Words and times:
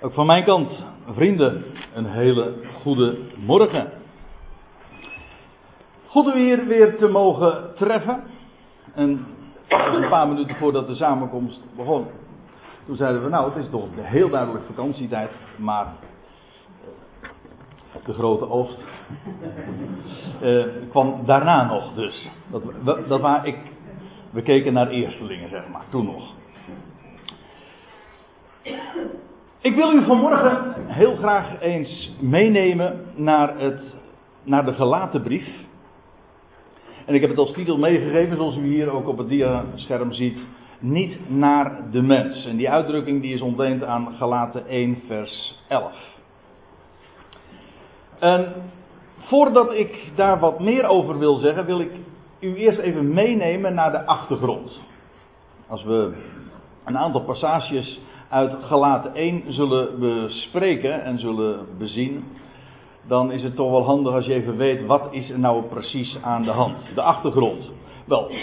Ook 0.00 0.12
van 0.12 0.26
mijn 0.26 0.44
kant, 0.44 0.84
vrienden, 1.06 1.64
een 1.94 2.06
hele 2.06 2.54
goede 2.82 3.18
morgen. 3.36 3.90
Goed 6.06 6.34
u 6.34 6.38
hier 6.38 6.66
weer 6.66 6.96
te 6.96 7.08
mogen 7.08 7.74
treffen. 7.76 8.22
En 8.94 9.26
een 9.68 10.08
paar 10.08 10.28
minuten 10.28 10.56
voordat 10.56 10.86
de 10.86 10.94
samenkomst 10.94 11.60
begon, 11.76 12.06
toen 12.86 12.96
zeiden 12.96 13.22
we 13.22 13.28
nou, 13.28 13.52
het 13.52 13.64
is 13.64 13.70
toch 13.70 13.86
heel 13.94 14.28
duidelijk 14.28 14.64
vakantietijd, 14.64 15.30
maar 15.56 15.86
de 18.04 18.12
grote 18.12 18.48
oogst 18.48 18.78
uh, 20.42 20.64
kwam 20.90 21.26
daarna 21.26 21.64
nog 21.64 21.94
dus. 21.94 22.30
Dat, 22.50 22.62
dat 23.08 23.20
waar 23.20 23.46
ik, 23.46 23.56
we 24.30 24.42
keken 24.42 24.72
naar 24.72 24.88
eerstelingen 24.88 25.48
zeg 25.48 25.68
maar, 25.68 25.84
toen 25.90 26.04
nog. 26.04 26.32
Ik 29.64 29.74
wil 29.74 29.92
u 29.92 30.04
vanmorgen 30.04 30.74
heel 30.86 31.16
graag 31.16 31.60
eens 31.60 32.10
meenemen 32.20 33.04
naar, 33.14 33.58
het, 33.58 33.80
naar 34.42 34.64
de 34.64 34.72
gelaten 34.72 35.22
brief. 35.22 35.48
En 37.06 37.14
ik 37.14 37.20
heb 37.20 37.30
het 37.30 37.38
als 37.38 37.52
titel 37.52 37.78
meegegeven, 37.78 38.36
zoals 38.36 38.56
u 38.56 38.66
hier 38.66 38.90
ook 38.90 39.08
op 39.08 39.18
het 39.18 39.28
diascherm 39.28 40.12
ziet. 40.12 40.38
Niet 40.78 41.30
naar 41.30 41.90
de 41.90 42.02
mens. 42.02 42.46
En 42.46 42.56
die 42.56 42.70
uitdrukking 42.70 43.22
die 43.22 43.34
is 43.34 43.40
ontleend 43.40 43.84
aan 43.84 44.14
gelaten 44.16 44.66
1 44.66 45.02
vers 45.06 45.62
11. 45.68 45.92
En 48.18 48.52
voordat 49.16 49.72
ik 49.72 50.10
daar 50.14 50.38
wat 50.38 50.60
meer 50.60 50.86
over 50.86 51.18
wil 51.18 51.34
zeggen, 51.34 51.64
wil 51.64 51.80
ik 51.80 51.92
u 52.40 52.54
eerst 52.54 52.78
even 52.78 53.12
meenemen 53.12 53.74
naar 53.74 53.90
de 53.90 54.06
achtergrond. 54.06 54.80
Als 55.68 55.84
we 55.84 56.12
een 56.84 56.98
aantal 56.98 57.20
passages 57.20 58.00
uit 58.34 58.56
Galaten 58.62 59.14
1 59.14 59.42
zullen 59.48 59.98
bespreken 59.98 61.02
en 61.02 61.18
zullen 61.18 61.66
bezien, 61.78 62.24
dan 63.06 63.32
is 63.32 63.42
het 63.42 63.56
toch 63.56 63.70
wel 63.70 63.84
handig 63.84 64.14
als 64.14 64.26
je 64.26 64.34
even 64.34 64.56
weet 64.56 64.86
wat 64.86 65.08
is 65.10 65.30
er 65.30 65.38
nou 65.38 65.62
precies 65.62 66.18
aan 66.22 66.42
de 66.42 66.50
hand. 66.50 66.76
De 66.94 67.02
achtergrond. 67.02 67.70
Wel, 68.04 68.28
eh, 68.28 68.36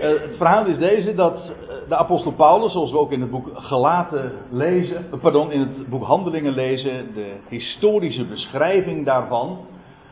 het 0.00 0.36
verhaal 0.36 0.66
is 0.66 0.78
deze 0.78 1.14
dat 1.14 1.34
eh, 1.34 1.88
de 1.88 1.96
apostel 1.96 2.32
Paulus, 2.32 2.72
zoals 2.72 2.90
we 2.90 2.98
ook 2.98 3.12
in 3.12 3.20
het 3.20 3.30
boek 3.30 3.48
Galaten 3.54 4.32
lezen, 4.50 5.06
eh, 5.12 5.20
pardon, 5.20 5.52
in 5.52 5.60
het 5.60 5.88
boek 5.88 6.04
Handelingen 6.04 6.52
lezen, 6.52 7.14
de 7.14 7.32
historische 7.48 8.24
beschrijving 8.24 9.04
daarvan, 9.04 9.58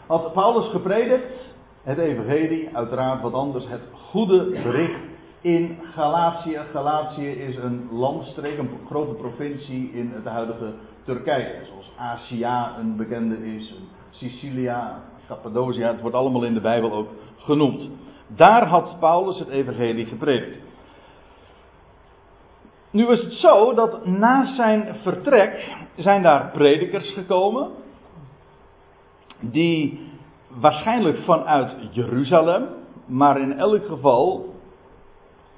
had 0.07 0.33
Paulus 0.33 0.69
gepredikt 0.69 1.55
het 1.83 1.99
evangelie, 1.99 2.69
uiteraard 2.73 3.23
wat 3.23 3.33
anders, 3.33 3.65
het 3.69 3.83
goede 4.11 4.61
bericht 4.63 5.01
in 5.47 5.79
Galatië. 5.95 6.61
Galatië 6.73 7.29
is 7.29 7.57
een 7.57 7.89
landstreek, 7.91 8.59
een 8.59 8.71
grote 8.87 9.15
provincie 9.15 9.93
in 9.93 10.13
het 10.15 10.25
huidige 10.25 10.73
Turkije. 11.05 11.65
Zoals 11.65 11.93
Asia 11.97 12.79
een 12.79 12.97
bekende 12.97 13.55
is, 13.57 13.75
Sicilia, 14.11 15.03
Cappadocia, 15.27 15.89
het 15.89 16.01
wordt 16.01 16.17
allemaal 16.17 16.45
in 16.45 16.55
de 16.55 16.61
Bijbel 16.61 16.93
ook 16.93 17.09
genoemd. 17.37 17.89
Daar 18.27 18.67
had 18.67 18.97
Paulus 19.01 19.39
het 19.39 19.49
evangelie 19.49 20.07
gepredikt. 20.07 20.59
Nu 22.91 23.09
is 23.09 23.23
het 23.23 23.33
zo 23.33 23.75
dat 23.75 24.07
na 24.07 24.55
zijn 24.55 24.97
vertrek 25.03 25.77
zijn 25.97 26.23
daar 26.23 26.51
predikers 26.51 27.13
gekomen. 27.13 27.71
Die 29.41 30.11
waarschijnlijk 30.49 31.19
vanuit 31.19 31.75
Jeruzalem, 31.91 32.67
maar 33.07 33.41
in 33.41 33.59
elk 33.59 33.87
geval 33.87 34.55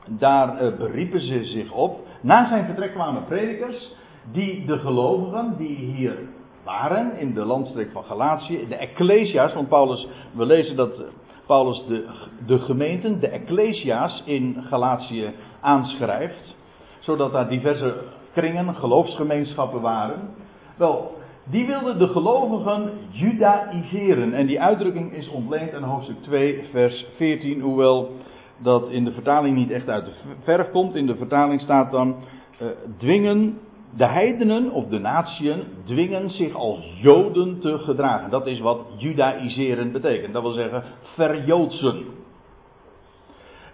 daar 0.08 0.62
uh, 0.62 0.76
beriepen 0.76 1.20
ze 1.20 1.44
zich 1.44 1.72
op. 1.72 2.00
Na 2.20 2.48
zijn 2.48 2.64
vertrek 2.64 2.92
kwamen 2.92 3.24
predikers 3.24 3.92
die 4.32 4.64
de 4.66 4.78
gelovigen 4.78 5.54
die 5.56 5.76
hier 5.76 6.16
waren 6.64 7.18
in 7.18 7.34
de 7.34 7.44
landstreek 7.44 7.90
van 7.92 8.04
Galatië, 8.04 8.66
de 8.68 8.74
ecclesia's, 8.74 9.54
want 9.54 9.68
Paulus, 9.68 10.08
we 10.32 10.46
lezen 10.46 10.76
dat 10.76 11.02
Paulus 11.46 11.84
de, 11.86 12.06
de 12.46 12.58
gemeenten, 12.58 13.20
de 13.20 13.28
ecclesia's 13.28 14.22
in 14.24 14.64
Galatië 14.68 15.32
aanschrijft, 15.60 16.56
zodat 16.98 17.32
daar 17.32 17.48
diverse 17.48 17.94
kringen, 18.32 18.74
geloofsgemeenschappen 18.74 19.80
waren. 19.80 20.34
Wel, 20.76 21.16
die 21.44 21.66
wilden 21.66 21.98
de 21.98 22.08
gelovigen 22.08 22.90
judaïseren. 23.10 24.34
En 24.34 24.46
die 24.46 24.60
uitdrukking 24.60 25.12
is 25.12 25.28
ontleend 25.28 25.74
aan 25.74 25.82
hoofdstuk 25.82 26.22
2, 26.22 26.68
vers 26.72 27.06
14, 27.16 27.60
hoewel 27.60 28.10
dat 28.58 28.88
in 28.88 29.04
de 29.04 29.12
vertaling 29.12 29.56
niet 29.56 29.70
echt 29.70 29.88
uit 29.88 30.04
de 30.04 30.12
verf 30.42 30.70
komt. 30.70 30.94
In 30.94 31.06
de 31.06 31.16
vertaling 31.16 31.60
staat 31.60 31.90
dan 31.90 32.16
uh, 32.62 32.68
dwingen 32.96 33.58
de 33.96 34.06
heidenen 34.06 34.70
of 34.70 34.86
de 34.86 34.98
natieën 34.98 35.62
dwingen 35.84 36.30
zich 36.30 36.54
als 36.54 36.92
joden 37.00 37.60
te 37.60 37.78
gedragen. 37.78 38.30
Dat 38.30 38.46
is 38.46 38.60
wat 38.60 38.80
judaïseren 38.96 39.92
betekent. 39.92 40.32
Dat 40.32 40.42
wil 40.42 40.52
zeggen 40.52 40.82
verjoodsen. 41.02 42.04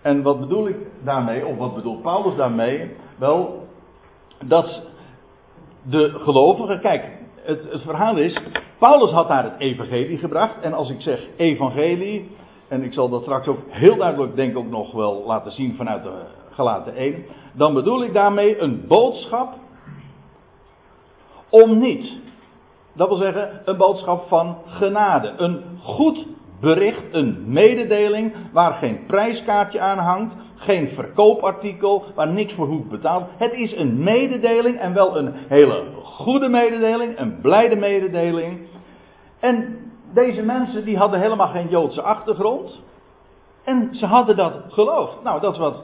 En 0.02 0.22
wat 0.22 0.40
bedoel 0.40 0.68
ik 0.68 0.76
daarmee, 1.04 1.46
of 1.46 1.56
wat 1.56 1.74
bedoelt 1.74 2.02
Paulus 2.02 2.36
daarmee? 2.36 2.90
Wel, 3.18 3.66
dat 4.44 4.82
de 5.82 6.10
gelovigen, 6.10 6.80
kijk, 6.80 7.04
het, 7.42 7.70
het 7.70 7.82
verhaal 7.82 8.16
is, 8.16 8.40
Paulus 8.78 9.10
had 9.10 9.28
daar 9.28 9.44
het 9.44 9.58
evangelie 9.58 10.18
gebracht. 10.18 10.60
En 10.60 10.72
als 10.72 10.90
ik 10.90 11.00
zeg 11.00 11.26
evangelie, 11.36 12.30
en 12.74 12.82
ik 12.82 12.92
zal 12.92 13.08
dat 13.08 13.22
straks 13.22 13.46
ook 13.46 13.58
heel 13.68 13.96
duidelijk 13.96 14.36
denk 14.36 14.50
ik 14.50 14.58
ook 14.58 14.70
nog 14.70 14.92
wel 14.92 15.22
laten 15.26 15.52
zien 15.52 15.74
vanuit 15.76 16.02
de 16.02 16.12
gelaten 16.50 16.96
1, 16.96 17.24
dan 17.52 17.74
bedoel 17.74 18.04
ik 18.04 18.12
daarmee 18.12 18.58
een 18.58 18.84
boodschap 18.86 19.54
om 21.48 21.78
niet. 21.78 22.12
Dat 22.92 23.08
wil 23.08 23.16
zeggen 23.16 23.62
een 23.64 23.76
boodschap 23.76 24.28
van 24.28 24.56
genade, 24.66 25.32
een 25.36 25.62
goed 25.82 26.26
bericht, 26.60 27.02
een 27.10 27.44
mededeling 27.46 28.32
waar 28.52 28.72
geen 28.72 29.06
prijskaartje 29.06 29.80
aan 29.80 29.98
hangt, 29.98 30.34
geen 30.54 30.88
verkoopartikel, 30.88 32.04
waar 32.14 32.32
niks 32.32 32.54
voor 32.54 32.66
hoeft 32.66 32.88
betaald. 32.88 33.24
Het 33.36 33.52
is 33.52 33.76
een 33.76 34.02
mededeling 34.02 34.78
en 34.78 34.94
wel 34.94 35.16
een 35.16 35.32
hele 35.48 35.84
goede 36.02 36.48
mededeling, 36.48 37.18
een 37.18 37.40
blijde 37.40 37.76
mededeling. 37.76 38.58
En 39.40 39.78
deze 40.14 40.42
mensen 40.42 40.84
die 40.84 40.97
hadden 40.97 41.20
helemaal 41.20 41.48
geen 41.48 41.69
Joodse 41.69 42.02
achtergrond. 42.02 42.82
En 43.64 43.88
ze 43.94 44.06
hadden 44.06 44.36
dat 44.36 44.52
geloofd. 44.69 45.22
Nou, 45.22 45.41
dat 45.41 45.52
is 45.52 45.58
wat 45.58 45.82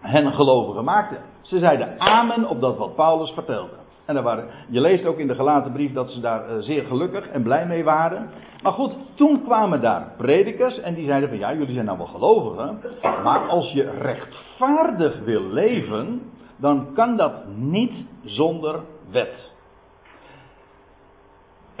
hen 0.00 0.32
gelovigen 0.32 0.84
maakte. 0.84 1.16
Ze 1.40 1.58
zeiden 1.58 2.00
amen 2.00 2.48
op 2.48 2.60
dat 2.60 2.76
wat 2.76 2.94
Paulus 2.94 3.30
vertelde. 3.30 3.82
En 4.04 4.22
waren, 4.22 4.48
je 4.68 4.80
leest 4.80 5.06
ook 5.06 5.18
in 5.18 5.26
de 5.26 5.34
gelaten 5.34 5.72
brief 5.72 5.92
dat 5.92 6.10
ze 6.10 6.20
daar 6.20 6.48
eh, 6.48 6.56
zeer 6.58 6.84
gelukkig 6.84 7.28
en 7.28 7.42
blij 7.42 7.66
mee 7.66 7.84
waren. 7.84 8.30
Maar 8.62 8.72
goed, 8.72 8.94
toen 9.14 9.42
kwamen 9.44 9.80
daar 9.80 10.12
predikers 10.16 10.80
en 10.80 10.94
die 10.94 11.06
zeiden 11.06 11.28
van 11.28 11.38
ja, 11.38 11.54
jullie 11.54 11.74
zijn 11.74 11.84
nou 11.86 11.98
wel 11.98 12.06
gelovigen. 12.06 12.80
Maar 13.22 13.48
als 13.48 13.72
je 13.72 13.90
rechtvaardig 13.90 15.18
wil 15.24 15.42
leven, 15.42 16.22
dan 16.56 16.88
kan 16.94 17.16
dat 17.16 17.32
niet 17.56 17.94
zonder 18.24 18.80
wet. 19.10 19.52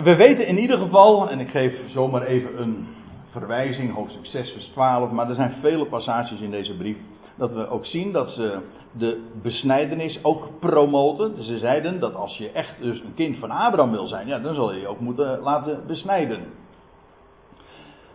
We 0.04 0.14
weten 0.14 0.46
in 0.46 0.58
ieder 0.58 0.78
geval, 0.78 1.30
en 1.30 1.40
ik 1.40 1.48
geef 1.48 1.74
zomaar 1.86 2.22
even 2.22 2.62
een 2.62 2.86
verwijzing, 3.30 3.94
hoofdstuk 3.94 4.26
6, 4.26 4.52
vers 4.52 4.64
12, 4.64 5.10
maar 5.10 5.28
er 5.28 5.34
zijn 5.34 5.54
vele 5.60 5.86
passages 5.86 6.40
in 6.40 6.50
deze 6.50 6.76
brief, 6.76 6.96
dat 7.36 7.52
we 7.52 7.68
ook 7.68 7.86
zien 7.86 8.12
dat 8.12 8.28
ze 8.28 8.58
de 8.92 9.22
besnijdenis 9.42 10.24
ook 10.24 10.48
promoten. 10.60 11.42
Ze 11.42 11.58
zeiden 11.58 12.00
dat 12.00 12.14
als 12.14 12.36
je 12.36 12.50
echt 12.50 12.80
dus 12.80 13.00
een 13.00 13.14
kind 13.14 13.38
van 13.38 13.50
Abraham 13.50 13.90
wil 13.90 14.06
zijn, 14.06 14.26
ja, 14.26 14.38
dan 14.38 14.54
zal 14.54 14.72
je 14.72 14.80
je 14.80 14.88
ook 14.88 15.00
moeten 15.00 15.40
laten 15.40 15.86
besnijden. 15.86 16.40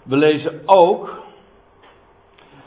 We 0.03 0.15
lezen 0.15 0.61
ook 0.65 1.23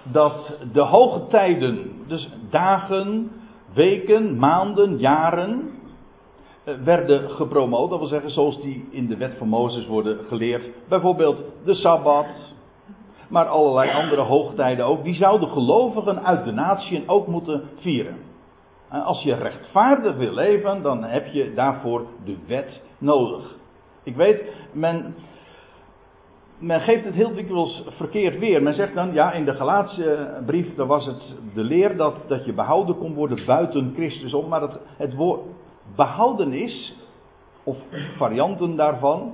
dat 0.02 0.56
de 0.72 0.80
hoge 0.80 1.26
tijden, 1.26 1.90
dus 2.06 2.28
dagen, 2.50 3.30
weken, 3.74 4.38
maanden, 4.38 4.98
jaren, 4.98 5.70
werden 6.64 7.30
gepromoot. 7.30 7.90
Dat 7.90 7.98
wil 7.98 8.08
zeggen, 8.08 8.30
zoals 8.30 8.60
die 8.60 8.88
in 8.90 9.06
de 9.06 9.16
wet 9.16 9.34
van 9.38 9.48
Mozes 9.48 9.86
worden 9.86 10.18
geleerd. 10.28 10.70
Bijvoorbeeld 10.88 11.42
de 11.64 11.74
Sabbat. 11.74 12.26
Maar 13.28 13.46
allerlei 13.46 13.90
andere 13.90 14.20
hoogtijden 14.20 14.84
ook. 14.84 15.04
Die 15.04 15.14
zouden 15.14 15.48
gelovigen 15.48 16.24
uit 16.24 16.44
de 16.44 16.52
natieën 16.52 17.08
ook 17.08 17.26
moeten 17.26 17.62
vieren. 17.76 18.16
Eh, 18.88 19.06
als 19.06 19.22
je 19.22 19.34
rechtvaardig 19.34 20.16
wil 20.16 20.32
leven, 20.32 20.82
dan 20.82 21.04
heb 21.04 21.26
je 21.26 21.54
daarvoor 21.54 22.06
de 22.24 22.36
wet 22.46 22.82
nodig. 22.98 23.56
Ik 24.02 24.16
weet, 24.16 24.42
men, 24.72 25.14
men 26.58 26.80
geeft 26.80 27.04
het 27.04 27.14
heel 27.14 27.34
dikwijls 27.34 27.84
verkeerd 27.88 28.38
weer. 28.38 28.62
Men 28.62 28.74
zegt 28.74 28.94
dan, 28.94 29.12
ja, 29.12 29.32
in 29.32 29.44
de 29.44 29.54
Galaatse 29.54 30.40
brief, 30.46 30.74
daar 30.74 30.86
was 30.86 31.06
het 31.06 31.34
de 31.54 31.64
leer 31.64 31.96
dat, 31.96 32.14
dat 32.26 32.44
je 32.44 32.52
behouden 32.52 32.98
kon 32.98 33.14
worden 33.14 33.46
buiten 33.46 33.92
Christus 33.94 34.34
om. 34.34 34.48
Maar 34.48 34.60
het, 34.60 34.78
het 34.96 35.14
woord, 35.14 35.40
behoudenis, 35.96 36.96
of 37.64 37.76
varianten 38.16 38.76
daarvan, 38.76 39.32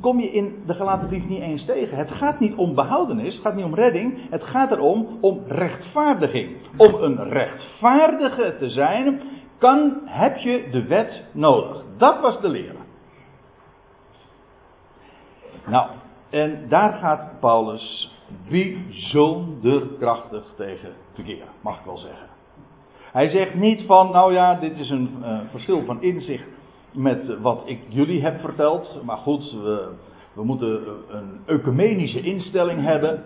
kom 0.00 0.20
je 0.20 0.32
in 0.32 0.62
de 0.66 0.74
gelaten 0.74 1.08
brief 1.08 1.28
niet 1.28 1.40
eens 1.40 1.64
tegen. 1.64 1.96
Het 1.96 2.10
gaat 2.10 2.40
niet 2.40 2.54
om 2.54 2.74
behoudenis, 2.74 3.34
het 3.34 3.42
gaat 3.42 3.54
niet 3.54 3.64
om 3.64 3.74
redding, 3.74 4.30
het 4.30 4.44
gaat 4.44 4.70
erom 4.70 5.18
om 5.20 5.42
rechtvaardiging. 5.46 6.56
Om 6.76 6.94
een 6.94 7.28
rechtvaardige 7.28 8.56
te 8.58 8.70
zijn, 8.70 9.20
kan, 9.58 10.00
heb 10.04 10.36
je 10.36 10.68
de 10.70 10.86
wet 10.86 11.24
nodig. 11.32 11.84
Dat 11.96 12.20
was 12.20 12.40
de 12.40 12.48
leer. 12.48 12.74
Nou, 15.66 15.90
en 16.30 16.68
daar 16.68 16.92
gaat 16.92 17.40
Paulus 17.40 18.16
bijzonder 18.48 19.86
krachtig 19.98 20.44
tegen 20.56 20.92
te 21.12 21.22
keren, 21.22 21.48
mag 21.60 21.78
ik 21.78 21.84
wel 21.84 21.98
zeggen. 21.98 22.31
Hij 23.12 23.28
zegt 23.28 23.54
niet 23.54 23.82
van, 23.86 24.10
nou 24.10 24.32
ja, 24.32 24.54
dit 24.54 24.78
is 24.78 24.90
een 24.90 25.16
uh, 25.22 25.38
verschil 25.50 25.84
van 25.84 26.02
inzicht 26.02 26.48
met 26.92 27.40
wat 27.40 27.62
ik 27.64 27.80
jullie 27.88 28.22
heb 28.22 28.40
verteld. 28.40 29.00
Maar 29.04 29.16
goed, 29.16 29.52
we, 29.52 29.88
we 30.32 30.44
moeten 30.44 30.80
een 31.08 31.40
ecumenische 31.46 32.20
instelling 32.20 32.84
hebben. 32.84 33.24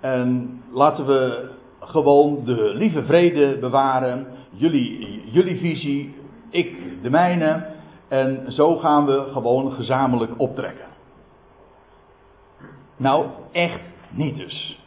En 0.00 0.60
laten 0.72 1.06
we 1.06 1.50
gewoon 1.80 2.44
de 2.44 2.72
lieve 2.74 3.04
vrede 3.04 3.58
bewaren. 3.58 4.26
Jullie, 4.50 5.22
jullie 5.30 5.58
visie, 5.58 6.14
ik 6.50 7.02
de 7.02 7.10
mijne. 7.10 7.66
En 8.08 8.52
zo 8.52 8.76
gaan 8.76 9.06
we 9.06 9.28
gewoon 9.32 9.72
gezamenlijk 9.72 10.32
optrekken. 10.36 10.86
Nou, 12.96 13.26
echt 13.52 13.80
niet 14.10 14.36
dus. 14.36 14.80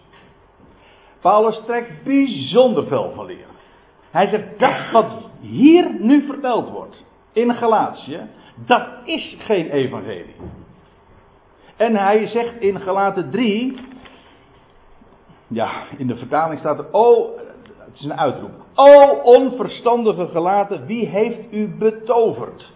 Paulus 1.22 1.62
trekt 1.66 2.04
bijzonder 2.04 2.88
veel 2.88 3.12
van 3.16 3.26
leer. 3.26 3.55
Hij 4.16 4.28
zegt 4.28 4.60
dat 4.60 4.92
wat 4.92 5.06
hier 5.40 5.96
nu 6.00 6.26
verteld 6.26 6.70
wordt 6.70 7.04
in 7.32 7.56
Galatië, 7.56 8.20
dat 8.56 8.88
is 9.04 9.38
geen 9.40 9.70
evangelie. 9.70 10.36
En 11.76 11.96
hij 11.96 12.28
zegt 12.28 12.62
in 12.62 12.80
Galaten 12.80 13.32
3, 13.32 13.78
ja, 15.48 15.72
in 15.98 16.08
de 16.08 16.16
vertaling 16.16 16.60
staat 16.60 16.80
er, 16.80 16.86
oh, 16.92 17.38
het 17.78 17.94
is 17.94 18.04
een 18.04 18.20
uitroep. 18.20 18.52
O 18.76 19.22
onverstandige 19.24 20.28
gelaten, 20.28 20.86
wie 20.86 21.08
heeft 21.08 21.52
u 21.52 21.76
betoverd? 21.78 22.72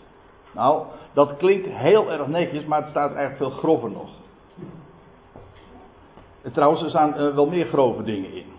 Nou, 0.53 0.85
dat 1.13 1.37
klinkt 1.37 1.67
heel 1.67 2.11
erg 2.11 2.27
netjes, 2.27 2.65
maar 2.65 2.79
het 2.79 2.89
staat 2.89 3.13
eigenlijk 3.13 3.37
veel 3.37 3.59
grover 3.59 3.91
nog. 3.91 4.09
Trouwens, 6.53 6.83
er 6.83 6.89
staan 6.89 7.09
uh, 7.09 7.35
wel 7.35 7.47
meer 7.47 7.65
grove 7.65 8.03
dingen 8.03 8.33
in. 8.33 8.57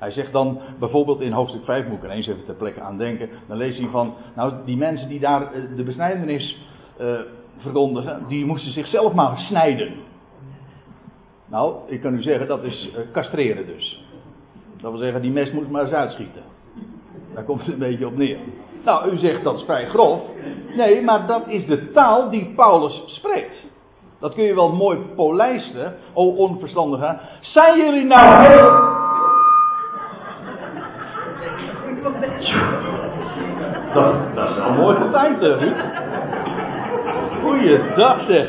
Hij 0.00 0.10
zegt 0.10 0.32
dan 0.32 0.58
bijvoorbeeld 0.78 1.20
in 1.20 1.32
hoofdstuk 1.32 1.64
5, 1.64 1.86
moet 1.86 1.98
ik 1.98 2.04
er 2.04 2.10
eens 2.10 2.26
even 2.26 2.44
ter 2.44 2.54
plekke 2.54 2.80
aan 2.80 2.98
denken. 2.98 3.28
Dan 3.48 3.56
lees 3.56 3.78
hij 3.78 3.88
van, 3.88 4.14
nou 4.34 4.52
die 4.64 4.76
mensen 4.76 5.08
die 5.08 5.20
daar 5.20 5.42
uh, 5.42 5.76
de 5.76 5.82
besnijdenis 5.82 6.58
uh, 7.00 7.18
verkondigen, 7.58 8.22
die 8.28 8.44
moesten 8.44 8.72
zichzelf 8.72 9.12
maar 9.12 9.38
snijden. 9.38 9.92
Nou, 11.46 11.74
ik 11.86 12.00
kan 12.00 12.14
u 12.14 12.22
zeggen, 12.22 12.46
dat 12.46 12.62
is 12.62 12.90
castreren 13.12 13.66
dus. 13.66 14.04
Dat 14.80 14.90
wil 14.90 15.00
zeggen, 15.00 15.22
die 15.22 15.30
mes 15.30 15.52
moet 15.52 15.70
maar 15.70 15.82
eens 15.84 15.92
uitschieten. 15.92 16.42
Daar 17.34 17.44
komt 17.44 17.60
het 17.60 17.72
een 17.72 17.78
beetje 17.78 18.06
op 18.06 18.16
neer. 18.16 18.38
Nou, 18.84 19.10
u 19.10 19.18
zegt 19.18 19.44
dat 19.44 19.56
is 19.56 19.64
vrij 19.64 19.88
grof. 19.88 20.20
Nee, 20.76 21.02
maar 21.02 21.26
dat 21.26 21.48
is 21.48 21.66
de 21.66 21.90
taal 21.90 22.30
die 22.30 22.52
Paulus 22.56 23.02
spreekt. 23.06 23.66
Dat 24.18 24.34
kun 24.34 24.44
je 24.44 24.54
wel 24.54 24.72
mooi 24.72 24.98
polijsten, 24.98 25.96
o 26.12 26.28
onverstandige. 26.28 27.18
Zijn 27.40 27.78
jullie 27.78 28.04
nou 28.04 28.46
heel... 28.46 29.08
Dat, 33.94 34.14
dat 34.34 34.48
is 34.48 34.56
wel 34.56 34.72
mooi 34.72 34.96
getimed, 34.96 35.40
Ruud. 35.40 35.76
Goeiedag 37.42 38.20
zeg. 38.26 38.48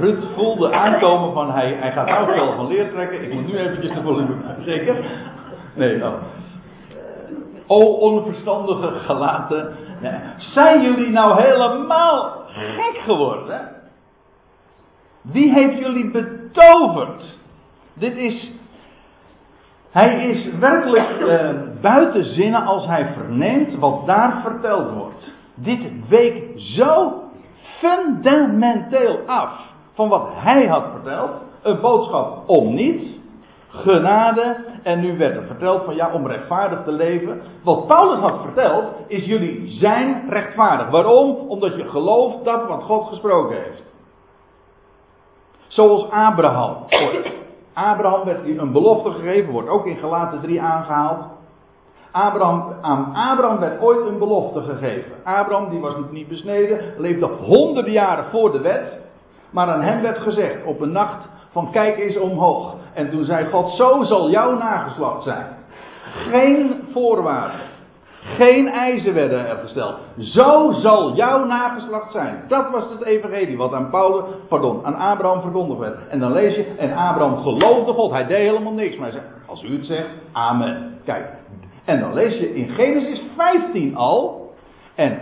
Ruud 0.00 0.22
voelde 0.34 0.72
aankomen 0.72 1.32
van 1.32 1.50
hij, 1.50 1.76
hij 1.80 1.92
gaat 1.92 2.08
nou 2.08 2.34
wel 2.34 2.52
van 2.56 2.66
leer 2.66 2.90
trekken. 2.90 3.22
Ik 3.22 3.32
moet 3.32 3.46
nu 3.46 3.58
eventjes 3.58 3.94
de 3.94 4.02
volume. 4.02 4.34
Zeker? 4.58 4.96
Nee, 5.74 5.96
nou. 5.96 6.14
O 7.66 7.80
onverstandige 7.80 8.90
gelaten. 8.90 9.74
Zijn 10.36 10.82
jullie 10.82 11.10
nou 11.10 11.42
helemaal 11.42 12.44
gek 12.46 12.98
geworden? 12.98 13.81
Wie 15.22 15.52
heeft 15.52 15.78
jullie 15.78 16.10
betoverd? 16.10 17.38
Dit 17.94 18.16
is. 18.16 18.52
Hij 19.90 20.28
is 20.28 20.58
werkelijk 20.58 21.20
uh, 21.20 21.50
buiten 21.80 22.24
zinnen 22.24 22.64
als 22.64 22.86
hij 22.86 23.06
verneemt 23.06 23.78
wat 23.78 24.06
daar 24.06 24.40
verteld 24.42 24.90
wordt. 24.90 25.34
Dit 25.54 26.08
week 26.08 26.52
zo 26.56 27.22
fundamenteel 27.78 29.18
af 29.26 29.50
van 29.94 30.08
wat 30.08 30.28
hij 30.34 30.66
had 30.66 30.84
verteld. 30.92 31.30
Een 31.62 31.80
boodschap 31.80 32.48
om 32.48 32.74
niet 32.74 33.20
genade. 33.68 34.56
En 34.82 35.00
nu 35.00 35.18
werd 35.18 35.36
er 35.36 35.46
verteld 35.46 35.84
van 35.84 35.94
ja, 35.94 36.12
om 36.12 36.26
rechtvaardig 36.26 36.84
te 36.84 36.92
leven. 36.92 37.40
Wat 37.64 37.86
Paulus 37.86 38.18
had 38.18 38.40
verteld, 38.42 38.84
is 39.06 39.24
jullie 39.24 39.70
zijn 39.70 40.30
rechtvaardig. 40.30 40.90
Waarom? 40.90 41.36
Omdat 41.36 41.76
je 41.76 41.88
gelooft 41.88 42.44
dat 42.44 42.68
wat 42.68 42.82
God 42.82 43.06
gesproken 43.08 43.56
heeft. 43.56 43.91
Zoals 45.72 46.10
Abraham. 46.10 46.76
Abraham 47.72 48.24
werd 48.24 48.46
een 48.58 48.72
belofte 48.72 49.10
gegeven, 49.10 49.52
wordt 49.52 49.68
ook 49.68 49.86
in 49.86 49.96
Galaten 49.96 50.40
3 50.40 50.62
aangehaald. 50.62 51.24
Abraham, 52.10 52.72
aan 52.80 53.14
Abraham 53.14 53.58
werd 53.58 53.80
ooit 53.80 54.06
een 54.06 54.18
belofte 54.18 54.60
gegeven. 54.60 55.12
Abraham, 55.24 55.70
die 55.70 55.80
was 55.80 55.94
niet 56.10 56.28
besneden, 56.28 56.94
leefde 56.96 57.26
honderden 57.26 57.92
jaren 57.92 58.24
voor 58.30 58.52
de 58.52 58.60
wet. 58.60 59.00
Maar 59.50 59.68
aan 59.68 59.82
hem 59.82 60.02
werd 60.02 60.18
gezegd 60.18 60.64
op 60.64 60.80
een 60.80 60.92
nacht 60.92 61.28
van 61.50 61.70
kijk 61.70 61.98
eens 61.98 62.18
omhoog. 62.18 62.74
En 62.94 63.10
toen 63.10 63.24
zei 63.24 63.46
God, 63.50 63.70
zo 63.70 64.02
zal 64.02 64.30
jouw 64.30 64.56
nageslacht 64.56 65.22
zijn. 65.22 65.46
Geen 66.30 66.88
voorwaarden. 66.92 67.60
Geen 68.24 68.68
eisen 68.68 69.14
werden 69.14 69.48
er 69.48 69.56
gesteld. 69.56 69.96
Zo 70.18 70.72
zal 70.72 71.14
jouw 71.14 71.44
nageslacht 71.44 72.12
zijn. 72.12 72.44
Dat 72.48 72.70
was 72.70 72.84
het 72.90 73.04
evangelie 73.04 73.56
wat 73.56 73.72
aan 73.72 73.90
Paulus, 73.90 74.24
pardon, 74.48 74.84
aan 74.84 74.94
Abraham 74.94 75.40
verkondigd 75.40 75.80
werd. 75.80 76.08
En 76.08 76.18
dan 76.18 76.32
lees 76.32 76.54
je, 76.54 76.64
en 76.78 76.92
Abraham 76.92 77.42
geloofde 77.42 77.92
God. 77.92 78.10
Hij 78.10 78.26
deed 78.26 78.36
helemaal 78.36 78.72
niks. 78.72 78.96
Maar 78.96 79.10
hij 79.10 79.20
zei, 79.20 79.32
als 79.46 79.62
u 79.62 79.76
het 79.76 79.86
zegt, 79.86 80.08
amen. 80.32 80.98
Kijk. 81.04 81.26
En 81.84 82.00
dan 82.00 82.14
lees 82.14 82.38
je 82.38 82.54
in 82.54 82.68
Genesis 82.68 83.22
15 83.36 83.96
al. 83.96 84.52
En 84.94 85.18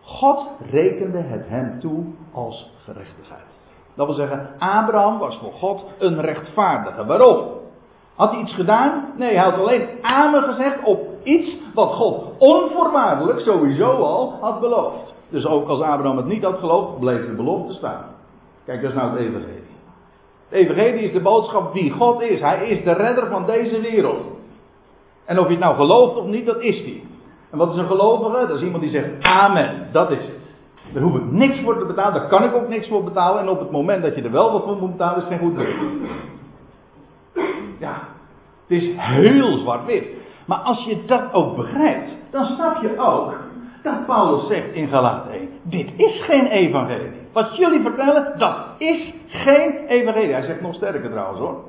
God 0.00 0.46
rekende 0.70 1.18
het 1.18 1.48
hem 1.48 1.80
toe 1.80 2.04
als 2.32 2.70
gerechtigheid. 2.84 3.46
Dat 3.96 4.06
wil 4.06 4.16
zeggen, 4.16 4.48
Abraham 4.58 5.18
was 5.18 5.38
voor 5.38 5.52
God 5.52 5.84
een 5.98 6.20
rechtvaardige. 6.20 7.06
Waarom? 7.06 7.44
Had 8.14 8.30
hij 8.30 8.40
iets 8.40 8.54
gedaan? 8.54 9.04
Nee, 9.16 9.34
hij 9.34 9.44
had 9.44 9.58
alleen 9.58 9.88
amen 10.02 10.42
gezegd 10.42 10.82
op 10.82 11.13
iets 11.24 11.56
wat 11.74 11.92
God 11.92 12.24
onvoorwaardelijk 12.38 13.40
sowieso 13.40 13.90
al 13.90 14.38
had 14.40 14.60
beloofd. 14.60 15.14
Dus 15.28 15.46
ook 15.46 15.68
als 15.68 15.80
Abraham 15.80 16.16
het 16.16 16.26
niet 16.26 16.42
had 16.42 16.58
geloofd, 16.58 16.98
bleef 16.98 17.26
de 17.26 17.32
belofte 17.32 17.74
staan. 17.74 18.04
Kijk, 18.64 18.82
dat 18.82 18.90
is 18.90 18.96
nou 18.96 19.10
het 19.10 19.20
evangelie. 19.20 19.62
Het 20.48 20.58
evangelie 20.58 21.04
is 21.04 21.12
de 21.12 21.20
boodschap 21.20 21.72
wie 21.72 21.90
God 21.90 22.22
is. 22.22 22.40
Hij 22.40 22.68
is 22.68 22.84
de 22.84 22.92
redder 22.92 23.26
van 23.26 23.46
deze 23.46 23.80
wereld. 23.80 24.24
En 25.24 25.38
of 25.38 25.44
je 25.44 25.50
het 25.50 25.62
nou 25.62 25.76
gelooft 25.76 26.16
of 26.16 26.26
niet, 26.26 26.46
dat 26.46 26.60
is 26.60 26.78
hij. 26.82 27.02
En 27.50 27.58
wat 27.58 27.72
is 27.72 27.78
een 27.78 27.86
gelovige? 27.86 28.46
Dat 28.46 28.56
is 28.56 28.62
iemand 28.62 28.82
die 28.82 28.92
zegt 28.92 29.22
amen. 29.22 29.88
Dat 29.92 30.10
is 30.10 30.26
het. 30.26 30.44
Daar 30.92 31.02
hoef 31.02 31.16
ik 31.16 31.30
niks 31.30 31.60
voor 31.60 31.78
te 31.78 31.84
betalen, 31.84 32.20
daar 32.20 32.28
kan 32.28 32.44
ik 32.44 32.54
ook 32.54 32.68
niks 32.68 32.88
voor 32.88 33.04
betalen. 33.04 33.40
En 33.40 33.48
op 33.48 33.58
het 33.58 33.70
moment 33.70 34.02
dat 34.02 34.14
je 34.14 34.22
er 34.22 34.30
wel 34.30 34.52
wat 34.52 34.64
voor 34.64 34.76
moet 34.76 34.90
betalen, 34.90 35.16
is 35.16 35.28
het 35.28 35.38
geen 35.38 35.48
goed. 35.48 35.66
Ja, 37.78 37.98
het 38.66 38.82
is 38.82 38.90
heel 38.96 39.56
zwart-wit. 39.56 40.06
Maar 40.44 40.58
als 40.58 40.84
je 40.84 41.04
dat 41.04 41.32
ook 41.32 41.56
begrijpt, 41.56 42.10
dan 42.30 42.44
snap 42.44 42.82
je 42.82 42.98
ook 42.98 43.34
dat 43.82 44.06
Paulus 44.06 44.46
zegt 44.46 44.72
in 44.72 44.88
Galaten 44.88 45.32
1: 45.32 45.48
Dit 45.62 45.92
is 45.96 46.22
geen 46.24 46.46
evangelie. 46.46 47.12
Wat 47.32 47.56
jullie 47.56 47.80
vertellen, 47.80 48.38
dat 48.38 48.56
is 48.78 49.12
geen 49.26 49.86
evangelie. 49.86 50.32
Hij 50.32 50.42
zegt 50.42 50.60
nog 50.60 50.74
sterker 50.74 51.10
trouwens 51.10 51.40
hoor. 51.40 51.64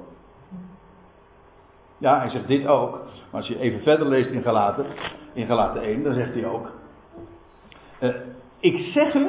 Ja, 1.97 2.19
hij 2.19 2.29
zegt 2.29 2.47
dit 2.47 2.67
ook. 2.67 2.91
Maar 3.31 3.41
als 3.41 3.47
je 3.47 3.59
even 3.59 3.81
verder 3.81 4.07
leest 4.07 4.29
in 4.29 4.41
Galaten, 4.41 4.85
in 5.33 5.45
Galaten 5.45 5.81
1, 5.81 6.03
dan 6.03 6.13
zegt 6.13 6.33
hij 6.33 6.45
ook. 6.45 6.71
Uh, 7.99 8.09
ik 8.59 8.77
zeg 8.77 9.13
u, 9.13 9.27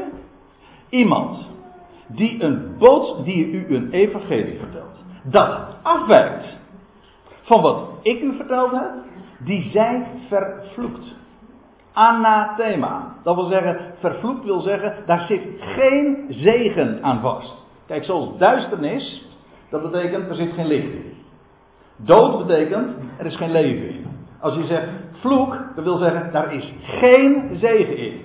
iemand 0.88 1.50
die, 2.06 2.42
een 2.42 2.76
boods, 2.78 3.24
die 3.24 3.46
u 3.46 3.74
een 3.74 3.90
evangelie 3.90 4.58
vertelt, 4.58 5.04
dat 5.22 5.58
afwijkt 5.82 6.58
van 7.42 7.60
wat 7.60 7.88
ik 8.02 8.22
u 8.22 8.36
verteld 8.36 8.70
heb, 8.70 8.90
die 9.38 9.71
zij 9.71 10.07
vervloekt. 10.28 11.14
Anathema. 11.93 13.14
Dat 13.23 13.35
wil 13.35 13.45
zeggen, 13.45 13.95
vervloekt 13.99 14.45
wil 14.45 14.61
zeggen, 14.61 14.95
daar 15.07 15.26
zit 15.26 15.43
geen 15.59 16.26
zegen 16.28 16.99
aan 17.02 17.21
vast. 17.21 17.64
Kijk, 17.87 18.05
zoals 18.05 18.38
duisternis, 18.38 19.26
dat 19.71 19.83
betekent 19.83 20.28
er 20.28 20.35
zit 20.35 20.52
geen 20.52 20.66
licht 20.66 20.93
in. 20.93 21.14
Dood 21.97 22.47
betekent 22.47 22.97
er 23.19 23.26
is 23.26 23.37
geen 23.37 23.50
leven 23.50 23.88
in. 23.88 24.07
Als 24.40 24.55
je 24.55 24.66
zegt 24.66 24.88
vloek, 25.12 25.59
dat 25.75 25.85
wil 25.85 25.97
zeggen, 25.97 26.33
daar 26.33 26.52
is 26.52 26.73
geen 26.81 27.49
zegen 27.52 27.97
in. 27.97 28.21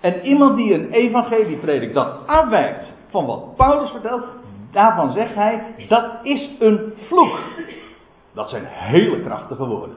En 0.00 0.20
iemand 0.20 0.56
die 0.56 0.74
een 0.74 0.90
evangelie 0.90 1.56
predikt 1.56 1.94
dat 1.94 2.26
afwijkt 2.26 2.92
van 3.08 3.26
wat 3.26 3.56
Paulus 3.56 3.90
vertelt, 3.90 4.24
daarvan 4.70 5.12
zegt 5.12 5.34
hij, 5.34 5.74
dat 5.88 6.04
is 6.22 6.50
een 6.58 6.92
vloek. 7.08 7.38
Dat 8.34 8.48
zijn 8.48 8.64
hele 8.66 9.22
krachtige 9.22 9.66
woorden. 9.66 9.96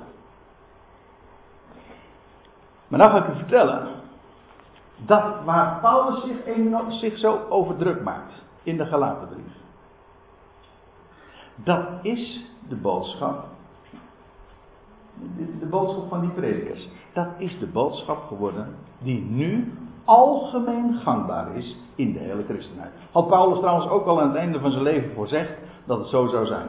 Maar 2.88 3.00
nou 3.00 3.12
ga 3.12 3.26
ik 3.26 3.34
u 3.34 3.38
vertellen, 3.38 3.88
dat 5.06 5.44
waar 5.44 5.80
Paulus 5.82 6.24
zich, 6.24 7.00
zich 7.00 7.18
zo 7.18 7.40
over 7.50 7.76
druk 7.78 8.04
maakt 8.04 8.44
in 8.64 8.78
de 8.78 8.86
Galatenbrief. 8.86 9.54
Dat 11.56 11.86
is 12.02 12.46
de 12.70 12.76
boodschap. 12.76 13.46
De, 15.38 15.58
de 15.60 15.66
boodschap 15.66 16.10
van 16.10 16.22
die 16.22 16.30
predikers. 16.30 16.90
Dat 17.14 17.28
is 17.38 17.60
de 17.60 17.68
boodschap 17.68 18.28
geworden 18.28 18.76
die 18.98 19.22
nu 19.22 19.74
algemeen 20.06 21.00
gangbaar 21.04 21.56
is 21.56 21.78
in 21.96 22.14
de 22.14 22.20
hele 22.20 22.44
christenheid. 22.44 22.92
Had 23.12 23.28
Paulus 23.28 23.60
trouwens 23.60 23.90
ook 23.90 24.06
al 24.06 24.22
aan 24.22 24.28
het 24.28 24.38
einde 24.38 24.60
van 24.60 24.72
zijn 24.72 24.84
leven 24.84 25.12
voorzegd 25.14 25.52
dat 25.86 25.98
het 25.98 26.08
zo 26.08 26.28
zou 26.28 26.46
zijn. 26.46 26.68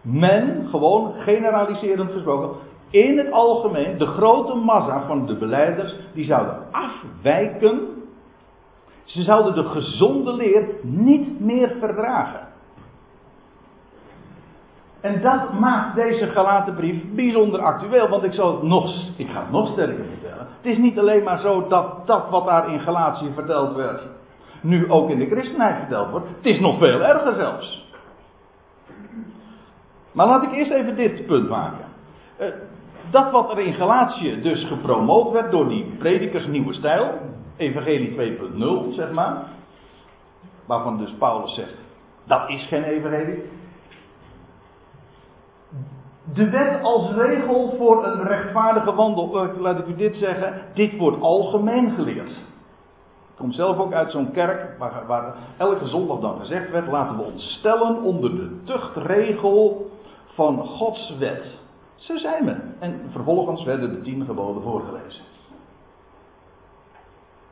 Men, 0.00 0.66
gewoon 0.70 1.12
generaliserend 1.14 2.12
gesproken, 2.12 2.56
in 2.92 3.18
het 3.18 3.32
algemeen, 3.32 3.98
de 3.98 4.06
grote 4.06 4.54
massa 4.54 5.06
van 5.06 5.26
de 5.26 5.36
beleiders, 5.36 5.94
die 6.14 6.24
zouden 6.24 6.56
afwijken. 6.70 7.80
Ze 9.04 9.22
zouden 9.22 9.54
de 9.54 9.64
gezonde 9.64 10.32
leer 10.32 10.68
niet 10.82 11.40
meer 11.40 11.76
verdragen. 11.80 12.46
En 15.00 15.22
dat 15.22 15.52
maakt 15.52 15.94
deze 15.94 16.26
gelaten 16.26 16.74
brief 16.74 17.02
bijzonder 17.14 17.60
actueel, 17.60 18.08
want 18.08 18.22
ik, 18.22 18.32
zal 18.32 18.52
het 18.52 18.62
nog, 18.62 18.94
ik 19.16 19.28
ga 19.28 19.40
het 19.40 19.50
nog 19.50 19.68
sterker 19.68 20.04
vertellen. 20.04 20.46
Het 20.56 20.66
is 20.72 20.78
niet 20.78 20.98
alleen 20.98 21.22
maar 21.22 21.38
zo 21.38 21.68
dat 21.68 22.06
dat 22.06 22.28
wat 22.30 22.46
daar 22.46 22.72
in 22.72 22.80
Galatië 22.80 23.30
verteld 23.34 23.74
werd, 23.74 24.06
nu 24.60 24.90
ook 24.90 25.10
in 25.10 25.18
de 25.18 25.26
christenheid 25.26 25.78
verteld 25.78 26.10
wordt. 26.10 26.26
Het 26.28 26.46
is 26.46 26.60
nog 26.60 26.78
veel 26.78 27.02
erger 27.02 27.34
zelfs. 27.34 27.90
Maar 30.12 30.26
laat 30.26 30.42
ik 30.42 30.52
eerst 30.52 30.70
even 30.70 30.96
dit 30.96 31.26
punt 31.26 31.48
maken. 31.48 31.84
Dat 33.10 33.30
wat 33.30 33.50
er 33.50 33.58
in 33.58 33.74
Galatië 33.74 34.40
dus 34.40 34.66
gepromoot 34.66 35.32
werd 35.32 35.50
door 35.50 35.68
die 35.68 35.84
predikers 35.98 36.46
nieuwe 36.46 36.74
stijl, 36.74 37.10
evangelie 37.56 38.36
2.0 38.90 38.94
zeg 38.94 39.12
maar, 39.12 39.44
waarvan 40.66 40.98
dus 40.98 41.14
Paulus 41.18 41.54
zegt, 41.54 41.74
dat 42.24 42.48
is 42.48 42.66
geen 42.66 42.82
evangelie. 42.82 43.42
De 46.34 46.50
wet 46.50 46.82
als 46.82 47.10
regel 47.14 47.74
voor 47.78 48.06
een 48.06 48.22
rechtvaardige 48.22 48.94
wandel, 48.94 49.42
eh, 49.42 49.60
laat 49.60 49.78
ik 49.78 49.86
u 49.86 49.96
dit 49.96 50.16
zeggen, 50.16 50.62
dit 50.74 50.96
wordt 50.96 51.20
algemeen 51.20 51.90
geleerd. 51.90 52.30
Ik 52.30 53.38
kom 53.38 53.52
zelf 53.52 53.78
ook 53.78 53.92
uit 53.92 54.10
zo'n 54.10 54.32
kerk 54.32 54.78
waar, 54.78 55.06
waar 55.06 55.34
elke 55.56 55.86
zondag 55.86 56.20
dan 56.20 56.38
gezegd 56.38 56.70
werd, 56.70 56.86
laten 56.86 57.16
we 57.16 57.22
ons 57.22 57.56
stellen 57.58 58.02
onder 58.02 58.30
de 58.30 58.60
tuchtregel 58.64 59.90
van 60.34 60.58
Gods 60.66 61.16
wet. 61.18 61.60
Zo 62.02 62.16
zijn 62.16 62.44
we. 62.44 62.56
En 62.78 63.00
vervolgens 63.10 63.64
werden 63.64 63.90
de 63.90 64.00
tien 64.00 64.24
geboden 64.24 64.62
voorgelezen. 64.62 65.22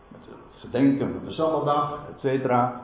Met 0.09 0.21
het 0.21 0.61
gedenken 0.61 1.13
van 1.13 1.65
de 1.65 1.97
et 2.15 2.21
cetera. 2.21 2.81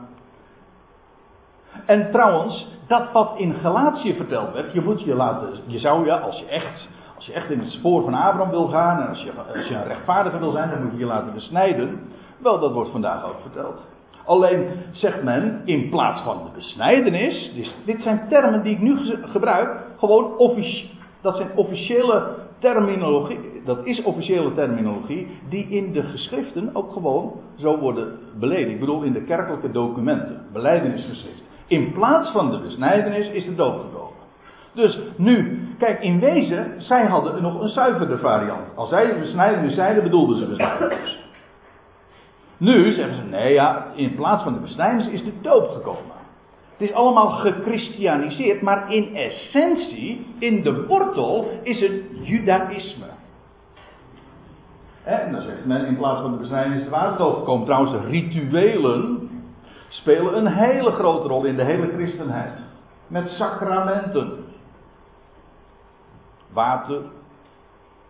En 1.85 2.11
trouwens, 2.11 2.67
dat 2.87 3.11
wat 3.11 3.33
in 3.37 3.53
Galatië 3.53 4.15
verteld 4.15 4.53
werd, 4.53 4.73
je 4.73 4.81
moet 4.81 5.01
je 5.01 5.15
laten, 5.15 5.49
je 5.65 5.79
zou 5.79 6.05
je, 6.05 6.19
als 6.19 6.39
je 6.39 6.45
echt, 6.45 6.87
als 7.15 7.25
je 7.25 7.33
echt 7.33 7.49
in 7.49 7.59
het 7.59 7.71
spoor 7.71 8.03
van 8.03 8.13
Abraham 8.13 8.49
wil 8.49 8.67
gaan 8.67 9.01
en 9.01 9.07
als 9.07 9.23
je, 9.23 9.31
als 9.55 9.67
je 9.67 9.75
een 9.75 9.87
rechtvaardiger 9.87 10.39
wil 10.39 10.51
zijn, 10.51 10.69
dan 10.69 10.83
moet 10.83 10.91
je 10.91 10.97
je 10.97 11.05
laten 11.05 11.33
besnijden. 11.33 12.11
Wel, 12.37 12.59
dat 12.59 12.73
wordt 12.73 12.91
vandaag 12.91 13.25
ook 13.25 13.41
verteld. 13.41 13.81
Alleen 14.25 14.69
zegt 14.91 15.23
men, 15.23 15.61
in 15.65 15.89
plaats 15.89 16.21
van 16.21 16.37
de 16.43 16.49
besnijdenis, 16.53 17.53
dit 17.85 18.01
zijn 18.01 18.27
termen 18.29 18.63
die 18.63 18.73
ik 18.73 18.81
nu 18.81 18.97
gebruik, 19.21 19.83
gewoon 19.97 20.37
officieel 20.37 20.95
dat 21.21 21.35
zijn 21.35 21.49
officiële 21.55 22.35
terminologie, 22.59 23.61
dat 23.65 23.85
is 23.85 24.03
officiële 24.03 24.53
terminologie, 24.53 25.27
die 25.49 25.67
in 25.69 25.91
de 25.91 26.03
geschriften 26.03 26.69
ook 26.73 26.91
gewoon 26.91 27.33
zo 27.55 27.77
worden 27.77 28.19
beleden. 28.39 28.69
Ik 28.69 28.79
bedoel 28.79 29.01
in 29.01 29.13
de 29.13 29.23
kerkelijke 29.23 29.71
documenten, 29.71 30.41
beleidenisgeschrift. 30.53 31.41
In 31.67 31.91
plaats 31.91 32.31
van 32.31 32.51
de 32.51 32.59
besnijdenis 32.59 33.29
is 33.29 33.45
de 33.45 33.55
dood 33.55 33.81
gekomen. 33.81 34.15
Dus 34.73 34.99
nu, 35.15 35.61
kijk, 35.77 36.01
in 36.01 36.19
wezen, 36.19 36.73
zij 36.77 37.05
hadden 37.05 37.41
nog 37.41 37.61
een 37.61 37.69
zuiverde 37.69 38.17
variant. 38.17 38.75
Als 38.75 38.89
zij 38.89 39.05
de 39.05 39.19
besnijdenis 39.19 39.75
zeiden, 39.75 40.03
bedoelden 40.03 40.37
ze 40.37 40.45
besnijdenis. 40.45 41.25
Nu 42.57 42.91
zeggen 42.91 43.15
ze, 43.15 43.23
nee 43.23 43.53
ja, 43.53 43.85
in 43.95 44.15
plaats 44.15 44.43
van 44.43 44.53
de 44.53 44.59
besnijdenis 44.59 45.07
is 45.07 45.23
de 45.23 45.33
dood 45.41 45.69
gekomen. 45.69 46.16
Het 46.77 46.89
is 46.89 46.95
allemaal 46.95 47.29
gechristianiseerd, 47.29 48.61
maar 48.61 48.93
in 48.93 49.15
essentie, 49.15 50.25
in 50.39 50.63
de 50.63 50.85
wortel, 50.85 51.49
is 51.63 51.79
het 51.79 52.01
judaïsme. 52.21 53.05
En 55.03 55.31
dan 55.31 55.41
zegt 55.41 55.65
men 55.65 55.85
in 55.85 55.97
plaats 55.97 56.21
van 56.21 56.31
de 56.31 56.37
besnijdenis 56.37 56.83
de 56.83 56.89
waterdoop 56.89 57.35
gekomen. 57.35 57.65
Trouwens, 57.65 58.05
rituelen 58.05 59.29
spelen 59.89 60.37
een 60.37 60.47
hele 60.47 60.91
grote 60.91 61.27
rol 61.27 61.43
in 61.45 61.55
de 61.55 61.63
hele 61.63 61.87
christenheid. 61.87 62.53
Met 63.07 63.29
sacramenten. 63.29 64.45
Water, 66.53 67.01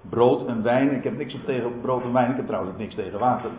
brood 0.01 0.47
en 0.47 0.63
wijn. 0.63 0.95
Ik 0.95 1.03
heb 1.03 1.17
niks 1.17 1.35
tegen 1.45 1.81
brood 1.81 2.03
en 2.03 2.13
wijn. 2.13 2.29
Ik 2.29 2.35
heb 2.37 2.47
trouwens 2.47 2.77
niks 2.77 2.95
tegen 2.95 3.19
water. 3.19 3.49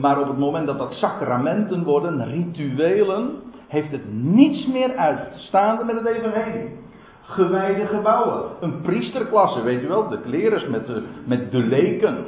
Maar 0.00 0.20
op 0.20 0.26
het 0.26 0.38
moment 0.38 0.66
dat 0.66 0.78
dat 0.78 0.92
sacramenten 0.92 1.84
worden, 1.84 2.24
rituelen, 2.24 3.30
heeft 3.68 3.90
het 3.90 4.12
niets 4.12 4.66
meer 4.66 4.96
uitstaande 4.96 5.84
met 5.84 5.96
het 5.96 6.06
evangelie. 6.06 6.80
Gewijde 7.22 7.86
gebouwen, 7.86 8.44
een 8.60 8.80
priesterklasse, 8.80 9.62
weet 9.62 9.82
u 9.82 9.88
wel, 9.88 10.08
de 10.08 10.20
klerens 10.20 10.66
met 10.66 10.86
de, 10.86 11.02
met 11.24 11.50
de 11.50 11.58
leken. 11.58 12.24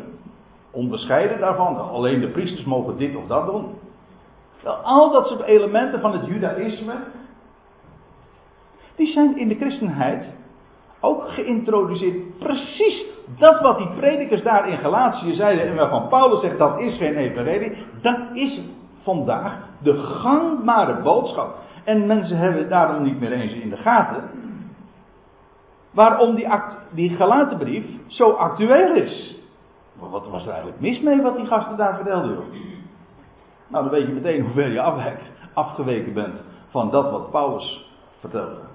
Onbescheiden 0.70 1.40
daarvan, 1.40 1.90
alleen 1.90 2.20
de 2.20 2.28
priesters 2.28 2.64
mogen 2.64 2.96
dit 2.96 3.16
of 3.16 3.26
dat 3.26 3.46
doen. 3.46 3.66
Al 4.82 5.12
dat 5.12 5.26
soort 5.26 5.42
elementen 5.42 6.00
van 6.00 6.12
het 6.12 6.26
judaïsme, 6.26 6.94
die 8.96 9.06
zijn 9.06 9.38
in 9.38 9.48
de 9.48 9.54
christenheid 9.54 10.24
ook 11.04 11.28
geïntroduceerd. 11.28 12.38
Precies 12.38 13.04
dat 13.38 13.60
wat 13.60 13.78
die 13.78 13.88
predikers 13.96 14.42
daar 14.42 14.68
in 14.68 14.78
Galatië 14.78 15.34
zeiden 15.34 15.66
en 15.66 15.76
waarvan 15.76 16.08
Paulus 16.08 16.40
zegt 16.40 16.58
dat 16.58 16.80
is 16.80 16.96
geen 16.96 17.16
evangelie, 17.16 17.76
dat 18.02 18.18
is 18.32 18.60
vandaag 19.02 19.58
de 19.82 19.94
gangbare 19.96 21.02
boodschap. 21.02 21.56
En 21.84 22.06
mensen 22.06 22.36
hebben 22.36 22.60
het 22.60 22.70
daarom 22.70 23.02
niet 23.02 23.20
meer 23.20 23.32
eens 23.32 23.52
in 23.52 23.70
de 23.70 23.76
gaten. 23.76 24.30
Waarom 25.90 26.34
die, 26.34 26.50
act, 26.50 26.76
die 26.90 27.16
Galatenbrief 27.16 27.84
zo 28.06 28.30
actueel 28.30 28.94
is. 28.94 29.42
Wat 29.98 30.28
was 30.28 30.42
er 30.44 30.50
eigenlijk 30.50 30.80
mis 30.80 31.00
mee 31.00 31.22
wat 31.22 31.36
die 31.36 31.46
gasten 31.46 31.76
daar 31.76 31.94
vertelden? 31.94 32.38
Nou, 33.68 33.84
dan 33.84 33.92
weet 33.92 34.06
je 34.06 34.12
meteen 34.12 34.40
hoe 34.40 34.52
ver 34.52 34.72
je 34.72 34.80
afwijkt, 34.80 35.22
afgeweken 35.52 36.12
bent 36.12 36.34
van 36.68 36.90
dat 36.90 37.10
wat 37.10 37.30
Paulus 37.30 37.90
vertelde. 38.20 38.73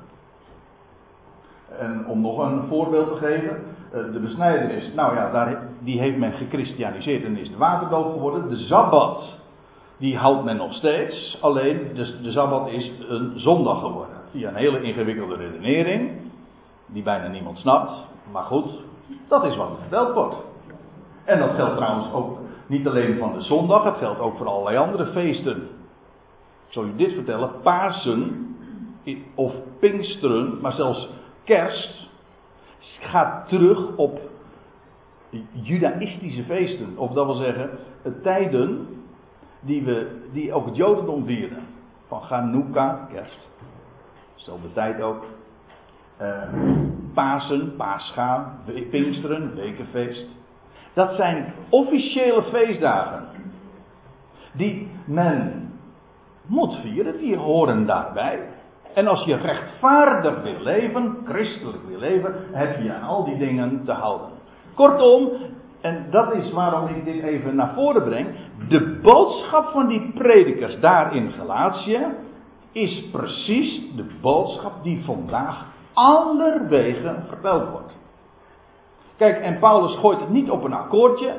En 1.78 2.06
om 2.08 2.22
nog 2.22 2.38
een 2.38 2.64
voorbeeld 2.68 3.08
te 3.08 3.26
geven, 3.26 3.64
eh, 3.92 4.14
de 4.14 4.20
besnijdenis, 4.20 4.94
nou 4.94 5.16
ja, 5.16 5.32
daar, 5.32 5.62
die 5.80 6.00
heeft 6.00 6.18
men 6.18 6.32
gechristianiseerd 6.32 7.24
en 7.24 7.38
is 7.38 7.50
de 7.50 7.58
waterdoop 7.58 8.12
geworden. 8.12 8.50
De 8.50 8.58
Sabbat, 8.58 9.38
die 9.98 10.18
houdt 10.18 10.44
men 10.44 10.58
nog 10.58 10.74
steeds, 10.74 11.38
alleen 11.42 11.92
de, 11.96 12.22
de 12.22 12.32
Sabbat 12.32 12.70
is 12.70 12.92
een 13.10 13.34
zondag 13.36 13.80
geworden. 13.80 14.16
Via 14.32 14.50
een 14.50 14.56
hele 14.56 14.82
ingewikkelde 14.82 15.36
redenering, 15.36 16.12
die 16.86 17.04
bijna 17.04 17.28
niemand 17.28 17.58
snapt. 17.58 17.92
Maar 18.32 18.44
goed, 18.44 18.72
dat 19.28 19.44
is 19.44 19.56
wat 19.56 19.70
er 19.70 19.78
verteld 19.80 20.14
wordt. 20.14 20.36
En 21.24 21.40
dat 21.40 21.50
geldt 21.56 21.76
trouwens 21.76 22.14
ook 22.14 22.38
niet 22.68 22.88
alleen 22.88 23.18
van 23.18 23.34
de 23.34 23.42
zondag, 23.42 23.84
het 23.84 23.98
geldt 23.98 24.20
ook 24.20 24.38
voor 24.38 24.48
allerlei 24.48 24.78
andere 24.78 25.06
feesten. 25.06 25.58
Ik 26.68 26.76
zal 26.76 26.84
u 26.84 26.96
dit 26.96 27.14
vertellen, 27.14 27.50
Pasen 27.62 28.48
of 29.36 29.54
Pinksteren, 29.80 30.58
maar 30.62 30.74
zelfs 30.74 31.10
kerst 31.50 32.08
gaat 33.00 33.48
terug 33.48 33.96
op 33.96 34.20
judaïstische 35.52 36.44
feesten. 36.44 36.98
Of 36.98 37.12
dat 37.12 37.26
wil 37.26 37.36
zeggen, 37.36 37.70
tijden 38.24 38.88
die, 39.60 39.84
we, 39.84 40.20
die 40.32 40.54
ook 40.54 40.66
het 40.66 40.76
Jodendom 40.76 41.26
vieren. 41.26 41.64
Van 42.08 42.22
Chanukka, 42.22 43.08
kerst. 43.12 43.50
Dezelfde 44.36 44.74
tijd 44.74 45.02
ook. 45.02 45.26
Uh, 46.22 46.44
Pasen, 47.14 47.76
Pascha, 47.76 48.54
Pinksteren, 48.90 49.56
Wekenfeest. 49.56 50.28
Dat 50.94 51.16
zijn 51.16 51.54
officiële 51.70 52.44
feestdagen. 52.44 53.28
Die 54.52 54.88
men 55.06 55.72
moet 56.46 56.76
vieren, 56.76 57.18
die 57.18 57.36
horen 57.36 57.86
daarbij. 57.86 58.40
En 58.94 59.08
als 59.08 59.24
je 59.24 59.36
rechtvaardig 59.36 60.42
wil 60.42 60.60
leven, 60.60 61.18
christelijk 61.26 61.84
wil 61.88 62.00
leven, 62.00 62.36
heb 62.52 62.82
je 62.82 62.94
aan 62.94 63.08
al 63.08 63.24
die 63.24 63.38
dingen 63.38 63.82
te 63.86 63.92
houden. 63.92 64.28
Kortom, 64.74 65.30
en 65.82 66.08
dat 66.12 66.34
is 66.34 66.52
waarom 66.52 66.88
ik 66.88 67.06
dit 67.06 67.24
even 67.24 67.56
naar 67.56 67.74
voren 67.74 68.04
breng, 68.04 68.28
de 68.68 69.00
boodschap 69.02 69.70
van 69.70 69.88
die 69.88 70.12
predikers 70.14 70.80
daar 70.80 71.16
in 71.16 71.32
Galatië 71.32 72.00
is 72.72 73.10
precies 73.12 73.82
de 73.96 74.06
boodschap 74.22 74.84
die 74.84 75.04
vandaag 75.06 75.66
allerwegen 75.94 77.26
verteld 77.28 77.70
wordt. 77.70 77.98
Kijk, 79.18 79.40
en 79.42 79.60
Paulus 79.60 79.96
gooit 79.96 80.20
het 80.20 80.30
niet 80.30 80.50
op 80.50 80.64
een 80.64 80.74
akkoordje. 80.74 81.34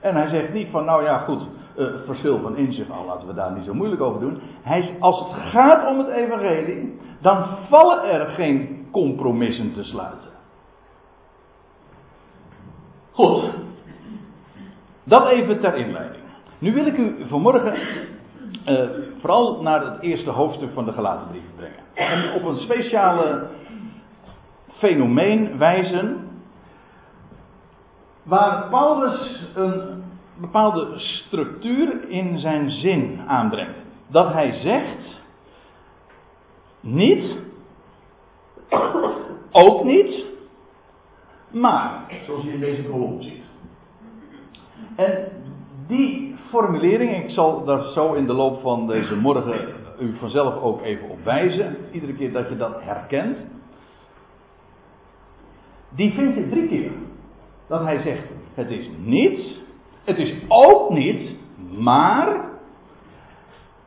En 0.00 0.14
hij 0.14 0.28
zegt 0.28 0.52
niet 0.52 0.68
van, 0.70 0.84
nou 0.84 1.02
ja, 1.02 1.18
goed, 1.18 1.42
uh, 1.78 1.86
verschil 2.06 2.40
van 2.40 2.56
inzicht, 2.56 2.90
al 2.90 3.04
laten 3.04 3.26
we 3.26 3.34
daar 3.34 3.52
niet 3.52 3.64
zo 3.64 3.74
moeilijk 3.74 4.02
over 4.02 4.20
doen. 4.20 4.40
Hij, 4.62 4.96
als 5.00 5.18
het 5.18 5.32
gaat 5.32 5.88
om 5.88 5.98
het 5.98 6.08
evangelie, 6.08 6.98
dan 7.20 7.46
vallen 7.68 8.04
er 8.04 8.26
geen 8.26 8.86
compromissen 8.90 9.74
te 9.74 9.84
sluiten. 9.84 10.30
Goed. 13.12 13.42
Dat 15.04 15.28
even 15.28 15.60
ter 15.60 15.74
inleiding. 15.74 16.22
Nu 16.58 16.72
wil 16.72 16.86
ik 16.86 16.96
u 16.96 17.26
vanmorgen 17.28 17.74
uh, 18.66 18.88
vooral 19.20 19.62
naar 19.62 19.84
het 19.84 20.00
eerste 20.00 20.30
hoofdstuk 20.30 20.70
van 20.74 20.84
de 20.84 20.92
gelatenbrief 20.92 21.42
brengen. 21.56 21.78
En 21.94 22.32
op 22.32 22.44
een 22.44 22.56
speciale 22.56 23.46
fenomeen 24.72 25.58
wijzen. 25.58 26.26
Waar 28.22 28.68
Paulus 28.68 29.46
een 29.54 30.02
bepaalde 30.40 30.98
structuur 30.98 32.08
in 32.08 32.38
zijn 32.38 32.70
zin 32.70 33.20
aanbrengt. 33.26 33.78
Dat 34.06 34.32
hij 34.32 34.52
zegt. 34.52 35.22
Niet. 36.80 37.36
Ook 39.52 39.84
niet. 39.84 40.24
Maar. 41.50 42.04
Zoals 42.26 42.44
je 42.44 42.52
in 42.52 42.60
deze 42.60 42.82
kolom 42.82 43.22
ziet. 43.22 43.42
En 44.96 45.28
die 45.86 46.36
formulering, 46.48 47.24
ik 47.24 47.30
zal 47.30 47.64
daar 47.64 47.82
zo 47.82 48.12
in 48.12 48.26
de 48.26 48.32
loop 48.32 48.60
van 48.60 48.86
deze 48.86 49.16
morgen 49.16 49.76
u 50.00 50.16
vanzelf 50.18 50.62
ook 50.62 50.82
even 50.82 51.08
op 51.08 51.24
wijzen. 51.24 51.76
Iedere 51.92 52.14
keer 52.14 52.32
dat 52.32 52.48
je 52.48 52.56
dat 52.56 52.82
herkent. 52.82 53.36
Die 55.88 56.12
vind 56.12 56.34
je 56.34 56.48
drie 56.48 56.68
keer. 56.68 56.90
Dat 57.68 57.82
hij 57.82 57.98
zegt: 57.98 58.26
Het 58.54 58.70
is 58.70 58.88
niet, 58.98 59.60
het 60.08 60.18
is 60.18 60.34
ook 60.48 60.90
niet, 60.90 61.36
maar. 61.78 62.46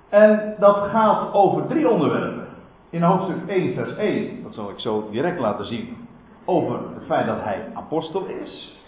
En 0.09 0.55
dat 0.59 0.77
gaat 0.77 1.33
over 1.33 1.67
drie 1.67 1.89
onderwerpen. 1.89 2.47
In 2.89 3.01
hoofdstuk 3.01 3.47
1, 3.47 3.73
vers 3.73 3.95
1, 3.95 4.43
dat 4.43 4.53
zal 4.53 4.69
ik 4.69 4.79
zo 4.79 5.09
direct 5.11 5.39
laten 5.39 5.65
zien. 5.65 6.07
Over 6.45 6.79
het 6.93 7.05
feit 7.05 7.25
dat 7.25 7.41
hij 7.43 7.65
apostel 7.73 8.25
is. 8.25 8.79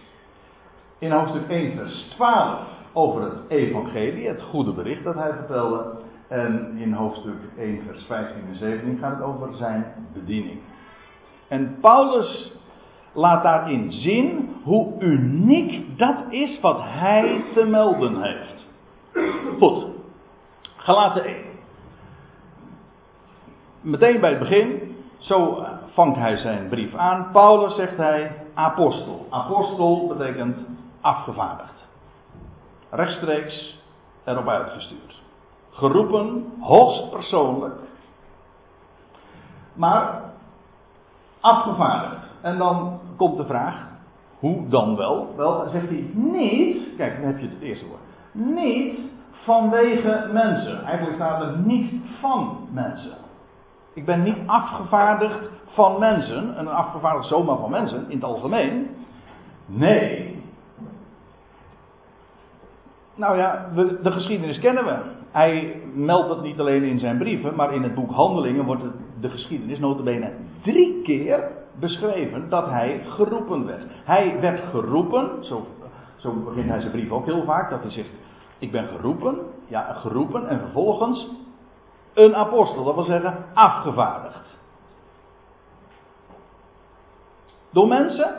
In 0.99 1.11
hoofdstuk 1.11 1.49
1, 1.49 1.75
vers 1.77 2.07
12 2.15 2.59
over 2.93 3.21
het 3.21 3.33
evangelie, 3.47 4.27
het 4.27 4.41
goede 4.41 4.71
bericht 4.71 5.03
dat 5.03 5.15
hij 5.15 5.33
vertelde. 5.33 5.85
En 6.27 6.75
in 6.77 6.93
hoofdstuk 6.93 7.39
1, 7.57 7.81
vers 7.87 8.03
15 8.05 8.35
en 8.49 8.57
17 8.57 8.97
gaat 8.97 9.17
het 9.17 9.25
over 9.25 9.55
zijn 9.55 9.85
bediening. 10.13 10.59
En 11.47 11.77
Paulus 11.81 12.51
laat 13.13 13.43
daarin 13.43 13.91
zien 13.91 14.52
hoe 14.63 14.93
uniek 15.00 15.98
dat 15.98 16.15
is 16.29 16.60
wat 16.60 16.79
hij 16.82 17.43
te 17.53 17.63
melden 17.63 18.22
heeft. 18.22 18.65
Goed, 19.60 19.86
Galaten 20.77 21.25
1. 21.25 21.36
Meteen 23.82 24.20
bij 24.20 24.29
het 24.29 24.39
begin, 24.39 24.96
zo 25.17 25.65
vangt 25.93 26.17
hij 26.17 26.38
zijn 26.38 26.70
brief 26.70 26.96
aan. 26.96 27.29
Paulus 27.32 27.75
zegt 27.75 27.98
hij 27.98 28.46
apostel. 28.53 29.27
Apostel 29.29 30.08
betekent 30.08 30.58
afgevaardigd. 31.01 31.88
Rechtstreeks 32.89 33.82
erop 34.24 34.48
uitgestuurd. 34.48 35.22
Geroepen, 35.72 36.53
hoogst 36.60 37.10
persoonlijk. 37.10 37.75
Maar 39.74 40.22
afgevaardigd. 41.39 42.25
En 42.41 42.58
dan 42.58 43.00
komt 43.17 43.38
de 43.38 43.45
vraag, 43.45 43.92
hoe 44.43 44.67
dan 44.67 44.95
wel? 44.95 45.34
Wel, 45.36 45.69
zegt 45.69 45.88
hij 45.88 46.06
niet, 46.13 46.77
kijk, 46.97 47.15
dan 47.15 47.25
heb 47.25 47.39
je 47.39 47.47
het 47.47 47.62
eerste 47.62 47.86
woord. 47.88 47.99
Niet 48.56 48.99
vanwege 49.32 50.29
mensen. 50.34 50.84
Eigenlijk 50.86 51.15
staat 51.15 51.41
er 51.41 51.58
niet 51.58 51.93
van 52.19 52.67
mensen. 52.71 53.17
Ik 53.93 54.06
ben 54.06 54.23
niet 54.23 54.38
afgevaardigd 54.45 55.49
van 55.65 55.99
mensen, 55.99 56.58
en 56.58 56.67
afgevaardigd 56.67 57.27
zomaar 57.27 57.58
van 57.58 57.71
mensen 57.71 58.06
in 58.08 58.15
het 58.15 58.23
algemeen. 58.23 58.88
Nee. 59.65 60.41
Nou 63.15 63.38
ja, 63.38 63.69
de 63.75 64.12
geschiedenis 64.12 64.60
kennen 64.60 64.86
we. 64.86 64.95
Hij 65.32 65.82
meldt 65.93 66.29
het 66.29 66.41
niet 66.41 66.60
alleen 66.60 66.84
in 66.84 66.99
zijn 66.99 67.17
brieven, 67.17 67.56
maar 67.56 67.73
in 67.73 67.84
het 67.84 67.95
boek 67.95 68.12
Handelingen 68.12 68.65
wordt 68.65 68.84
de 69.19 69.29
geschiedenis 69.29 69.79
notabene 69.79 70.32
drie 70.63 71.01
keer 71.01 71.62
beschreven 71.79 72.49
dat 72.49 72.69
hij 72.69 73.05
geroepen 73.07 73.65
werd. 73.65 73.83
Hij 74.03 74.39
werd 74.39 74.62
geroepen, 74.69 75.45
zo, 75.45 75.67
zo 76.15 76.33
begint 76.33 76.69
hij 76.69 76.79
zijn 76.79 76.91
brief 76.91 77.12
ook 77.12 77.25
heel 77.25 77.43
vaak, 77.43 77.69
dat 77.69 77.81
hij 77.81 77.91
zegt, 77.91 78.09
ik 78.57 78.71
ben 78.71 78.88
geroepen, 78.88 79.38
ja, 79.67 79.93
geroepen 79.93 80.47
en 80.47 80.59
vervolgens 80.59 81.27
een 82.13 82.36
apostel, 82.36 82.83
dat 82.83 82.95
wil 82.95 83.03
zeggen 83.03 83.45
afgevaardigd. 83.53 84.57
Door 87.69 87.88
mensen? 87.88 88.36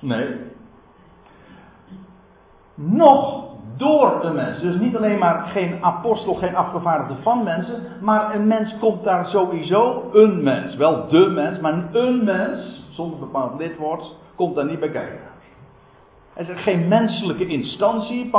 Nee. 0.00 0.52
Nog 2.74 3.43
door 3.76 4.24
een 4.24 4.34
mens. 4.34 4.60
Dus 4.60 4.78
niet 4.78 4.96
alleen 4.96 5.18
maar 5.18 5.42
geen 5.52 5.78
apostel, 5.80 6.34
geen 6.34 6.56
afgevaardigde 6.56 7.22
van 7.22 7.42
mensen, 7.42 7.82
maar 8.00 8.34
een 8.34 8.46
mens 8.46 8.78
komt 8.80 9.04
daar 9.04 9.26
sowieso, 9.26 10.10
een 10.12 10.42
mens, 10.42 10.76
wel 10.76 11.08
de 11.08 11.26
mens, 11.26 11.60
maar 11.60 11.88
een 11.92 12.24
mens, 12.24 12.82
zonder 12.90 13.18
bepaald 13.18 13.58
lidwoord, 13.58 14.16
komt 14.34 14.54
daar 14.54 14.66
niet 14.66 14.80
bij 14.80 14.90
kijken. 14.90 15.32
Er 16.34 16.50
is 16.50 16.62
geen 16.62 16.88
menselijke 16.88 17.46
instantie. 17.46 18.30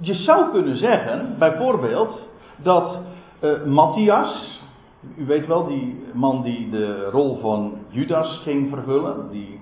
Je 0.00 0.14
zou 0.14 0.50
kunnen 0.50 0.76
zeggen, 0.76 1.34
bijvoorbeeld, 1.38 2.28
dat 2.56 2.98
uh, 3.40 3.64
Matthias, 3.64 4.60
u 5.16 5.26
weet 5.26 5.46
wel, 5.46 5.66
die 5.66 6.04
man 6.12 6.42
die 6.42 6.70
de 6.70 7.08
rol 7.10 7.38
van 7.40 7.78
Judas 7.88 8.40
ging 8.42 8.70
vervullen, 8.70 9.30
die 9.30 9.60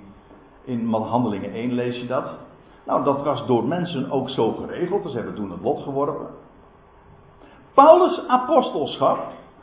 in 0.65 0.93
Handelingen 0.93 1.53
1 1.53 1.73
lees 1.73 1.97
je 1.97 2.07
dat. 2.07 2.44
Nou, 2.87 3.05
dat 3.05 3.23
was 3.23 3.47
door 3.47 3.65
mensen 3.65 4.11
ook 4.11 4.29
zo 4.29 4.53
geregeld. 4.53 5.03
Dus 5.03 5.13
ze 5.13 5.19
hebben 5.19 5.37
toen 5.37 5.51
het 5.51 5.63
lot 5.63 5.83
geworpen. 5.83 6.27
Paulus' 7.75 8.27
apostelschap 8.29 9.19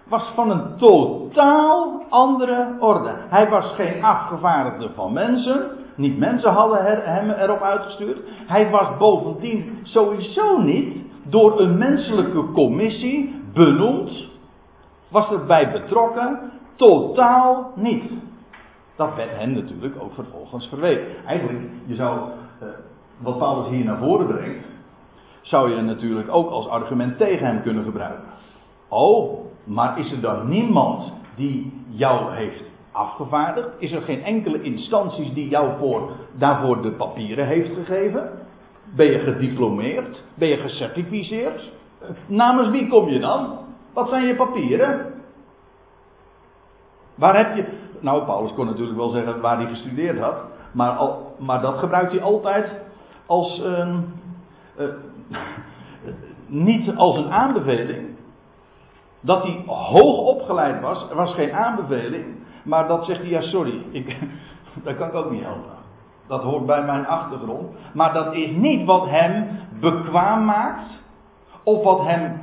was 0.07 0.31
van 0.35 0.49
een 0.49 0.77
totaal 0.77 2.03
andere 2.09 2.75
orde. 2.79 3.13
Hij 3.29 3.49
was 3.49 3.73
geen 3.73 4.03
afgevaardigde 4.03 4.89
van 4.95 5.13
mensen. 5.13 5.71
Niet 5.95 6.17
mensen 6.17 6.51
hadden 6.51 7.03
hem 7.03 7.29
erop 7.29 7.61
uitgestuurd. 7.61 8.19
Hij 8.47 8.69
was 8.69 8.97
bovendien 8.97 9.79
sowieso 9.83 10.57
niet 10.57 10.95
door 11.23 11.59
een 11.59 11.77
menselijke 11.77 12.51
commissie 12.51 13.43
benoemd. 13.53 14.29
Was 15.09 15.31
erbij 15.31 15.71
betrokken. 15.71 16.51
Totaal 16.75 17.71
niet. 17.75 18.13
Dat 18.95 19.15
werd 19.15 19.37
hen 19.37 19.53
natuurlijk 19.53 19.95
ook 19.99 20.13
vervolgens 20.13 20.67
verweten. 20.67 21.25
Eigenlijk, 21.25 21.69
je 21.85 21.95
zou 21.95 22.19
uh, 22.63 22.69
wat 23.21 23.37
Paulus 23.37 23.69
hier 23.69 23.85
naar 23.85 23.97
voren 23.97 24.27
brengt, 24.27 24.65
zou 25.41 25.75
je 25.75 25.81
natuurlijk 25.81 26.27
ook 26.31 26.49
als 26.49 26.67
argument 26.67 27.17
tegen 27.17 27.45
hem 27.45 27.61
kunnen 27.61 27.83
gebruiken. 27.83 28.23
Oh, 28.87 29.39
maar 29.63 29.99
is 29.99 30.11
er 30.11 30.21
dan 30.21 30.49
niemand 30.49 31.13
die 31.35 31.73
jou 31.87 32.33
heeft 32.33 32.63
afgevaardigd? 32.91 33.69
Is 33.77 33.91
er 33.91 34.01
geen 34.01 34.23
enkele 34.23 34.61
instantie 34.61 35.33
die 35.33 35.49
jou 35.49 35.77
voor, 35.77 36.11
daarvoor 36.37 36.81
de 36.81 36.91
papieren 36.91 37.47
heeft 37.47 37.73
gegeven? 37.73 38.29
Ben 38.95 39.05
je 39.05 39.19
gediplomeerd? 39.19 40.23
Ben 40.33 40.47
je 40.47 40.57
gecertificeerd? 40.57 41.71
Namens 42.27 42.69
wie 42.69 42.87
kom 42.87 43.09
je 43.09 43.19
dan? 43.19 43.57
Wat 43.93 44.09
zijn 44.09 44.25
je 44.25 44.35
papieren? 44.35 45.13
Waar 47.15 47.37
heb 47.37 47.55
je. 47.55 47.65
Nou, 47.99 48.23
Paulus 48.23 48.53
kon 48.53 48.65
natuurlijk 48.65 48.97
wel 48.97 49.09
zeggen 49.09 49.41
waar 49.41 49.57
hij 49.57 49.67
gestudeerd 49.67 50.19
had. 50.19 50.35
Maar, 50.71 50.99
maar 51.37 51.61
dat 51.61 51.77
gebruikt 51.77 52.11
hij 52.11 52.21
altijd 52.21 52.81
als 53.31 53.59
een. 53.59 54.13
Uh, 54.79 54.87
niet 56.47 56.95
als 56.95 57.15
een 57.15 57.31
aanbeveling. 57.31 58.09
Dat 59.21 59.43
hij 59.43 59.63
hoog 59.65 60.17
opgeleid 60.17 60.81
was, 60.81 61.07
was 61.13 61.33
geen 61.33 61.51
aanbeveling. 61.51 62.25
Maar 62.63 62.87
dat 62.87 63.05
zegt 63.05 63.19
hij, 63.19 63.29
ja 63.29 63.41
sorry, 63.41 63.85
ik, 63.91 64.17
dat 64.83 64.95
kan 64.97 65.07
ik 65.07 65.13
ook 65.13 65.31
niet 65.31 65.43
helpen. 65.43 65.71
Dat 66.27 66.43
hoort 66.43 66.65
bij 66.65 66.83
mijn 66.83 67.07
achtergrond. 67.07 67.71
Maar 67.93 68.13
dat 68.13 68.33
is 68.33 68.51
niet 68.51 68.85
wat 68.85 69.05
hem 69.09 69.59
bekwaam 69.79 70.45
maakt. 70.45 71.03
Of 71.63 71.83
wat 71.83 72.05
hem 72.05 72.41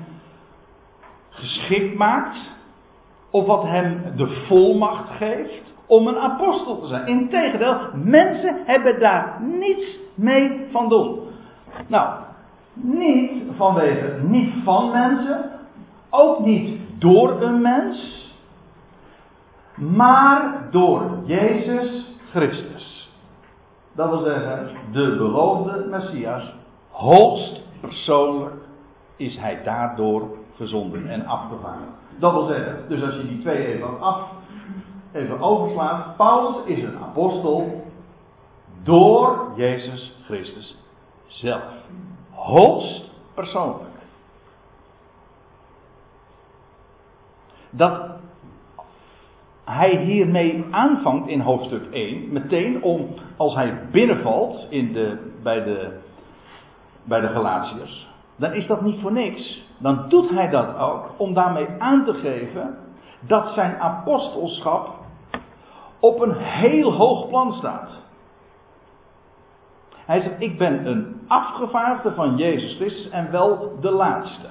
geschikt 1.30 1.94
maakt. 1.94 2.38
Of 3.30 3.46
wat 3.46 3.62
hem 3.62 4.02
de 4.16 4.44
volmacht 4.46 5.10
geeft 5.10 5.74
om 5.88 6.06
een 6.06 6.18
apostel 6.18 6.80
te 6.80 6.86
zijn. 6.86 7.06
Integendeel, 7.06 7.76
mensen 7.94 8.56
hebben 8.64 9.00
daar 9.00 9.40
niets 9.40 9.98
mee 10.14 10.66
van 10.70 10.88
doen. 10.88 11.18
Nou, 11.86 12.08
niet 12.72 13.42
vanwege, 13.56 14.18
niet 14.22 14.54
van 14.64 14.90
mensen, 14.90 15.50
ook 16.10 16.44
niet 16.44 16.80
door 16.98 17.42
een 17.42 17.60
mens, 17.60 18.26
maar 19.74 20.68
door 20.70 21.02
Jezus 21.24 22.16
Christus. 22.30 23.12
Dat 23.92 24.08
wil 24.08 24.22
zeggen, 24.22 24.70
de 24.92 25.16
beloofde 25.16 25.86
Messias, 25.90 26.54
hoogst 26.90 27.60
persoonlijk 27.80 28.54
is 29.16 29.38
hij 29.38 29.62
daardoor 29.64 30.28
gezonden 30.56 31.08
en 31.08 31.26
afgevangen. 31.26 31.88
Dat 32.18 32.32
wil 32.32 32.46
zeggen, 32.46 32.76
dus 32.88 33.02
als 33.02 33.14
je 33.14 33.28
die 33.28 33.40
twee 33.40 33.66
even 33.66 34.00
af, 34.00 34.20
even 35.12 35.40
overslaat, 35.40 36.16
Paulus 36.16 36.64
is 36.64 36.82
een 36.82 36.98
apostel 36.98 37.84
door 38.82 39.52
Jezus 39.56 40.14
Christus 40.24 40.76
zelf. 41.26 41.62
Hoogst 42.30 43.10
persoonlijk. 43.34 43.88
Dat 47.70 48.10
hij 49.64 49.96
hiermee 49.96 50.64
aanvangt 50.70 51.28
in 51.28 51.40
hoofdstuk 51.40 51.92
1, 51.92 52.32
meteen 52.32 52.82
om, 52.82 53.08
als 53.36 53.54
hij 53.54 53.88
binnenvalt 53.90 54.66
in 54.70 54.92
de, 54.92 55.32
bij, 55.42 55.64
de, 55.64 55.98
bij 57.04 57.20
de 57.20 57.28
Galatiërs, 57.28 58.08
dan 58.36 58.52
is 58.52 58.66
dat 58.66 58.82
niet 58.82 59.00
voor 59.00 59.12
niks. 59.12 59.66
Dan 59.78 60.08
doet 60.08 60.30
hij 60.30 60.48
dat 60.50 60.76
ook 60.76 61.10
om 61.16 61.34
daarmee 61.34 61.68
aan 61.78 62.04
te 62.04 62.14
geven 62.14 62.78
dat 63.20 63.48
zijn 63.54 63.76
apostelschap 63.80 64.97
op 66.00 66.20
een 66.20 66.34
heel 66.34 66.92
hoog 66.92 67.28
plan 67.28 67.52
staat. 67.52 67.90
Hij 70.08 70.20
zegt, 70.20 70.40
ik 70.40 70.58
ben 70.58 70.86
een 70.86 71.20
afgevaardigde 71.26 72.14
van 72.14 72.36
Jezus 72.36 72.76
Christus 72.76 73.08
en 73.10 73.30
wel 73.30 73.78
de 73.80 73.90
laatste. 73.90 74.46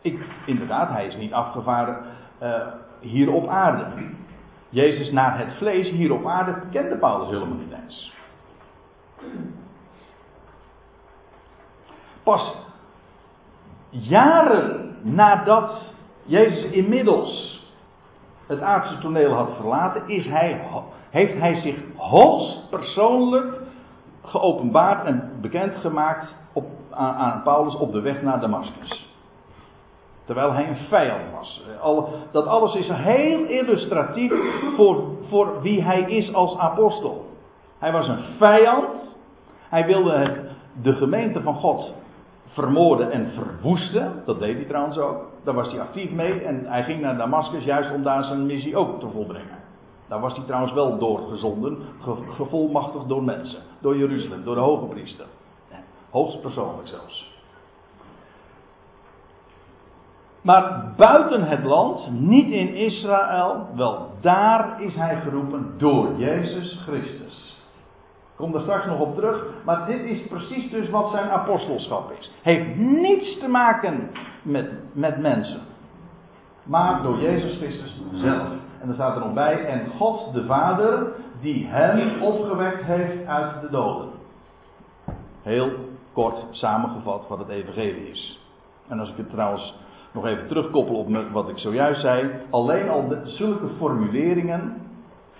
Ik, 0.00 0.24
inderdaad, 0.46 0.88
hij 0.88 1.06
is 1.06 1.16
niet 1.16 1.32
afgevaardigd 1.32 2.00
uh, 2.42 2.66
hier 3.00 3.32
op 3.32 3.48
aarde. 3.48 3.84
Jezus 4.68 5.10
naar 5.10 5.38
het 5.38 5.54
vlees 5.56 5.90
hier 5.90 6.12
op 6.12 6.26
aarde 6.26 6.62
kende 6.70 6.96
Paulus 6.96 7.28
helemaal 7.28 7.56
niet 7.56 7.72
eens. 7.84 8.12
Pas 12.22 12.56
jaren 13.88 14.96
nadat 15.02 15.92
Jezus 16.24 16.70
inmiddels 16.70 17.64
het 18.46 18.60
aardse 18.60 18.98
toneel 18.98 19.32
had 19.32 19.48
verlaten, 19.56 20.02
is 20.06 20.26
hij, 20.26 20.60
heeft 21.10 21.38
hij 21.38 21.54
zich 21.54 21.76
hoogst 21.96 22.70
persoonlijk 22.70 23.60
geopenbaard 24.24 25.04
en 25.04 25.30
bekendgemaakt 25.40 26.34
op, 26.52 26.66
aan, 26.90 27.42
Paulus 27.42 27.76
op 27.76 27.92
de 27.92 28.00
weg 28.00 28.22
naar 28.22 28.40
Damascus. 28.40 29.14
Terwijl 30.24 30.52
hij 30.52 30.68
een 30.68 30.76
vijand 30.76 31.22
was. 31.32 31.64
Dat 32.32 32.46
alles 32.46 32.74
is 32.74 32.88
heel 32.92 33.44
illustratief 33.44 34.32
voor, 34.76 35.04
voor 35.28 35.62
wie 35.62 35.82
hij 35.82 36.00
is 36.00 36.34
als 36.34 36.58
apostel. 36.58 37.26
Hij 37.78 37.92
was 37.92 38.08
een 38.08 38.24
vijand. 38.38 38.88
Hij 39.68 39.86
wilde 39.86 40.44
de 40.82 40.92
gemeente 40.92 41.42
van 41.42 41.54
God 41.54 41.92
vermoorden 42.56 43.10
en 43.10 43.30
verwoesten. 43.34 44.22
Dat 44.24 44.38
deed 44.38 44.56
hij 44.56 44.64
trouwens 44.64 44.98
ook. 44.98 45.24
Daar 45.44 45.54
was 45.54 45.70
hij 45.70 45.80
actief 45.80 46.10
mee. 46.10 46.40
En 46.40 46.66
hij 46.66 46.84
ging 46.84 47.00
naar 47.00 47.16
Damascus 47.16 47.64
juist 47.64 47.94
om 47.94 48.02
daar 48.02 48.24
zijn 48.24 48.46
missie 48.46 48.76
ook 48.76 49.00
te 49.00 49.08
volbrengen. 49.08 49.58
Daar 50.08 50.20
was 50.20 50.36
hij 50.36 50.44
trouwens 50.44 50.72
wel 50.72 50.98
doorgezonden. 50.98 51.78
Gevolmachtigd 52.30 53.08
door 53.08 53.22
mensen. 53.22 53.60
Door 53.80 53.96
Jeruzalem. 53.96 54.44
Door 54.44 54.54
de 54.54 54.60
hoge 54.60 54.86
priester. 54.86 55.26
Hoogstpersoonlijk 56.10 56.88
zelfs. 56.88 57.34
Maar 60.40 60.92
buiten 60.96 61.42
het 61.42 61.64
land, 61.64 62.10
niet 62.10 62.50
in 62.50 62.74
Israël, 62.74 63.66
wel 63.74 64.10
daar 64.20 64.82
is 64.82 64.94
hij 64.94 65.20
geroepen 65.20 65.74
door 65.76 66.16
Jezus 66.16 66.80
Christus. 66.86 67.55
Kom 68.36 68.52
daar 68.52 68.60
straks 68.60 68.86
nog 68.86 69.00
op 69.00 69.14
terug, 69.14 69.44
maar 69.64 69.86
dit 69.86 70.00
is 70.00 70.26
precies 70.26 70.70
dus 70.70 70.90
wat 70.90 71.10
zijn 71.10 71.30
apostelschap 71.30 72.12
is. 72.18 72.32
Heeft 72.42 72.76
niets 72.76 73.38
te 73.38 73.48
maken 73.48 74.10
met, 74.42 74.70
met 74.92 75.18
mensen, 75.18 75.60
maar 76.62 77.02
door 77.02 77.18
Jezus 77.18 77.56
Christus 77.56 78.00
zelf. 78.12 78.48
En 78.80 78.88
er 78.88 78.94
staat 78.94 79.16
er 79.16 79.24
nog 79.24 79.32
bij, 79.32 79.64
en 79.64 79.90
God 79.98 80.32
de 80.32 80.44
Vader, 80.44 81.12
die 81.40 81.66
hem 81.66 82.22
opgewekt 82.22 82.82
heeft 82.82 83.26
uit 83.26 83.60
de 83.60 83.70
doden. 83.70 84.08
Heel 85.42 85.70
kort 86.12 86.44
samengevat 86.50 87.28
wat 87.28 87.38
het 87.38 87.48
evangelie 87.48 88.10
is. 88.10 88.40
En 88.88 89.00
als 89.00 89.10
ik 89.10 89.16
het 89.16 89.30
trouwens 89.30 89.74
nog 90.12 90.26
even 90.26 90.48
terugkoppelen 90.48 91.00
op 91.00 91.32
wat 91.32 91.48
ik 91.48 91.58
zojuist 91.58 92.00
zei. 92.00 92.30
Alleen 92.50 92.88
al 92.88 93.08
de, 93.08 93.20
zulke 93.24 93.68
formuleringen 93.76 94.82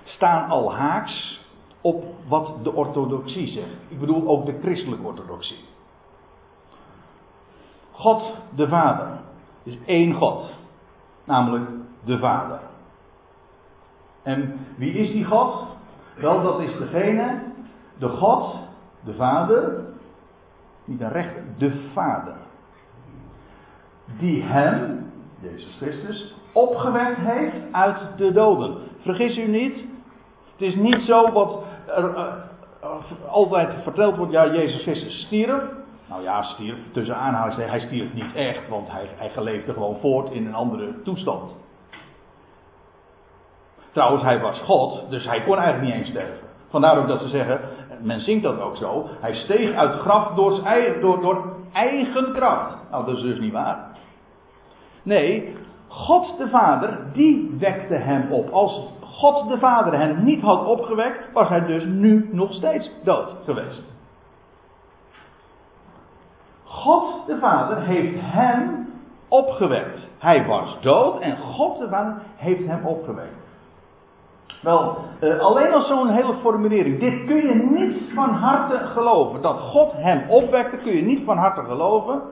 staan 0.05 0.49
al 0.51 0.75
haaks 0.75 1.45
op 1.87 2.05
wat 2.29 2.53
de 2.63 2.73
orthodoxie 2.73 3.47
zegt. 3.47 3.77
Ik 3.89 4.01
bedoel 4.01 4.29
ook 4.29 4.47
de 4.47 4.59
christelijke 4.63 5.07
orthodoxie. 5.07 5.65
God 7.91 8.35
de 8.55 8.69
Vader 8.69 9.09
is 9.63 9.79
één 9.87 10.15
God, 10.15 10.55
namelijk 11.25 11.71
de 12.05 12.19
Vader. 12.19 12.61
En 14.23 14.59
wie 14.77 14.93
is 14.93 15.13
die 15.13 15.25
God? 15.25 15.67
Wel, 16.17 16.43
dat 16.43 16.61
is 16.61 16.79
degene, 16.79 17.43
de 17.99 18.09
God, 18.09 18.55
de 19.05 19.15
Vader, 19.15 19.85
niet 20.85 21.01
een 21.01 21.13
rechter, 21.13 21.43
de 21.59 21.91
Vader 21.93 22.37
die 24.19 24.43
hem, 24.43 25.11
Jezus 25.41 25.77
Christus, 25.77 26.35
opgewekt 26.53 27.19
heeft 27.19 27.73
uit 27.73 27.99
de 28.17 28.33
doden. 28.33 28.77
Vergis 29.01 29.39
u 29.39 29.49
niet, 29.49 29.75
het 30.53 30.61
is 30.61 30.75
niet 30.75 31.01
zo 31.01 31.33
wat 31.33 31.63
er 31.87 32.11
uh, 32.11 33.33
altijd 33.33 33.75
verteld 33.83 34.17
wordt, 34.17 34.33
ja, 34.33 34.47
Jezus 34.47 34.83
Christus 34.83 35.21
stierf. 35.21 35.63
Nou 36.09 36.23
ja, 36.23 36.43
stierf, 36.43 36.79
tussen 36.93 37.17
aanhalingstekens, 37.17 37.73
hij 37.73 37.87
stierf 37.87 38.13
niet 38.13 38.35
echt, 38.35 38.69
want 38.69 38.91
hij, 38.91 39.09
hij 39.17 39.43
leefde 39.43 39.73
gewoon 39.73 39.97
voort 40.01 40.31
in 40.31 40.47
een 40.47 40.55
andere 40.55 41.03
toestand. 41.03 41.55
Trouwens, 43.93 44.23
hij 44.23 44.41
was 44.41 44.61
God, 44.61 45.11
dus 45.11 45.25
hij 45.25 45.43
kon 45.43 45.59
eigenlijk 45.59 45.95
niet 45.95 46.01
eens 46.01 46.11
sterven. 46.11 46.47
Vandaar 46.69 46.99
ook 46.99 47.09
dat 47.09 47.21
ze 47.21 47.29
zeggen, 47.29 47.61
men 48.01 48.21
zingt 48.21 48.43
dat 48.43 48.61
ook 48.61 48.77
zo, 48.77 49.09
hij 49.21 49.35
steeg 49.35 49.75
uit 49.75 49.93
het 49.93 50.01
graf 50.01 50.35
door, 50.35 50.63
eigen, 50.65 51.01
door, 51.01 51.21
door 51.21 51.57
eigen 51.73 52.33
kracht. 52.33 52.77
Nou, 52.91 53.07
dat 53.07 53.17
is 53.17 53.23
dus 53.23 53.39
niet 53.39 53.53
waar. 53.53 53.87
Nee, 55.03 55.57
God 55.89 56.39
de 56.39 56.49
Vader, 56.49 56.99
die 57.13 57.57
wekte 57.59 57.95
hem 57.95 58.33
op. 58.33 58.51
Als 58.51 58.89
God 59.17 59.49
de 59.49 59.59
Vader 59.59 59.99
hem 59.99 60.25
niet 60.25 60.43
had 60.43 60.65
opgewekt, 60.65 61.33
was 61.33 61.49
hij 61.49 61.67
dus 61.67 61.85
nu 61.85 62.29
nog 62.33 62.53
steeds 62.53 62.91
dood 63.03 63.29
geweest. 63.45 63.83
God 66.65 67.27
de 67.27 67.39
Vader 67.39 67.81
heeft 67.81 68.17
hem 68.19 68.89
opgewekt. 69.29 70.09
Hij 70.19 70.47
was 70.47 70.77
dood 70.81 71.21
en 71.21 71.37
God 71.39 71.79
de 71.79 71.89
Vader 71.89 72.23
heeft 72.37 72.67
hem 72.67 72.87
opgewekt. 72.87 73.45
Wel, 74.63 74.97
eh, 75.21 75.39
alleen 75.39 75.73
al 75.73 75.83
zo'n 75.83 76.09
hele 76.09 76.35
formulering. 76.35 77.01
Dit 77.01 77.25
kun 77.27 77.37
je 77.37 77.55
niet 77.55 78.13
van 78.15 78.31
harte 78.31 78.79
geloven. 78.87 79.43
Dat 79.43 79.61
God 79.61 79.93
hem 79.93 80.31
opwekte 80.31 80.77
kun 80.77 80.93
je 80.93 81.03
niet 81.03 81.25
van 81.25 81.37
harte 81.37 81.63
geloven. 81.63 82.23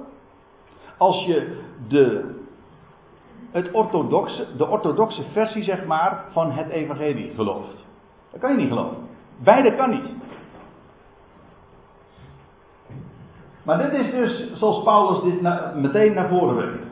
Als 0.99 1.25
je 1.25 1.61
de 1.89 2.35
het 3.55 3.71
orthodoxe, 3.73 4.47
de 4.57 4.67
orthodoxe 4.67 5.25
versie, 5.33 5.63
zeg 5.63 5.85
maar, 5.85 6.25
van 6.31 6.53
het 6.53 6.69
evangelie 6.69 7.35
gelooft. 7.35 7.87
Dat 8.31 8.41
kan 8.41 8.51
je 8.51 8.57
niet 8.57 8.69
geloven. 8.69 8.97
Beide 9.37 9.75
kan 9.77 9.91
niet. 9.91 10.13
Maar 13.63 13.79
dit 13.79 13.93
is 13.93 14.11
dus 14.11 14.53
zoals 14.59 14.85
Paulus 14.85 15.23
dit 15.23 15.41
meteen 15.75 16.15
naar 16.15 16.29
voren 16.29 16.57
brengt. 16.57 16.87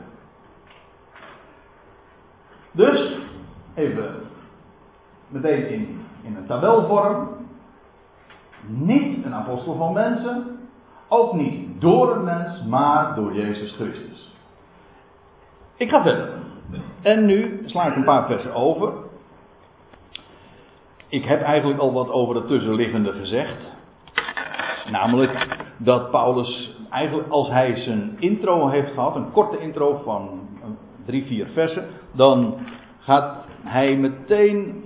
Dus, 2.71 3.17
even 3.73 4.15
meteen 5.27 5.69
in, 5.69 6.05
in 6.21 6.35
een 6.35 6.45
tabelvorm. 6.45 7.27
Niet 8.67 9.25
een 9.25 9.33
apostel 9.33 9.75
van 9.75 9.93
mensen. 9.93 10.59
Ook 11.07 11.33
niet 11.33 11.81
door 11.81 12.15
een 12.15 12.23
mens, 12.23 12.63
maar 12.63 13.15
door 13.15 13.33
Jezus 13.33 13.75
Christus. 13.75 14.35
Ik 15.75 15.89
ga 15.89 16.01
verder. 16.01 16.42
En 17.01 17.25
nu 17.25 17.63
sla 17.65 17.85
ik 17.85 17.95
een 17.95 18.03
paar 18.03 18.25
versen 18.25 18.53
over. 18.53 18.93
Ik 21.07 21.25
heb 21.25 21.41
eigenlijk 21.41 21.79
al 21.79 21.93
wat 21.93 22.09
over 22.09 22.35
het 22.35 22.47
tussenliggende 22.47 23.11
gezegd. 23.11 23.57
Namelijk 24.91 25.47
dat 25.77 26.11
Paulus 26.11 26.77
eigenlijk 26.89 27.29
als 27.29 27.49
hij 27.49 27.75
zijn 27.75 28.15
intro 28.19 28.67
heeft 28.67 28.93
gehad, 28.93 29.15
een 29.15 29.31
korte 29.31 29.59
intro 29.59 30.01
van 30.03 30.39
drie, 31.05 31.25
vier 31.25 31.47
versen, 31.53 31.87
dan 32.11 32.57
gaat 32.99 33.35
hij 33.63 33.95
meteen 33.95 34.83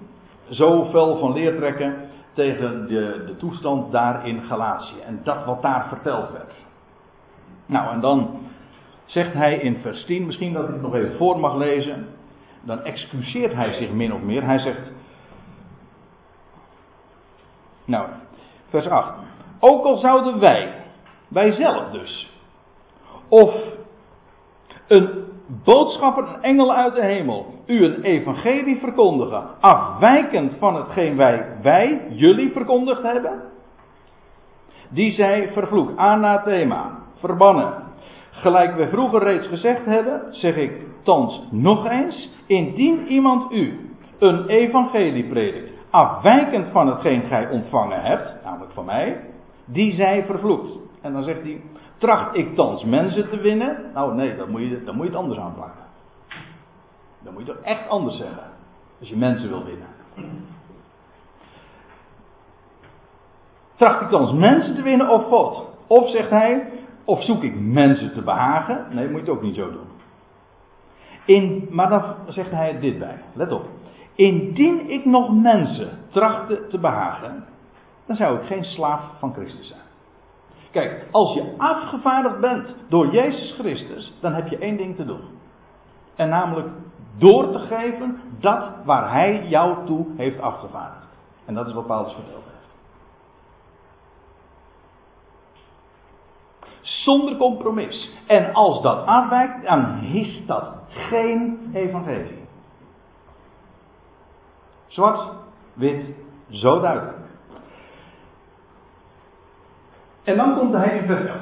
zo 0.50 0.86
fel 0.86 1.18
van 1.18 1.34
leer 1.34 1.56
trekken 1.56 1.96
tegen 2.34 2.88
de, 2.88 3.24
de 3.26 3.36
toestand 3.38 3.92
daar 3.92 4.28
in 4.28 4.42
Galatië. 4.42 5.00
En 5.06 5.20
dat 5.24 5.46
wat 5.46 5.62
daar 5.62 5.88
verteld 5.88 6.32
werd. 6.32 6.66
Nou, 7.66 7.94
en 7.94 8.00
dan 8.00 8.30
zegt 9.08 9.34
hij 9.34 9.56
in 9.56 9.78
vers 9.82 10.06
10, 10.06 10.26
misschien 10.26 10.54
dat 10.54 10.64
ik 10.64 10.74
het 10.74 10.82
nog 10.82 10.96
even 10.96 11.18
voor 11.18 11.40
mag 11.40 11.56
lezen. 11.56 12.08
Dan 12.62 12.84
excuseert 12.84 13.54
hij 13.54 13.74
zich 13.74 13.92
min 13.92 14.14
of 14.14 14.22
meer. 14.22 14.44
Hij 14.44 14.60
zegt. 14.60 14.92
Nou, 17.86 18.08
vers 18.70 18.88
8. 18.88 19.14
Ook 19.60 19.86
al 19.86 19.98
zouden 19.98 20.40
wij, 20.40 20.74
wij 21.28 21.52
zelf 21.52 21.92
dus, 21.92 22.32
of 23.28 23.56
een 24.88 25.26
boodschapper, 25.64 26.24
een 26.24 26.42
engel 26.42 26.74
uit 26.74 26.96
de 26.96 27.04
hemel, 27.04 27.54
u 27.66 27.86
een 27.86 28.02
evangelie 28.02 28.80
verkondigen, 28.80 29.44
afwijkend 29.60 30.56
van 30.60 30.76
hetgeen 30.76 31.16
wij, 31.16 31.58
wij, 31.62 32.08
jullie 32.10 32.52
verkondigd 32.52 33.02
hebben, 33.02 33.42
die 34.90 35.12
zij 35.12 35.52
vervloekt, 35.54 35.98
anathema, 35.98 37.00
verbannen. 37.20 37.87
Gelijk 38.42 38.76
we 38.76 38.88
vroeger 38.88 39.24
reeds 39.24 39.48
gezegd 39.48 39.86
hebben, 39.86 40.22
zeg 40.30 40.56
ik 40.56 40.72
thans 41.04 41.42
nog 41.52 41.90
eens, 41.90 42.30
indien 42.46 43.08
iemand 43.08 43.52
u 43.52 43.96
een 44.20 44.48
evangelie 44.48 45.24
predikt, 45.24 45.72
afwijkend 45.90 46.68
van 46.72 46.88
hetgeen 46.88 47.22
gij 47.22 47.50
ontvangen 47.50 48.02
hebt, 48.02 48.34
namelijk 48.44 48.72
van 48.72 48.86
mij, 48.86 49.20
die 49.66 49.96
zij 49.96 50.26
vervloekt. 50.26 50.72
En 51.02 51.14
dan 51.14 51.24
zegt 51.24 51.42
hij, 51.42 51.62
tracht 51.98 52.36
ik 52.36 52.56
thans 52.56 52.84
mensen 52.84 53.30
te 53.30 53.38
winnen? 53.38 53.92
Nou 53.94 54.16
nee, 54.16 54.36
dan 54.36 54.50
moet 54.50 54.62
je, 54.62 54.84
dan 54.84 54.96
moet 54.96 55.06
je 55.06 55.12
het 55.12 55.22
anders 55.22 55.40
aanpakken. 55.40 55.84
Dan 57.20 57.34
moet 57.34 57.46
je 57.46 57.52
het 57.52 57.62
echt 57.62 57.90
anders 57.90 58.18
zeggen. 58.18 58.44
Als 59.00 59.10
je 59.10 59.18
mensen 59.18 59.50
wil 59.50 59.64
winnen. 59.64 59.88
Tracht 63.76 64.02
ik 64.02 64.10
thans 64.10 64.32
mensen 64.32 64.76
te 64.76 64.82
winnen 64.82 65.10
of 65.10 65.24
God? 65.24 65.66
Of 65.88 66.10
zegt 66.10 66.30
hij, 66.30 66.68
of 67.08 67.24
zoek 67.24 67.44
ik 67.44 67.60
mensen 67.60 68.14
te 68.14 68.22
behagen? 68.22 68.86
Nee, 68.90 69.10
moet 69.10 69.26
je 69.26 69.32
ook 69.32 69.42
niet 69.42 69.56
zo 69.56 69.72
doen. 69.72 69.88
Maar 71.70 71.90
dan 71.90 72.16
zegt 72.28 72.52
hij 72.52 72.80
dit 72.80 73.00
bij. 73.00 73.18
Let 73.34 73.52
op. 73.52 73.66
Indien 74.16 74.90
ik 74.90 75.06
nog 75.06 75.42
mensen 75.42 75.90
trachtte 76.10 76.68
te 76.68 76.80
behagen, 76.80 77.46
dan 78.06 78.16
zou 78.16 78.38
ik 78.38 78.48
geen 78.48 78.64
slaaf 78.64 79.02
van 79.20 79.34
Christus 79.34 79.68
zijn. 79.68 79.82
Kijk, 80.72 81.08
als 81.12 81.34
je 81.34 81.54
afgevaardigd 81.58 82.40
bent 82.40 82.76
door 82.90 83.12
Jezus 83.12 83.56
Christus, 83.60 84.14
dan 84.22 84.34
heb 84.34 84.48
je 84.48 84.58
één 84.58 84.78
ding 84.78 84.96
te 84.96 85.06
doen. 85.06 85.22
En 86.16 86.30
namelijk 86.30 86.68
door 87.18 87.52
te 87.52 87.60
geven 87.60 88.22
dat 88.40 88.70
waar 88.86 89.12
Hij 89.12 89.48
jou 89.48 89.86
toe 89.86 90.06
heeft 90.18 90.40
afgevaardigd. 90.40 91.08
En 91.46 91.54
dat 91.54 91.68
is 91.68 91.74
wat 91.74 91.88
Paulus 91.88 92.16
heeft. 92.16 92.48
Zonder 96.88 97.38
compromis. 97.38 98.10
En 98.28 98.54
als 98.54 98.82
dat 98.82 99.06
afwijkt, 99.06 99.64
dan 99.64 100.04
is 100.04 100.46
dat 100.46 100.74
geen 100.90 101.70
evangelie. 101.74 102.46
Zwart, 104.88 105.32
wit, 105.74 106.06
zo 106.50 106.80
duidelijk. 106.80 107.18
En 110.24 110.38
dan 110.38 110.58
komt 110.58 110.74
hij 110.74 110.98
in 110.98 111.06
vers 111.06 111.26
11. 111.26 111.38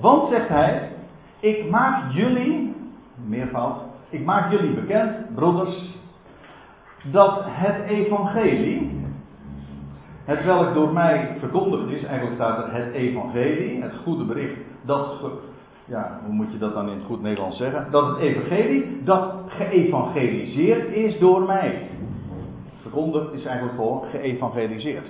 Want 0.00 0.28
zegt 0.28 0.48
hij, 0.48 0.92
ik 1.40 1.70
maak 1.70 2.12
jullie, 2.12 2.74
meervoud, 3.14 3.76
ik 4.08 4.24
maak 4.24 4.50
jullie 4.50 4.74
bekend, 4.74 5.34
broeders, 5.34 5.94
dat 7.02 7.40
het 7.44 7.88
evangelie, 7.88 9.01
het 10.24 10.44
welk 10.44 10.74
door 10.74 10.92
mij 10.92 11.36
verkondigd 11.38 11.88
is, 11.88 12.04
eigenlijk 12.04 12.34
staat 12.34 12.66
er 12.66 12.74
het 12.74 12.92
evangelie, 12.94 13.82
het 13.82 13.94
goede 14.04 14.24
bericht, 14.24 14.56
dat, 14.82 15.16
ja, 15.84 16.20
hoe 16.24 16.34
moet 16.34 16.52
je 16.52 16.58
dat 16.58 16.74
dan 16.74 16.88
in 16.88 16.96
het 16.96 17.06
goed 17.06 17.22
Nederlands 17.22 17.56
zeggen? 17.56 17.90
Dat 17.90 18.06
het 18.06 18.18
evangelie, 18.18 19.02
dat 19.02 19.34
geëvangeliseerd 19.46 20.92
is 20.92 21.18
door 21.18 21.42
mij. 21.42 21.88
Verkondigd 22.80 23.32
is 23.32 23.44
eigenlijk 23.44 23.76
gewoon 23.76 24.02
geëvangeliseerd. 24.10 25.06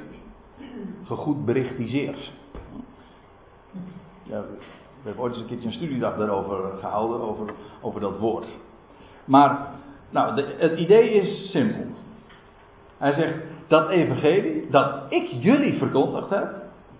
Gegoed 1.04 1.44
berichtiseerd. 1.44 2.32
Ja, 4.22 4.40
we 4.40 5.08
hebben 5.08 5.22
ooit 5.22 5.32
eens 5.32 5.42
een 5.42 5.48
keertje 5.48 5.66
een 5.66 5.74
studiedag 5.74 6.16
daarover 6.16 6.78
gehouden, 6.80 7.20
over, 7.20 7.54
over 7.80 8.00
dat 8.00 8.18
woord. 8.18 8.46
Maar, 9.24 9.68
nou, 10.10 10.42
het 10.56 10.78
idee 10.78 11.10
is 11.10 11.50
simpel. 11.50 11.84
Hij 12.98 13.12
zegt, 13.12 13.34
dat 13.68 13.88
evangelie, 13.88 14.70
dat 14.70 14.94
ik 15.08 15.28
jullie 15.40 15.78
verkondigd 15.78 16.30
heb, 16.30 16.54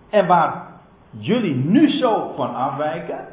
en 0.09 0.27
waar 0.27 0.67
jullie 1.09 1.55
nu 1.55 1.89
zo 1.89 2.31
van 2.35 2.55
afwijken, 2.55 3.27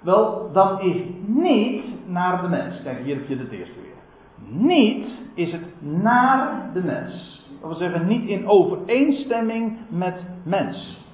wel, 0.00 0.50
dat 0.52 0.82
is 0.82 0.96
niet 1.26 1.84
naar 2.06 2.42
de 2.42 2.48
mens. 2.48 2.82
Kijk, 2.82 3.04
hier 3.04 3.16
heb 3.16 3.28
je 3.28 3.36
het 3.36 3.50
eerste 3.50 3.80
weer. 3.80 3.94
Niet 4.66 5.08
is 5.34 5.52
het 5.52 5.82
naar 5.82 6.70
de 6.72 6.82
mens. 6.82 7.44
Dat 7.60 7.68
wil 7.68 7.78
zeggen, 7.78 8.06
niet 8.06 8.28
in 8.28 8.48
overeenstemming 8.48 9.78
met 9.88 10.14
mens. 10.42 11.04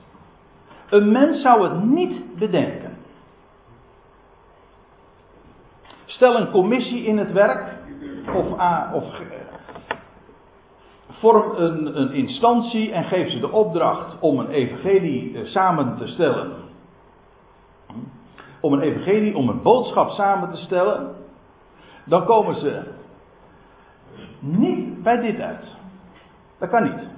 Een 0.91 1.13
mens 1.13 1.43
zou 1.43 1.69
het 1.69 1.85
niet 1.85 2.39
bedenken. 2.39 2.91
Stel 6.05 6.37
een 6.37 6.51
commissie 6.51 7.05
in 7.05 7.19
het 7.19 7.33
werk, 7.33 7.65
of, 8.35 8.47
of 8.93 9.05
vorm 11.23 11.57
een, 11.57 12.01
een 12.01 12.13
instantie 12.13 12.93
en 12.93 13.05
geef 13.05 13.31
ze 13.31 13.41
de 13.41 13.51
opdracht 13.51 14.19
om 14.21 14.39
een 14.39 14.49
evangelie 14.49 15.39
eh, 15.39 15.45
samen 15.45 15.97
te 15.97 16.07
stellen. 16.07 16.53
Om 18.61 18.73
een 18.73 18.81
evangelie, 18.81 19.37
om 19.37 19.49
een 19.49 19.63
boodschap 19.63 20.11
samen 20.11 20.51
te 20.51 20.57
stellen. 20.57 21.15
Dan 22.05 22.25
komen 22.25 22.55
ze 22.55 22.83
niet 24.41 25.03
bij 25.03 25.21
dit 25.21 25.41
uit. 25.41 25.77
Dat 26.59 26.71
kan 26.71 26.83
niet. 26.83 27.09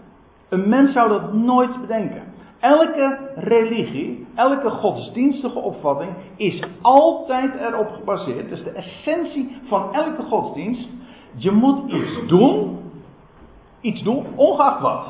Een 0.49 0.69
mens 0.69 0.93
zou 0.93 1.09
dat 1.09 1.33
nooit 1.33 1.81
bedenken. 1.81 2.23
Elke 2.61 3.31
religie, 3.35 4.27
elke 4.35 4.71
godsdienstige 4.71 5.59
opvatting 5.59 6.13
is 6.37 6.63
altijd 6.83 7.55
erop 7.55 7.91
gebaseerd. 7.91 8.49
Dat 8.49 8.59
is 8.59 8.65
de 8.65 8.71
essentie 8.71 9.57
van 9.67 9.95
elke 9.95 10.23
godsdienst. 10.23 10.89
Je 11.37 11.51
moet 11.51 11.93
iets 11.93 12.27
doen. 12.27 12.84
Iets 13.85 14.03
doen, 14.03 14.27
ongeacht 14.37 14.81
wat. 14.81 15.07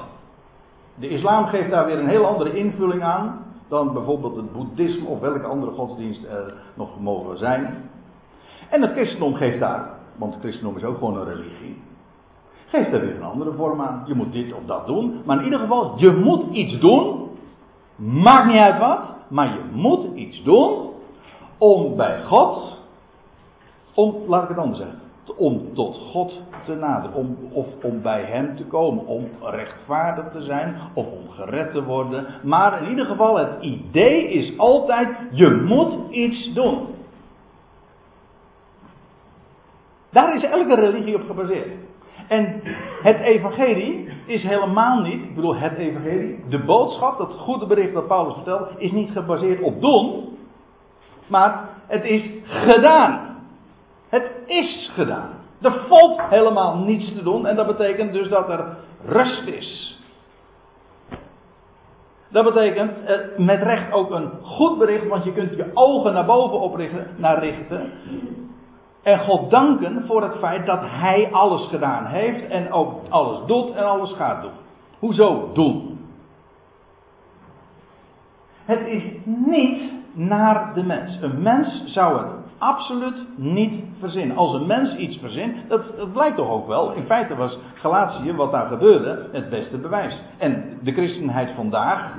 De 0.95 1.09
islam 1.09 1.47
geeft 1.47 1.71
daar 1.71 1.87
weer 1.87 1.99
een 1.99 2.09
heel 2.09 2.27
andere 2.27 2.57
invulling 2.57 3.03
aan. 3.03 3.45
Dan 3.69 3.93
bijvoorbeeld 3.93 4.37
het 4.37 4.53
boeddhisme 4.53 5.09
of 5.09 5.21
welke 5.21 5.47
andere 5.47 5.73
godsdienst 5.73 6.25
er 6.25 6.55
nog 6.75 7.01
mogen 7.01 7.39
zijn. 7.39 7.91
En 8.71 8.83
het 8.83 8.93
christendom 8.93 9.35
geeft 9.35 9.61
daar, 9.61 9.91
want 10.17 10.33
het 10.33 10.43
christendom 10.43 10.77
is 10.77 10.85
ook 10.85 10.99
gewoon 10.99 11.17
een 11.17 11.35
religie. 11.35 11.83
Geeft 12.67 12.91
daar 12.91 13.01
weer 13.01 13.17
een 13.17 13.23
andere 13.23 13.53
vorm 13.53 13.81
aan. 13.81 14.03
Je 14.07 14.15
moet 14.15 14.33
dit 14.33 14.55
of 14.55 14.65
dat 14.67 14.87
doen. 14.87 15.23
Maar 15.25 15.39
in 15.39 15.45
ieder 15.45 15.59
geval, 15.59 15.95
je 15.97 16.11
moet 16.11 16.51
iets 16.51 16.79
doen 16.79 17.25
Maakt 17.97 18.47
niet 18.47 18.57
uit 18.57 18.79
wat, 18.79 19.01
maar 19.29 19.47
je 19.47 19.61
moet 19.73 20.15
iets 20.15 20.43
doen 20.43 20.91
om 21.59 21.97
bij 21.97 22.23
God, 22.23 22.79
om, 23.95 24.15
laat 24.27 24.43
ik 24.43 24.49
het 24.49 24.59
anders 24.59 24.79
zeggen, 24.79 25.01
om 25.37 25.75
tot 25.75 25.97
God 25.97 26.43
te 26.65 26.75
naderen, 26.75 27.17
om, 27.17 27.37
of 27.53 27.67
om 27.83 28.03
bij 28.03 28.23
Hem 28.23 28.57
te 28.57 28.65
komen, 28.65 29.07
om 29.07 29.29
rechtvaardig 29.41 30.33
te 30.33 30.43
zijn 30.43 30.77
of 30.95 31.07
om 31.07 31.31
gered 31.31 31.73
te 31.73 31.85
worden. 31.85 32.27
Maar 32.43 32.83
in 32.83 32.89
ieder 32.89 33.07
geval, 33.07 33.37
het 33.37 33.63
idee 33.63 34.29
is 34.29 34.59
altijd, 34.59 35.09
je 35.31 35.51
moet 35.67 36.11
iets 36.11 36.53
doen. 36.53 36.87
Daar 40.11 40.37
is 40.37 40.43
elke 40.45 40.75
religie 40.75 41.15
op 41.15 41.27
gebaseerd. 41.27 41.71
En 42.29 42.61
het 43.03 43.21
evangelie 43.21 44.09
is 44.27 44.43
helemaal 44.43 45.01
niet, 45.01 45.23
ik 45.23 45.35
bedoel 45.35 45.57
het 45.57 45.77
evangelie, 45.77 46.45
de 46.49 46.59
boodschap, 46.59 47.19
dat 47.19 47.33
goede 47.33 47.67
bericht 47.67 47.93
dat 47.93 48.07
Paulus 48.07 48.35
vertelt, 48.35 48.69
is 48.77 48.93
niet 48.93 49.11
gebaseerd 49.11 49.61
op 49.61 49.81
doen, 49.81 50.29
maar 51.27 51.69
het 51.87 52.05
is 52.05 52.31
gedaan. 52.45 53.34
Het 54.15 54.31
is 54.47 54.91
gedaan. 54.95 55.31
Er 55.61 55.85
valt 55.89 56.21
helemaal 56.23 56.77
niets 56.77 57.15
te 57.15 57.23
doen 57.23 57.47
en 57.47 57.57
dat 57.57 57.67
betekent 57.67 58.13
dus 58.13 58.29
dat 58.29 58.49
er 58.49 58.77
rust 59.05 59.47
is. 59.47 60.01
Dat 62.29 62.45
betekent 62.45 63.05
eh, 63.05 63.17
met 63.37 63.63
recht 63.63 63.93
ook 63.93 64.11
een 64.11 64.31
goed 64.43 64.79
bericht, 64.79 65.09
want 65.09 65.25
je 65.25 65.33
kunt 65.33 65.57
je 65.57 65.71
ogen 65.75 66.13
naar 66.13 66.25
boven 66.25 66.61
oprichten, 66.61 67.07
naar 67.17 67.39
richten. 67.39 67.93
En 69.03 69.19
God 69.19 69.51
danken 69.51 70.05
voor 70.07 70.23
het 70.23 70.39
feit 70.39 70.67
dat 70.67 70.81
Hij 70.83 71.29
alles 71.33 71.69
gedaan 71.69 72.07
heeft 72.07 72.49
en 72.49 72.73
ook 72.73 73.01
alles 73.09 73.47
doet 73.47 73.75
en 73.75 73.87
alles 73.87 74.13
gaat 74.13 74.43
doen. 74.43 74.53
Hoezo 74.99 75.51
doen? 75.53 75.99
Het 78.65 78.87
is 78.87 79.03
niet 79.25 79.93
naar 80.13 80.75
de 80.75 80.83
mens. 80.83 81.19
Een 81.21 81.43
mens 81.43 81.83
zou 81.87 82.19
het 82.19 82.44
absoluut 82.65 83.27
niet 83.37 83.85
verzinnen. 83.99 84.37
Als 84.37 84.55
een 84.55 84.67
mens 84.67 84.97
iets 84.97 85.19
verzint, 85.19 85.69
dat, 85.69 85.97
dat 85.97 86.13
blijkt 86.13 86.37
toch 86.37 86.49
ook 86.49 86.67
wel. 86.67 86.93
In 86.93 87.05
feite 87.05 87.37
was 87.37 87.59
Galatië, 87.75 88.33
wat 88.33 88.53
daar 88.53 88.67
gebeurde, 88.67 89.29
het 89.33 89.51
beste 89.51 89.79
bewijs. 89.79 90.23
En 90.39 90.79
de 90.83 90.93
christenheid 90.93 91.51
vandaag, 91.55 92.15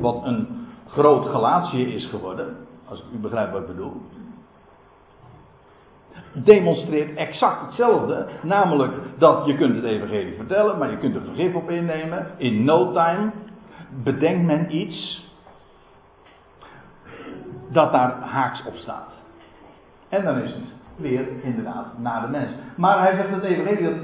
wat 0.00 0.20
een 0.24 0.66
groot 0.88 1.26
Galatië 1.26 1.94
is 1.94 2.06
geworden, 2.06 2.56
als 2.88 3.04
u 3.14 3.18
begrijpt 3.18 3.52
wat 3.52 3.60
ik 3.60 3.66
bedoel, 3.66 4.00
demonstreert 6.32 7.16
exact 7.16 7.60
hetzelfde. 7.60 8.26
Namelijk 8.42 8.92
dat 9.18 9.46
je 9.46 9.56
kunt 9.56 9.74
het 9.74 9.84
evangelie 9.84 10.36
vertellen, 10.36 10.78
maar 10.78 10.90
je 10.90 10.96
kunt 10.96 11.14
er 11.14 11.22
vergif 11.22 11.54
op 11.54 11.70
innemen. 11.70 12.26
In 12.36 12.64
no 12.64 12.92
time 12.92 13.30
bedenkt 14.02 14.42
men 14.42 14.76
iets 14.76 15.28
dat 17.68 17.92
daar 17.92 18.20
haaks 18.20 18.66
op 18.66 18.74
staat. 18.74 19.13
En 20.14 20.24
dan 20.24 20.38
is 20.38 20.54
het 20.54 20.74
weer 20.96 21.28
inderdaad 21.42 21.98
naar 21.98 22.20
de 22.20 22.28
mens. 22.28 22.50
Maar 22.76 23.00
hij 23.00 23.14
zegt 23.14 23.30
het 23.30 23.42
evangelie 23.42 23.82
dat, 23.82 23.94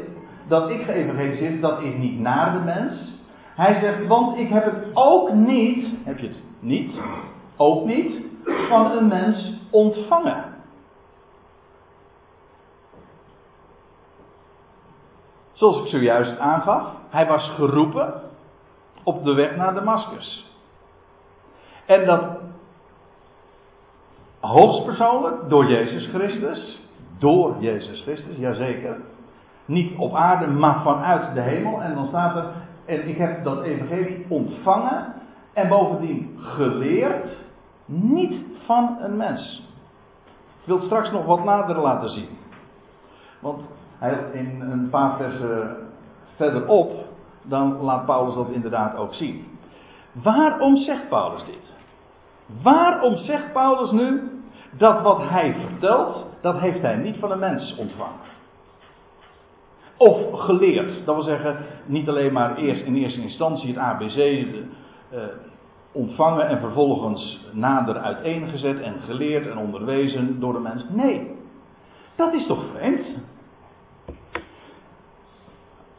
dat 0.49 0.71
ik 0.71 0.83
geëvangeliseerd, 0.83 1.61
dat 1.61 1.81
is 1.81 1.95
niet 1.95 2.21
naar 2.21 2.53
de 2.53 2.59
mens. 2.59 3.19
Hij 3.55 3.81
zegt, 3.81 4.07
want 4.07 4.39
ik 4.39 4.49
heb 4.49 4.65
het 4.65 4.85
ook 4.95 5.33
niet, 5.33 5.87
heb 6.05 6.19
je 6.19 6.27
het 6.27 6.43
niet, 6.61 7.01
ook 7.57 7.87
niet, 7.87 8.25
van 8.69 8.91
een 8.91 9.09
mens 9.09 9.59
ontvangen. 9.71 10.45
Zoals 15.53 15.81
ik 15.81 15.87
zojuist 15.87 16.39
aangaf, 16.39 16.83
hij 17.11 17.27
was 17.27 17.49
geroepen 17.49 18.15
op 19.03 19.25
de 19.25 19.33
weg 19.33 19.57
naar 19.57 19.75
Damascus. 19.75 20.55
En 21.87 22.07
dat 22.07 22.40
hoogstpersoonlijk 24.41 25.49
door 25.49 25.67
Jezus 25.67 26.07
Christus. 26.07 26.89
Door 27.19 27.57
Jezus 27.59 28.03
Christus, 28.03 28.37
jazeker. 28.37 28.97
Niet 29.65 29.99
op 29.99 30.15
aarde, 30.15 30.47
maar 30.47 30.83
vanuit 30.83 31.35
de 31.35 31.41
hemel. 31.41 31.83
En 31.83 31.95
dan 31.95 32.07
staat 32.07 32.37
er, 32.37 32.45
en 32.85 33.09
ik 33.09 33.17
heb 33.17 33.45
dat 33.45 33.63
evangelie 33.63 34.27
ontvangen 34.29 35.15
en 35.53 35.69
bovendien 35.69 36.39
geleerd, 36.39 37.37
niet 37.85 38.35
van 38.67 38.97
een 39.01 39.17
mens. 39.17 39.69
Ik 40.61 40.67
wil 40.67 40.77
het 40.77 40.85
straks 40.85 41.11
nog 41.11 41.25
wat 41.25 41.45
nader 41.45 41.79
laten 41.79 42.11
zien. 42.11 42.29
Want 43.41 43.63
in 44.33 44.61
een 44.61 44.91
paar 44.91 45.17
versen 45.17 45.77
verderop, 46.37 46.93
dan 47.43 47.81
laat 47.81 48.07
Paulus 48.07 48.35
dat 48.35 48.49
inderdaad 48.49 48.97
ook 48.97 49.15
zien. 49.15 49.59
Waarom 50.13 50.77
zegt 50.77 51.09
Paulus 51.09 51.45
dit? 51.45 51.73
Waarom 52.63 53.17
zegt 53.17 53.53
Paulus 53.53 53.91
nu 53.91 54.23
dat 54.71 55.03
wat 55.03 55.21
hij 55.23 55.55
vertelt, 55.69 56.27
dat 56.41 56.59
heeft 56.59 56.83
hij 56.83 56.97
niet 56.97 57.17
van 57.17 57.31
een 57.31 57.39
mens 57.39 57.77
ontvangen? 57.77 58.29
Of 59.97 60.41
geleerd, 60.41 61.07
dat 61.07 61.15
wil 61.15 61.25
zeggen, 61.25 61.57
niet 61.87 62.09
alleen 62.09 62.33
maar 62.33 62.57
eerst 62.57 62.85
in 62.85 62.95
eerste 62.95 63.23
instantie 63.23 63.69
het 63.69 63.77
ABC 63.77 64.17
uh, 64.17 65.19
ontvangen 65.93 66.49
en 66.49 66.61
vervolgens 66.61 67.41
nader 67.53 67.99
uiteengezet 67.99 68.81
en 68.81 68.95
geleerd 69.07 69.47
en 69.47 69.59
onderwezen 69.59 70.41
door 70.41 70.53
de 70.53 70.59
mens. 70.59 70.85
Nee, 70.89 71.37
dat 72.17 72.33
is 72.33 72.47
toch 72.47 72.65
vreemd? 72.75 73.07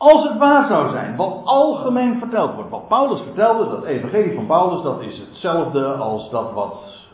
Als 0.01 0.29
het 0.29 0.37
waar 0.37 0.67
zou 0.67 0.89
zijn, 0.89 1.15
wat 1.15 1.41
algemeen 1.43 2.19
verteld 2.19 2.53
wordt, 2.53 2.69
wat 2.69 2.87
Paulus 2.87 3.21
vertelde, 3.21 3.69
dat 3.69 3.83
evangelie 3.83 4.35
van 4.35 4.45
Paulus, 4.45 4.83
dat 4.83 5.01
is 5.01 5.19
hetzelfde 5.19 5.93
als 5.93 6.29
dat 6.29 6.53
wat 6.53 7.09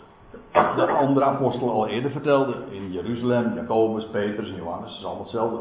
de 0.51 0.87
andere 0.87 1.25
apostelen 1.25 1.73
al 1.73 1.87
eerder 1.87 2.11
vertelden. 2.11 2.71
In 2.71 2.91
Jeruzalem, 2.91 3.53
Jacobus, 3.55 4.07
Petrus 4.11 4.49
en 4.49 4.55
Johannes, 4.55 4.97
is 4.97 5.05
allemaal 5.05 5.23
hetzelfde. 5.23 5.57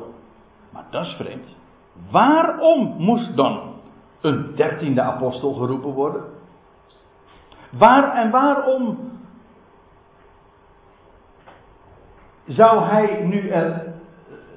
Maar 0.71 0.85
dat 0.91 1.07
is 1.07 1.13
vreemd. 1.13 1.57
Waarom 2.11 2.95
moest 2.99 3.37
dan 3.37 3.61
een 4.21 4.53
dertiende 4.57 5.03
apostel 5.03 5.53
geroepen 5.53 5.93
worden? 5.93 6.25
Waar 7.71 8.15
en 8.15 8.31
waarom 8.31 8.99
zou 12.47 12.83
hij 12.83 13.25
nu 13.25 13.49
er 13.49 13.86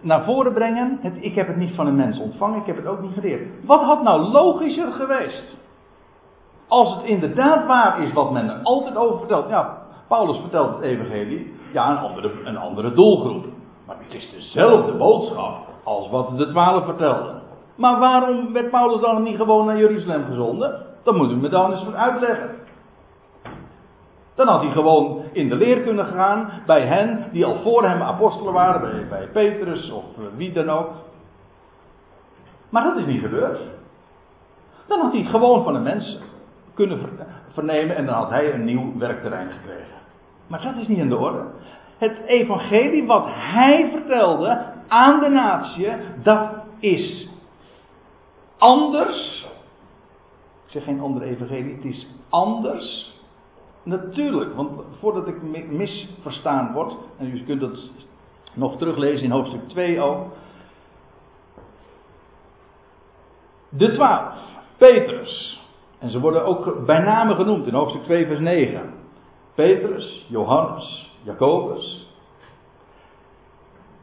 naar 0.01 0.23
voren 0.23 0.53
brengen. 0.53 0.97
Het, 1.01 1.13
ik 1.19 1.35
heb 1.35 1.47
het 1.47 1.55
niet 1.55 1.75
van 1.75 1.87
een 1.87 1.95
mens 1.95 2.19
ontvangen, 2.19 2.59
ik 2.59 2.65
heb 2.65 2.75
het 2.75 2.87
ook 2.87 3.01
niet 3.01 3.13
geleerd. 3.13 3.65
Wat 3.65 3.81
had 3.81 4.03
nou 4.03 4.21
logischer 4.21 4.91
geweest? 4.91 5.57
Als 6.67 6.95
het 6.95 7.03
inderdaad 7.03 7.65
waar 7.67 8.03
is 8.03 8.13
wat 8.13 8.31
men 8.31 8.49
er 8.49 8.59
altijd 8.63 8.97
over 8.97 9.17
vertelt. 9.17 9.49
Ja, 9.49 9.77
Paulus 10.07 10.37
vertelt 10.39 10.75
het 10.75 10.81
evangelie. 10.81 11.53
Ja, 11.73 11.89
een 11.89 11.97
andere, 11.97 12.31
een 12.43 12.57
andere 12.57 12.93
doelgroep. 12.93 13.45
Maar 13.87 13.95
het 13.99 14.13
is 14.13 14.31
dezelfde 14.31 14.91
boodschap 14.91 15.57
als 15.83 16.09
wat 16.09 16.37
de 16.37 16.49
twaalf 16.49 16.85
vertelden. 16.85 17.41
Maar 17.75 17.99
waarom 17.99 18.53
werd 18.53 18.69
Paulus 18.69 19.01
dan 19.01 19.23
niet 19.23 19.35
gewoon 19.35 19.65
naar 19.65 19.77
Jeruzalem 19.77 20.25
gezonden? 20.25 20.85
Dat 21.03 21.15
moet 21.15 21.31
u 21.31 21.35
me 21.35 21.49
dan 21.49 21.71
eens 21.71 21.93
uitleggen. 21.93 22.49
Dan 24.39 24.47
had 24.47 24.61
hij 24.61 24.71
gewoon 24.71 25.23
in 25.31 25.49
de 25.49 25.55
leer 25.55 25.81
kunnen 25.81 26.05
gaan 26.05 26.51
bij 26.65 26.85
hen 26.85 27.27
die 27.31 27.45
al 27.45 27.61
voor 27.61 27.83
hem 27.83 28.01
apostelen 28.01 28.53
waren, 28.53 29.09
bij, 29.09 29.27
Petrus 29.27 29.91
of 29.91 30.03
eh, 30.17 30.23
wie 30.35 30.51
dan 30.51 30.69
ook. 30.69 30.89
Maar 32.69 32.83
dat 32.83 32.97
is 32.97 33.05
niet 33.05 33.21
gebeurd. 33.21 33.59
Dan 34.87 34.99
had 34.99 35.11
hij 35.11 35.21
het 35.21 35.29
gewoon 35.29 35.63
van 35.63 35.73
de 35.73 35.79
mens 35.79 36.19
kunnen 36.73 36.99
vernemen 37.53 37.95
en 37.95 38.05
dan 38.05 38.15
had 38.15 38.29
hij 38.29 38.53
een 38.53 38.63
nieuw 38.63 38.97
werkterrein 38.97 39.51
gekregen. 39.51 39.95
Maar 40.47 40.61
dat 40.61 40.75
is 40.75 40.87
niet 40.87 40.97
in 40.97 41.09
de 41.09 41.17
orde. 41.17 41.45
Het 41.97 42.17
evangelie 42.25 43.05
wat 43.05 43.25
hij 43.27 43.89
vertelde 43.91 44.65
aan 44.87 45.19
de 45.19 45.29
natie, 45.29 45.87
dat 46.23 46.49
is 46.79 47.29
anders. 48.57 49.47
Ik 50.65 50.71
zeg 50.71 50.83
geen 50.83 51.01
andere 51.01 51.25
evangelie, 51.25 51.75
het 51.75 51.85
is 51.85 52.07
anders 52.29 53.17
Natuurlijk, 53.83 54.55
want 54.55 54.71
voordat 54.99 55.27
ik 55.27 55.41
misverstaan 55.69 56.73
word, 56.73 56.95
en 57.17 57.27
u 57.27 57.43
kunt 57.43 57.61
het 57.61 57.91
nog 58.53 58.77
teruglezen 58.77 59.23
in 59.23 59.31
hoofdstuk 59.31 59.69
2 59.69 60.01
ook. 60.01 60.25
De 63.69 63.91
twaalf, 63.91 64.33
Petrus. 64.77 65.63
En 65.99 66.09
ze 66.09 66.19
worden 66.19 66.45
ook 66.45 66.85
bij 66.85 66.99
name 66.99 67.35
genoemd 67.35 67.67
in 67.67 67.73
hoofdstuk 67.73 68.03
2, 68.03 68.25
vers 68.25 68.39
9. 68.39 68.93
Petrus, 69.55 70.25
Johannes, 70.29 71.11
Jacobus. 71.23 72.07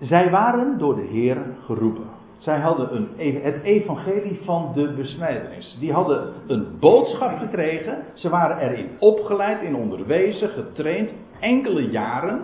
Zij 0.01 0.31
waren 0.31 0.79
door 0.79 0.95
de 0.95 1.07
Heer 1.07 1.57
geroepen. 1.65 2.16
Zij 2.39 2.59
hadden 2.59 3.09
een, 3.17 3.41
het 3.43 3.63
evangelie 3.63 4.41
van 4.45 4.71
de 4.75 4.93
besnijdenis. 4.93 5.77
Die 5.81 5.93
hadden 5.93 6.33
een 6.47 6.77
boodschap 6.81 7.39
gekregen. 7.39 8.05
Ze 8.15 8.29
waren 8.29 8.59
erin 8.59 8.89
opgeleid, 8.99 9.63
in 9.63 9.77
onderwezen, 9.77 10.49
getraind, 10.49 11.13
enkele 11.41 11.91
jaren. 11.91 12.41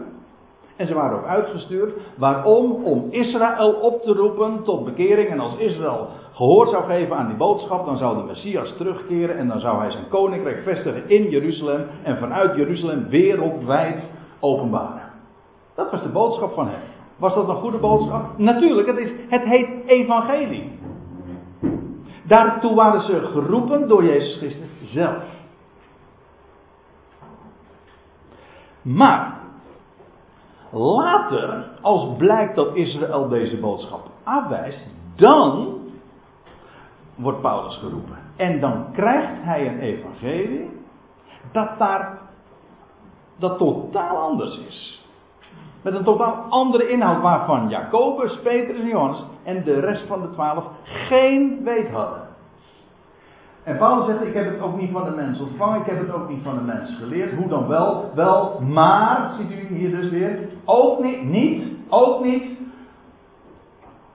En 0.76 0.87
ze 0.87 0.94
waren 0.94 1.18
ook 1.18 1.26
uitgestuurd. 1.26 1.92
Waarom? 2.16 2.85
Om 2.85 3.07
Israël 3.11 3.72
op 3.72 4.02
te 4.02 4.12
roepen 4.12 4.62
tot 4.64 4.85
bekering. 4.85 5.28
En 5.28 5.40
als 5.40 5.57
Israël 5.57 6.09
gehoor 6.33 6.66
zou 6.66 6.85
geven 6.85 7.16
aan 7.16 7.26
die 7.26 7.37
boodschap, 7.37 7.87
dan 7.87 7.98
zou 7.98 8.16
de 8.16 8.22
Messias 8.22 8.74
terugkeren. 8.76 9.38
En 9.38 9.48
dan 9.48 9.61
zou 9.61 9.78
hij 9.78 9.90
zijn 9.90 10.09
koninkrijk 10.09 10.62
vestigen 10.62 11.09
in 11.09 11.31
Jeruzalem. 11.31 11.87
En 12.02 12.18
vanuit 12.18 12.57
Jeruzalem 12.57 13.09
wereldwijd 13.09 14.02
openbaren. 14.40 15.11
Dat 15.74 15.90
was 15.90 16.02
de 16.02 16.09
boodschap 16.09 16.52
van 16.52 16.68
hem. 16.68 16.91
Was 17.22 17.35
dat 17.35 17.48
een 17.48 17.56
goede 17.56 17.78
boodschap? 17.78 18.38
Natuurlijk, 18.38 18.87
het, 18.87 18.96
is, 18.98 19.11
het 19.28 19.42
heet 19.42 19.68
evangelie. 19.87 20.78
Daartoe 22.22 22.74
waren 22.74 23.00
ze 23.00 23.28
geroepen 23.32 23.88
door 23.88 24.04
Jezus 24.04 24.37
Christus 24.37 24.68
zelf. 24.85 25.24
Maar, 28.82 29.40
later, 30.70 31.68
als 31.80 32.16
blijkt 32.16 32.54
dat 32.54 32.74
Israël 32.76 33.28
deze 33.28 33.58
boodschap 33.61 34.11
afwijst, 34.22 34.88
dan 35.16 35.78
wordt 37.14 37.40
Paulus 37.40 37.76
geroepen. 37.76 38.18
En 38.37 38.61
dan 38.61 38.92
krijgt 38.92 39.42
hij 39.42 39.66
een 39.66 39.80
evangelie 39.80 40.70
dat 41.52 41.78
daar 41.78 42.18
dat 43.37 43.58
totaal 43.58 44.16
anders 44.16 44.58
is. 44.58 45.02
Met 45.83 45.94
een 45.94 46.04
totaal 46.04 46.35
andere 46.48 46.88
inhoud 46.88 47.22
waarvan 47.22 47.68
Jacobus, 47.68 48.38
Petrus 48.42 48.80
en 48.80 48.87
Johannes 48.87 49.24
en 49.42 49.64
de 49.64 49.80
rest 49.80 50.06
van 50.06 50.20
de 50.20 50.30
twaalf 50.30 50.64
geen 50.85 51.60
weet 51.64 51.90
hadden. 51.90 52.30
En 53.64 53.76
Paulus 53.76 54.06
zegt, 54.06 54.22
ik 54.22 54.35
heb 54.35 54.50
het 54.50 54.60
ook 54.60 54.80
niet 54.80 54.90
van 54.90 55.04
de 55.04 55.10
mens 55.10 55.40
ontvangen, 55.40 55.80
ik 55.80 55.87
heb 55.87 55.98
het 55.98 56.12
ook 56.12 56.28
niet 56.28 56.42
van 56.42 56.54
de 56.54 56.60
mens 56.60 56.96
geleerd. 56.98 57.35
Hoe 57.35 57.48
dan 57.48 57.66
wel? 57.66 58.10
Wel, 58.14 58.60
maar, 58.60 59.33
ziet 59.38 59.50
u 59.50 59.74
hier 59.74 59.90
dus 59.90 60.10
weer, 60.10 60.38
ook 60.64 61.02
niet, 61.02 61.22
niet, 61.22 61.64
ook 61.88 62.24
niet 62.24 62.44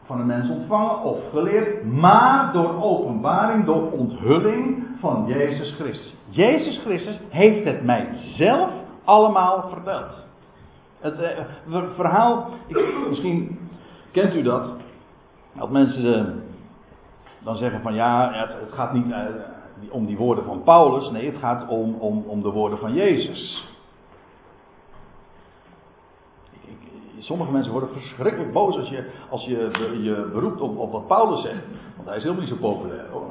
van 0.05 0.17
de 0.17 0.23
mens 0.23 0.49
ontvangen 0.49 0.99
of 0.99 1.17
geleerd, 1.31 1.85
maar 1.85 2.53
door 2.53 2.83
openbaring, 2.83 3.65
door 3.65 3.91
onthulling 3.91 4.83
van 4.99 5.25
Jezus 5.27 5.75
Christus. 5.75 6.15
Jezus 6.29 6.81
Christus 6.83 7.19
heeft 7.29 7.65
het 7.65 7.83
mij 7.83 8.07
zelf 8.35 8.69
allemaal 9.03 9.69
verteld. 9.69 10.26
Het 10.99 11.19
eh, 11.19 11.43
verhaal, 11.95 12.49
ik, 12.67 13.07
misschien 13.09 13.69
kent 14.11 14.33
u 14.33 14.41
dat, 14.41 14.69
dat 15.53 15.69
mensen 15.69 16.15
eh, 16.15 16.33
dan 17.39 17.57
zeggen 17.57 17.81
van 17.81 17.93
ja, 17.93 18.31
het, 18.33 18.73
gaat 18.73 18.93
niet 18.93 19.11
eh, 19.11 19.25
om 19.89 20.05
die 20.05 20.17
woorden 20.17 20.43
van 20.43 20.63
Paulus, 20.63 21.09
nee, 21.11 21.25
het 21.25 21.39
gaat 21.39 21.67
om, 21.67 21.95
om, 21.95 22.23
om 22.27 22.41
de 22.41 22.51
woorden 22.51 22.79
van 22.79 22.93
Jezus. 22.93 23.65
sommige 27.19 27.51
mensen 27.51 27.71
worden 27.71 27.89
verschrikkelijk 27.89 28.53
boos 28.53 28.77
als 28.77 28.89
je 28.89 29.09
als 29.29 29.45
je, 29.45 29.69
je 30.01 30.29
beroept 30.33 30.61
op, 30.61 30.77
op 30.77 30.91
wat 30.91 31.07
Paulus 31.07 31.41
zegt. 31.41 31.63
Want 31.95 32.07
hij 32.07 32.17
is 32.17 32.23
helemaal 32.23 32.43
niet 32.43 32.53
zo 32.53 32.59
populair 32.59 33.09
hoor. 33.11 33.27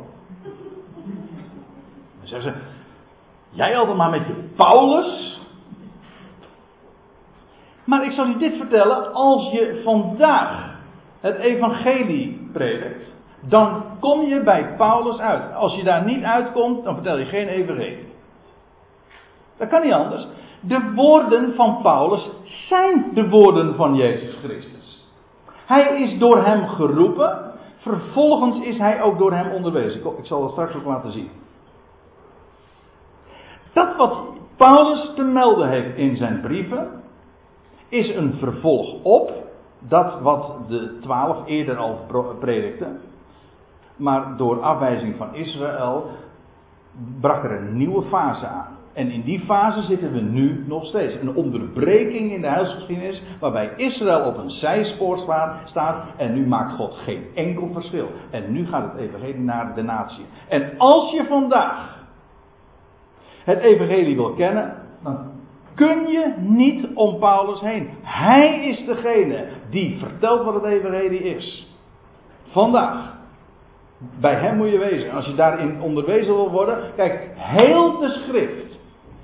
Dan 2.18 2.28
zeggen 2.28 2.52
ze, 2.52 2.58
jij 3.50 3.76
altijd 3.76 3.96
maar 3.96 4.10
met 4.10 4.26
je 4.26 4.32
Paulus. 4.56 5.40
Maar 7.86 8.04
ik 8.04 8.12
zal 8.12 8.26
je 8.26 8.36
dit 8.36 8.56
vertellen, 8.56 9.12
als 9.12 9.50
je 9.52 9.80
vandaag 9.84 10.74
het 11.20 11.36
evangelie 11.36 12.48
predikt, 12.52 13.14
dan 13.40 13.82
kom 14.00 14.20
je 14.20 14.40
bij 14.40 14.74
Paulus 14.76 15.18
uit. 15.18 15.54
Als 15.54 15.74
je 15.74 15.84
daar 15.84 16.04
niet 16.04 16.22
uitkomt, 16.22 16.84
dan 16.84 16.94
vertel 16.94 17.18
je 17.18 17.24
geen 17.24 17.48
evangelie. 17.48 18.12
Dat 19.56 19.68
kan 19.68 19.82
niet 19.82 19.92
anders. 19.92 20.26
De 20.60 20.92
woorden 20.94 21.54
van 21.54 21.78
Paulus 21.82 22.30
zijn 22.44 23.10
de 23.14 23.28
woorden 23.28 23.74
van 23.74 23.94
Jezus 23.94 24.36
Christus. 24.42 25.08
Hij 25.66 26.02
is 26.02 26.18
door 26.18 26.44
hem 26.44 26.66
geroepen, 26.66 27.52
vervolgens 27.76 28.60
is 28.60 28.78
hij 28.78 29.02
ook 29.02 29.18
door 29.18 29.32
hem 29.32 29.52
onderwezen. 29.52 30.00
Ik 30.18 30.26
zal 30.26 30.40
dat 30.40 30.50
straks 30.50 30.74
ook 30.74 30.84
laten 30.84 31.12
zien. 31.12 31.30
Dat 33.72 33.96
wat 33.96 34.18
Paulus 34.56 35.12
te 35.14 35.22
melden 35.22 35.68
heeft 35.68 35.96
in 35.96 36.16
zijn 36.16 36.40
brieven, 36.40 37.02
is 37.88 38.14
een 38.14 38.32
vervolg 38.32 39.02
op 39.02 39.32
dat 39.78 40.20
wat 40.20 40.54
de 40.68 40.98
twaalf 41.00 41.46
eerder 41.46 41.76
al 41.76 41.98
predikten. 42.38 43.00
Maar 43.96 44.36
door 44.36 44.60
afwijzing 44.60 45.16
van 45.16 45.34
Israël 45.34 46.10
brak 47.20 47.44
er 47.44 47.52
een 47.52 47.76
nieuwe 47.76 48.02
fase 48.02 48.46
aan. 48.46 48.76
En 48.92 49.10
in 49.10 49.22
die 49.22 49.40
fase 49.40 49.82
zitten 49.82 50.12
we 50.12 50.20
nu 50.20 50.64
nog 50.66 50.86
steeds. 50.86 51.14
Een 51.20 51.34
onderbreking 51.34 52.32
in 52.32 52.40
de 52.40 52.46
huisgeschiedenis 52.46 53.22
waarbij 53.40 53.72
Israël 53.76 54.24
op 54.24 54.36
een 54.36 54.50
zijspoor 54.50 55.18
staat 55.64 56.04
en 56.16 56.34
nu 56.34 56.46
maakt 56.46 56.76
God 56.76 56.94
geen 56.94 57.24
enkel 57.34 57.70
verschil. 57.72 58.08
En 58.30 58.52
nu 58.52 58.66
gaat 58.66 58.92
het 58.92 59.00
evangelie 59.00 59.40
naar 59.40 59.74
de 59.74 59.82
natie. 59.82 60.24
En 60.48 60.78
als 60.78 61.12
je 61.12 61.24
vandaag 61.28 62.04
het 63.44 63.58
evangelie 63.58 64.16
wil 64.16 64.32
kennen, 64.32 64.74
dan 65.02 65.35
kun 65.76 66.06
je 66.06 66.32
niet 66.38 66.86
om 66.94 67.18
Paulus 67.18 67.60
heen. 67.60 67.88
Hij 68.02 68.68
is 68.68 68.84
degene 68.84 69.46
die 69.70 69.98
vertelt 69.98 70.44
wat 70.44 70.54
het 70.54 70.64
evangelie 70.64 71.22
is. 71.22 71.74
Vandaag. 72.48 73.14
Bij 74.20 74.34
hem 74.34 74.56
moet 74.56 74.70
je 74.70 74.78
wezen. 74.78 75.12
Als 75.12 75.26
je 75.26 75.34
daarin 75.34 75.80
onderwezen 75.80 76.34
wil 76.34 76.50
worden, 76.50 76.78
kijk, 76.96 77.30
heel 77.34 77.98
de 77.98 78.08
schrift 78.08 78.78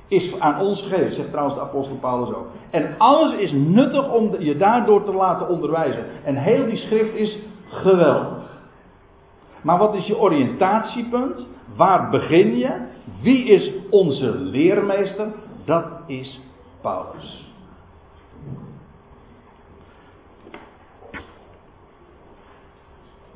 is 0.08 0.34
aan 0.38 0.60
ons 0.60 0.82
gegeven, 0.82 1.12
zegt 1.12 1.30
trouwens 1.30 1.56
de 1.56 1.62
apostel 1.62 1.96
Paulus 1.96 2.34
ook. 2.34 2.46
En 2.70 2.94
alles 2.98 3.34
is 3.34 3.52
nuttig 3.52 4.12
om 4.12 4.36
je 4.38 4.56
daardoor 4.56 5.04
te 5.04 5.12
laten 5.12 5.48
onderwijzen. 5.48 6.04
En 6.24 6.36
heel 6.36 6.66
die 6.66 6.76
schrift 6.76 7.14
is 7.14 7.38
geweldig. 7.68 8.50
Maar 9.62 9.78
wat 9.78 9.94
is 9.94 10.06
je 10.06 10.18
oriëntatiepunt? 10.18 11.46
Waar 11.76 12.10
begin 12.10 12.56
je? 12.56 12.70
Wie 13.22 13.44
is 13.44 13.72
onze 13.90 14.34
leermeester? 14.34 15.26
Dat 15.64 15.84
is 16.06 16.40
Paulus. 16.80 17.50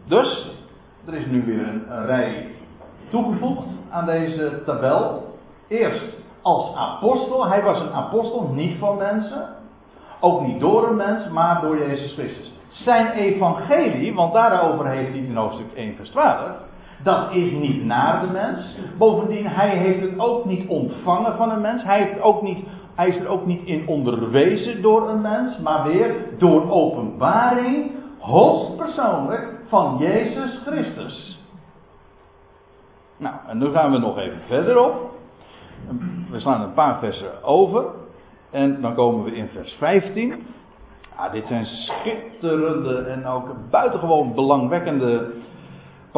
Dus, 0.04 0.50
er 1.06 1.14
is 1.14 1.26
nu 1.26 1.44
weer 1.44 1.68
een, 1.68 1.92
een 1.92 2.06
rij 2.06 2.54
toegevoegd 3.08 3.66
aan 3.90 4.06
deze 4.06 4.62
tabel. 4.64 5.34
Eerst 5.68 6.16
als 6.42 6.74
apostel. 6.74 7.48
Hij 7.48 7.62
was 7.62 7.80
een 7.80 7.92
apostel, 7.92 8.48
niet 8.52 8.78
van 8.78 8.96
mensen. 8.96 9.48
Ook 10.20 10.40
niet 10.40 10.60
door 10.60 10.88
een 10.88 10.96
mens, 10.96 11.28
maar 11.28 11.60
door 11.60 11.78
Jezus 11.78 12.12
Christus. 12.12 12.52
Zijn 12.68 13.10
evangelie, 13.12 14.14
want 14.14 14.32
daarover 14.32 14.88
heeft 14.90 15.10
hij 15.10 15.18
in 15.18 15.36
hoofdstuk 15.36 15.72
1 15.74 15.96
vers 15.96 16.10
12. 16.10 16.65
Dat 17.02 17.32
is 17.32 17.50
niet 17.52 17.84
naar 17.84 18.20
de 18.20 18.32
mens. 18.32 18.76
Bovendien, 18.98 19.46
hij 19.46 19.76
heeft 19.76 20.00
het 20.00 20.18
ook 20.18 20.44
niet 20.44 20.68
ontvangen 20.68 21.36
van 21.36 21.50
een 21.50 21.60
mens. 21.60 21.82
Hij, 21.82 22.02
heeft 22.02 22.20
ook 22.20 22.42
niet, 22.42 22.66
hij 22.94 23.08
is 23.08 23.16
er 23.16 23.28
ook 23.28 23.46
niet 23.46 23.64
in 23.64 23.86
onderwezen 23.86 24.82
door 24.82 25.08
een 25.08 25.20
mens. 25.20 25.58
Maar 25.58 25.88
weer 25.88 26.14
door 26.38 26.70
openbaring, 26.70 27.90
hoogstpersoonlijk, 28.18 29.54
van 29.68 29.96
Jezus 29.98 30.60
Christus. 30.66 31.44
Nou, 33.16 33.34
en 33.48 33.58
nu 33.58 33.70
gaan 33.70 33.92
we 33.92 33.98
nog 33.98 34.18
even 34.18 34.40
verder 34.48 34.78
op 34.78 35.14
we 36.30 36.40
slaan 36.40 36.60
een 36.60 36.72
paar 36.72 36.98
versen 36.98 37.42
over. 37.42 37.84
En 38.50 38.80
dan 38.80 38.94
komen 38.94 39.24
we 39.24 39.36
in 39.36 39.48
vers 39.48 39.72
15. 39.72 40.46
Ja, 41.16 41.28
dit 41.28 41.46
zijn 41.46 41.66
schitterende 41.66 42.98
en 42.98 43.26
ook 43.26 43.54
buitengewoon 43.70 44.34
belangwekkende 44.34 45.32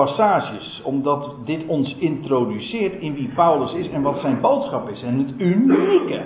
passages. 0.04 0.82
Omdat 0.84 1.34
dit 1.44 1.66
ons 1.66 1.96
introduceert 1.96 3.00
in 3.00 3.14
wie 3.14 3.28
Paulus 3.34 3.72
is 3.72 3.90
en 3.90 4.02
wat 4.02 4.18
zijn 4.18 4.40
boodschap 4.40 4.88
is. 4.88 5.02
En 5.02 5.18
het 5.18 5.40
unieke. 5.40 6.22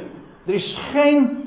Er 0.47 0.55
is 0.55 0.79
geen 0.93 1.43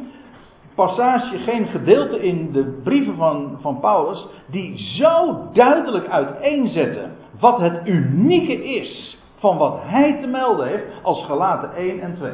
passage, 0.75 1.37
geen 1.37 1.65
gedeelte 1.65 2.21
in 2.21 2.51
de 2.51 2.81
brieven 2.83 3.15
van, 3.15 3.57
van 3.61 3.79
Paulus 3.79 4.27
die 4.45 4.77
zo 4.77 5.47
duidelijk 5.53 6.07
uiteenzetten 6.07 7.15
wat 7.39 7.59
het 7.59 7.87
unieke 7.87 8.63
is 8.63 9.19
van 9.37 9.57
wat 9.57 9.77
hij 9.81 10.17
te 10.21 10.27
melden 10.27 10.67
heeft 10.67 10.85
als 11.01 11.25
gelaten 11.25 11.75
1 11.75 11.99
en 11.99 12.15
2. 12.15 12.31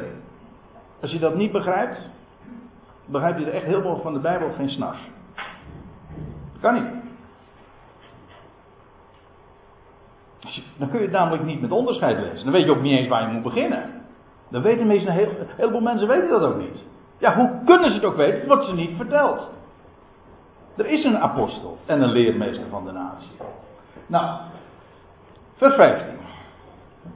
Als 1.00 1.12
je 1.12 1.18
dat 1.18 1.34
niet 1.34 1.52
begrijpt, 1.52 2.10
begrijp 3.06 3.38
je 3.38 3.44
er 3.44 3.54
echt 3.54 3.66
heel 3.66 3.82
veel 3.82 4.00
van 4.02 4.12
de 4.12 4.20
Bijbel 4.20 4.50
geen 4.56 4.70
snars. 4.70 4.98
kan 6.60 6.74
niet. 6.74 7.11
Dan 10.76 10.88
kun 10.88 10.98
je 10.98 11.04
het 11.04 11.14
namelijk 11.14 11.44
niet 11.44 11.60
met 11.60 11.72
onderscheid 11.72 12.18
lezen. 12.18 12.44
Dan 12.44 12.52
weet 12.52 12.64
je 12.64 12.70
ook 12.70 12.82
niet 12.82 12.98
eens 12.98 13.08
waar 13.08 13.22
je 13.22 13.32
moet 13.32 13.42
beginnen. 13.42 13.90
Dan 14.48 14.62
weten 14.62 14.86
meestal 14.86 15.12
een, 15.12 15.18
heel, 15.18 15.30
heleboel 15.56 15.80
mensen 15.80 16.08
weten 16.08 16.28
dat 16.28 16.42
ook 16.42 16.58
niet. 16.58 16.84
Ja, 17.18 17.34
hoe 17.34 17.50
kunnen 17.64 17.90
ze 17.90 17.94
het 17.94 18.04
ook 18.04 18.16
weten? 18.16 18.38
Het 18.38 18.46
wordt 18.46 18.64
ze 18.64 18.74
niet 18.74 18.96
verteld. 18.96 19.50
Er 20.76 20.86
is 20.86 21.04
een 21.04 21.18
apostel 21.18 21.78
en 21.86 22.02
een 22.02 22.12
leermeester 22.12 22.66
van 22.70 22.84
de 22.84 22.92
natie. 22.92 23.30
Nou, 24.06 24.38
vers 25.56 25.74
15. 25.74 26.06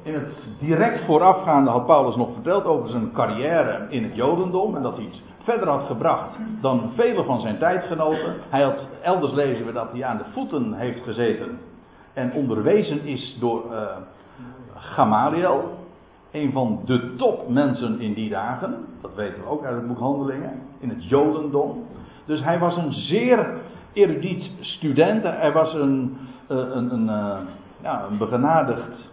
In 0.03 0.15
het 0.15 0.49
direct 0.59 1.05
voorafgaande 1.05 1.71
had 1.71 1.87
Paulus 1.87 2.17
nog 2.17 2.29
verteld 2.33 2.65
over 2.65 2.89
zijn 2.89 3.13
carrière 3.13 3.87
in 3.89 4.03
het 4.03 4.15
Jodendom. 4.15 4.77
En 4.77 4.83
dat 4.83 4.97
hij 4.97 5.05
iets 5.05 5.23
verder 5.43 5.69
had 5.69 5.87
gebracht 5.87 6.37
dan 6.61 6.93
vele 6.95 7.25
van 7.25 7.41
zijn 7.41 7.59
tijdgenoten. 7.59 8.35
Hij 8.49 8.63
had, 8.63 8.87
elders 9.03 9.33
lezen 9.33 9.67
we 9.67 9.73
dat 9.73 9.93
hij 9.93 10.05
aan 10.05 10.17
de 10.17 10.25
voeten 10.33 10.73
heeft 10.73 11.03
gezeten. 11.03 11.59
En 12.17 12.33
onderwezen 12.33 13.05
is 13.05 13.37
door 13.41 13.65
uh, 13.71 13.97
Gamaliel. 14.75 15.85
Een 16.31 16.53
van 16.53 16.81
de 16.85 17.15
topmensen 17.15 18.01
in 18.01 18.15
die 18.15 18.31
dagen. 18.31 18.87
Dat 19.01 19.15
weten 19.15 19.43
we 19.43 19.49
ook 19.49 19.65
uit 19.65 19.77
het 19.77 19.87
boek 19.87 19.99
Handelingen. 19.99 20.53
In 20.79 20.89
het 20.89 21.09
Jodendom. 21.09 21.85
Dus 22.25 22.43
hij 22.43 22.59
was 22.59 22.77
een 22.77 22.93
zeer 22.93 23.61
erudiet 23.93 24.51
student. 24.61 25.23
Hij 25.23 25.53
was 25.53 25.75
een, 25.75 26.17
uh, 26.51 26.59
een, 26.59 26.93
een, 26.93 27.05
uh, 27.05 27.39
ja, 27.83 28.05
een 28.11 28.19
begenadigd 28.19 29.11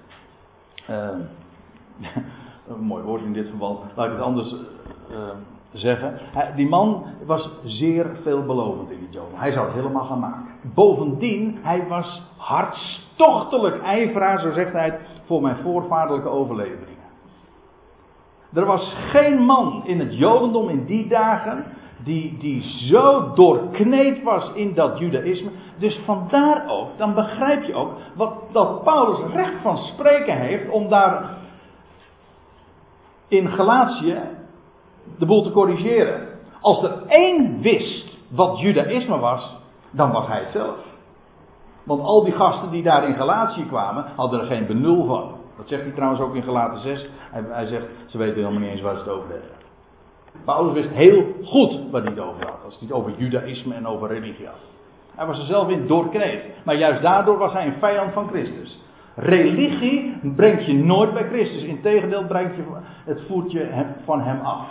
een 2.67 2.79
mooi 2.79 3.03
woord 3.03 3.21
in 3.21 3.33
dit 3.33 3.47
verband, 3.47 3.79
laat 3.95 4.05
ik 4.05 4.11
het 4.11 4.21
anders 4.21 4.55
zeggen. 5.71 6.13
Hij, 6.19 6.53
die 6.55 6.67
man 6.67 7.05
was 7.25 7.49
zeer 7.65 8.17
veelbelovend 8.21 8.91
in 8.91 8.99
het 9.01 9.13
Joden. 9.13 9.39
Hij 9.39 9.51
zou 9.51 9.65
het 9.65 9.75
helemaal 9.75 10.05
gaan 10.05 10.19
maken. 10.19 10.52
Bovendien, 10.63 11.59
hij 11.61 11.87
was 11.87 12.21
hartstochtelijk 12.37 13.81
ijveraar, 13.81 14.39
zo 14.39 14.51
zegt 14.51 14.73
hij, 14.73 14.99
voor 15.25 15.41
mijn 15.41 15.57
voorvaderlijke 15.63 16.29
overleveringen. 16.29 17.03
Er 18.53 18.65
was 18.65 18.95
geen 19.09 19.39
man 19.39 19.81
in 19.85 19.99
het 19.99 20.17
Jodendom 20.17 20.69
in 20.69 20.85
die 20.85 21.07
dagen 21.07 21.65
die, 22.03 22.37
die 22.37 22.61
zo 22.61 23.33
doorkneed 23.33 24.23
was 24.23 24.51
in 24.53 24.73
dat 24.73 24.99
judaïsme. 24.99 25.49
Dus 25.77 25.99
vandaar 26.05 26.69
ook, 26.69 26.97
dan 26.97 27.13
begrijp 27.13 27.63
je 27.63 27.73
ook 27.73 27.91
wat, 28.15 28.33
dat 28.51 28.83
Paulus 28.83 29.33
recht 29.33 29.61
van 29.61 29.77
spreken 29.77 30.37
heeft 30.37 30.69
om 30.69 30.89
daar 30.89 31.37
in 33.27 33.47
Galatië 33.47 34.19
de 35.17 35.25
boel 35.25 35.43
te 35.43 35.51
corrigeren. 35.51 36.27
Als 36.61 36.83
er 36.83 37.03
één 37.07 37.61
wist 37.61 38.17
wat 38.29 38.59
judaïsme 38.59 39.17
was, 39.17 39.57
dan 39.93 40.11
was 40.11 40.27
hij 40.27 40.39
het 40.39 40.51
zelf. 40.51 40.75
Want 41.83 42.01
al 42.01 42.23
die 42.23 42.33
gasten 42.33 42.71
die 42.71 42.83
daar 42.83 43.07
in 43.07 43.15
Galatië 43.15 43.65
kwamen, 43.65 44.05
hadden 44.15 44.39
er 44.39 44.45
geen 44.45 44.65
benul 44.65 45.05
van. 45.05 45.31
Dat 45.57 45.67
zegt 45.67 45.81
hij 45.81 45.91
trouwens 45.91 46.21
ook 46.21 46.35
in 46.35 46.43
Galaten 46.43 46.79
6. 46.79 47.09
Hij, 47.31 47.67
zegt, 47.67 47.85
ze 48.07 48.17
weten 48.17 48.35
helemaal 48.35 48.59
niet 48.59 48.69
eens 48.69 48.81
waar 48.81 48.95
ze 48.95 48.99
het 48.99 49.09
over 49.09 49.29
hebben. 49.29 49.49
Paulus 50.45 50.73
wist 50.73 50.89
heel 50.89 51.25
goed 51.43 51.91
waar 51.91 52.01
hij 52.01 52.11
het 52.11 52.19
over 52.19 52.45
had. 52.45 52.63
Als 52.65 52.79
hij 52.79 52.87
het 52.87 52.91
over 52.91 53.13
judaïsme 53.17 53.73
en 53.73 53.87
over 53.87 54.07
religie 54.07 54.45
had. 54.45 54.55
Hij 55.15 55.25
was 55.25 55.39
er 55.39 55.45
zelf 55.45 55.69
in 55.69 55.87
doorkneed. 55.87 56.43
Maar 56.65 56.75
juist 56.75 57.01
daardoor 57.01 57.37
was 57.37 57.53
hij 57.53 57.65
een 57.65 57.79
vijand 57.79 58.13
van 58.13 58.27
Christus. 58.27 58.79
Religie 59.15 60.17
brengt 60.35 60.65
je 60.65 60.73
nooit 60.73 61.13
bij 61.13 61.27
Christus. 61.27 61.63
Integendeel 61.63 62.25
brengt 62.25 62.55
je, 62.55 62.63
het 63.05 63.23
voert 63.27 63.51
je 63.51 63.85
van 64.05 64.21
hem 64.21 64.39
af. 64.39 64.65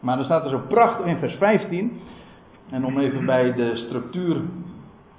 Maar 0.00 0.16
dan 0.16 0.24
staat 0.24 0.44
er 0.44 0.50
zo 0.50 0.60
prachtig 0.68 1.06
in 1.06 1.18
vers 1.18 1.34
15. 1.34 2.00
En 2.70 2.84
om 2.84 2.98
even 2.98 3.26
bij 3.26 3.52
de 3.52 3.76
structuur 3.76 4.40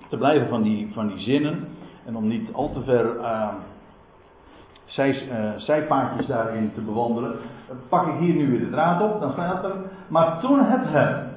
te 0.10 0.18
blijven 0.18 0.48
van 0.48 0.62
die, 0.62 0.94
van 0.94 1.08
die 1.08 1.20
zinnen. 1.20 1.68
En 2.06 2.16
om 2.16 2.28
niet 2.28 2.54
al 2.54 2.72
te 2.72 2.84
ver 2.84 3.16
uh, 3.16 3.48
zij, 4.86 5.30
zijpaadjes 5.58 6.26
daarin 6.26 6.72
te 6.74 6.82
bewandelen. 6.82 7.36
Pak 7.90 8.08
ik 8.08 8.20
hier 8.20 8.34
nu 8.34 8.50
weer 8.50 8.60
de 8.60 8.70
draad 8.70 9.02
op. 9.02 9.20
Dan 9.20 9.32
staat 9.32 9.64
er. 9.64 9.76
Maar 10.08 10.40
toen 10.40 10.60
het 10.66 10.84
hem. 10.84 11.28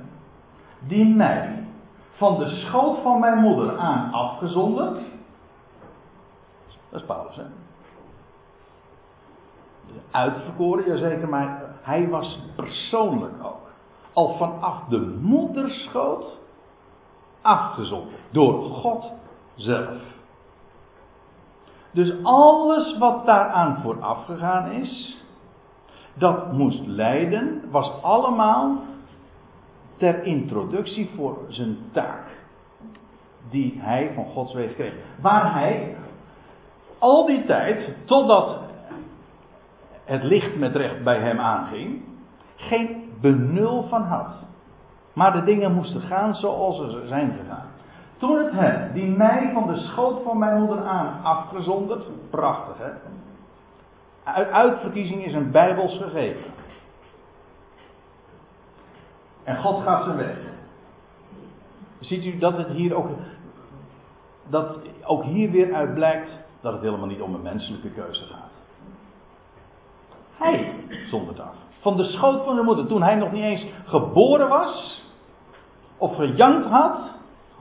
Die 0.79 1.15
mij. 1.15 1.65
Van 2.13 2.39
de 2.39 2.49
schoot 2.49 2.99
van 3.03 3.21
mijn 3.21 3.39
moeder 3.39 3.79
aan 3.79 4.13
afgezonderd. 4.13 5.01
Dat 6.91 7.01
is 7.01 7.07
Paulus, 7.07 7.37
hè? 7.37 7.43
Uitverkoren, 10.11 10.87
jazeker, 10.87 11.29
maar 11.29 11.63
hij 11.83 12.09
was 12.09 12.41
persoonlijk 12.57 13.45
ook. 13.45 13.62
Al 14.13 14.37
vanaf 14.37 14.85
de 14.89 15.19
moederschoot 15.21 16.39
afgezonderd. 17.43 18.21
Door 18.31 18.63
God 18.63 19.13
zelf. 19.55 20.01
Dus 21.91 22.15
alles 22.23 22.99
wat 22.99 23.27
daaraan 23.27 23.81
vooraf 23.83 24.25
gegaan 24.25 24.71
is, 24.71 25.17
dat 26.15 26.53
moest 26.53 26.87
leiden, 26.87 27.63
was 27.71 28.03
allemaal 28.03 28.81
ter 29.97 30.25
introductie 30.25 31.11
voor 31.17 31.39
zijn 31.49 31.79
taak. 31.93 32.41
Die 33.51 33.81
hij 33.81 34.11
van 34.15 34.25
Gods 34.25 34.53
weeg 34.55 34.75
kreeg. 34.75 34.95
Waar 35.21 35.53
hij 35.53 35.97
al 36.99 37.27
die 37.27 37.45
tijd, 37.45 37.95
totdat 38.05 38.59
het 40.05 40.23
licht 40.23 40.57
met 40.57 40.77
recht 40.77 41.05
bij 41.05 41.19
hem 41.19 41.39
aanging, 41.39 42.03
geen 42.57 43.12
benul 43.23 43.83
van 43.89 44.03
had. 44.03 44.35
Maar 45.13 45.33
de 45.33 45.45
dingen 45.45 45.73
moesten 45.73 46.01
gaan 46.01 46.35
zoals 46.35 46.77
ze 46.77 47.05
zijn 47.07 47.33
gegaan. 47.41 47.71
Toen 48.19 48.39
het 48.39 48.53
hem, 48.53 48.93
die 48.93 49.17
mij 49.17 49.51
van 49.53 49.67
de 49.67 49.77
schoot 49.77 50.23
van 50.23 50.39
mijn 50.39 50.59
moeder 50.59 50.85
aan 50.85 51.23
afgezonderd, 51.23 52.31
prachtig 52.31 52.77
hè. 52.79 52.91
Uitverkiezing 54.53 55.25
is 55.25 55.35
een 55.35 55.51
bijbels 55.51 55.97
gegeven. 55.97 56.51
En 59.45 59.57
God 59.57 59.83
gaat 59.83 60.05
zijn 60.05 60.17
weg. 60.17 60.37
Ziet 62.01 62.25
u 62.25 62.39
dat 62.39 62.57
het 62.57 62.69
hier 62.69 62.95
ook, 62.95 63.09
dat 64.49 64.77
ook 65.05 65.25
hier 65.25 65.51
weer 65.51 65.75
uit 65.75 65.95
blijkt 65.95 66.31
dat 66.61 66.73
het 66.73 66.83
helemaal 66.83 67.07
niet 67.07 67.21
om 67.21 67.35
een 67.35 67.43
menselijke 67.43 67.91
keuze 67.91 68.25
gaat. 68.25 68.51
Hij 70.37 70.75
zondert 71.11 71.41
af. 71.41 71.55
Van 71.83 71.97
de 71.97 72.05
schoot 72.05 72.45
van 72.45 72.55
zijn 72.55 72.67
moeder, 72.67 72.87
toen 72.87 73.03
hij 73.03 73.15
nog 73.15 73.33
niet 73.33 73.43
eens 73.43 73.67
geboren 73.85 74.49
was, 74.49 75.03
of 75.99 76.15
gejankt 76.15 76.69
had, 76.69 76.99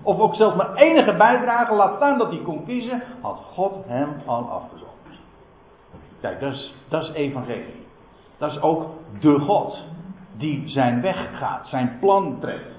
of 0.03 0.19
ook 0.19 0.35
zelfs 0.35 0.55
maar 0.55 0.73
enige 0.73 1.15
bijdrage, 1.15 1.73
laat 1.73 1.95
staan 1.95 2.17
dat 2.17 2.29
hij 2.29 2.41
kon 2.43 2.65
kiezen, 2.65 3.03
had 3.21 3.41
God 3.53 3.85
hem 3.87 4.09
al 4.25 4.49
afgezonderd. 4.49 5.19
Kijk, 6.21 6.39
dat 6.39 6.53
is, 6.53 6.75
dat 6.89 7.03
is 7.03 7.11
evangelie. 7.11 7.85
Dat 8.37 8.51
is 8.51 8.61
ook 8.61 8.85
de 9.19 9.39
God 9.39 9.83
die 10.37 10.69
zijn 10.69 11.01
weg 11.01 11.37
gaat, 11.37 11.67
zijn 11.67 11.97
plan 11.99 12.37
trekt. 12.39 12.71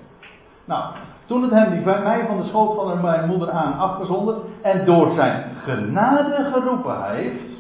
Nou, 0.65 0.95
toen 1.27 1.43
het 1.43 1.51
hem 1.51 1.71
die 1.71 1.83
bij 1.83 2.03
mij 2.03 2.27
van 2.27 2.37
de 2.37 2.49
schoot 2.49 2.75
van 2.75 3.01
mijn 3.01 3.29
moeder 3.29 3.51
aan 3.51 3.79
afgezonderd 3.79 4.39
en 4.63 4.85
door 4.85 5.15
zijn 5.15 5.57
genade 5.65 6.51
geroepen 6.53 7.05
heeft. 7.05 7.52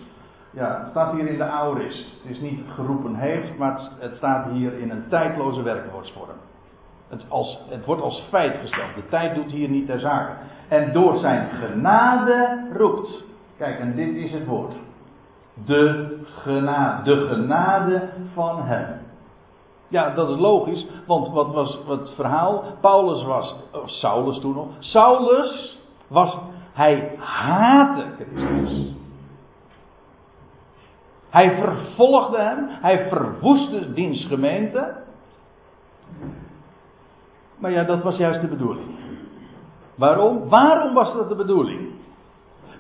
Ja, 0.53 0.79
het 0.81 0.91
staat 0.91 1.13
hier 1.13 1.27
in 1.27 1.37
de 1.37 1.49
Auris. 1.49 2.13
Het 2.23 2.31
is 2.31 2.41
niet 2.41 2.61
geroepen 2.75 3.15
heeft, 3.15 3.59
maar 3.59 3.81
het 3.99 4.17
staat 4.17 4.51
hier 4.51 4.79
in 4.79 4.91
een 4.91 5.09
tijdloze 5.09 5.63
werkwoordsvorm. 5.63 6.37
Het, 7.09 7.25
als, 7.29 7.59
het 7.69 7.85
wordt 7.85 8.03
als 8.03 8.27
feit 8.29 8.61
gesteld. 8.61 8.95
De 8.95 9.09
tijd 9.09 9.35
doet 9.35 9.51
hier 9.51 9.69
niet 9.69 9.87
ter 9.87 10.01
zake. 10.01 10.33
En 10.69 10.93
door 10.93 11.19
zijn 11.19 11.49
genade 11.49 12.67
roept. 12.77 13.25
Kijk, 13.57 13.79
en 13.79 13.95
dit 13.95 14.15
is 14.15 14.33
het 14.33 14.47
woord. 14.47 14.73
De 15.65 16.19
genade. 16.43 17.03
De 17.03 17.27
genade 17.27 18.09
van 18.35 18.63
hem. 18.63 19.01
Ja, 19.89 20.11
dat 20.11 20.29
is 20.29 20.37
logisch, 20.37 20.87
want 21.07 21.29
wat 21.33 21.53
was 21.53 21.79
het 21.89 22.11
verhaal? 22.15 22.65
Paulus 22.81 23.25
was, 23.25 23.55
of 23.73 23.91
Saulus 23.91 24.41
toen 24.41 24.55
nog. 24.55 24.69
Saulus 24.79 25.79
was, 26.09 26.39
hij 26.73 27.17
haatte 27.19 28.05
Christus. 28.17 29.01
Hij 31.33 31.57
vervolgde 31.61 32.39
hem, 32.39 32.69
hij 32.69 33.09
verwoestte 33.09 33.93
diens 33.93 34.27
gemeente. 34.27 34.95
Maar 37.59 37.71
ja, 37.71 37.85
dat 37.85 38.03
was 38.03 38.17
juist 38.17 38.41
de 38.41 38.47
bedoeling. 38.47 38.87
Waarom? 39.95 40.49
Waarom 40.49 40.95
was 40.95 41.13
dat 41.13 41.29
de 41.29 41.35
bedoeling? 41.35 41.81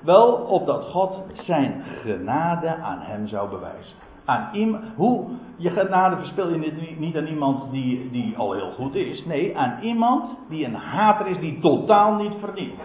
Wel, 0.03 0.32
opdat 0.32 0.84
God 0.84 1.22
zijn 1.32 1.82
genade 2.03 2.76
aan 2.76 2.98
hem 3.00 3.26
zou 3.26 3.50
bewijzen. 3.50 3.96
Aan 4.24 4.48
iemand, 4.53 4.84
hoe, 4.96 5.28
je 5.57 5.70
genade 5.70 6.16
verspil 6.16 6.48
je 6.48 6.72
niet, 6.98 7.16
aan 7.16 7.26
iemand 7.26 7.70
die, 7.70 8.11
die 8.11 8.36
al 8.36 8.53
heel 8.53 8.70
goed 8.70 8.94
is. 8.94 9.24
Nee, 9.24 9.59
aan 9.59 9.78
iemand 9.82 10.24
die 10.48 10.64
een 10.64 10.74
hater 10.74 11.26
is 11.26 11.38
die 11.38 11.61
totaal 11.61 12.14
niet 12.14 12.34
verdient. 12.40 12.80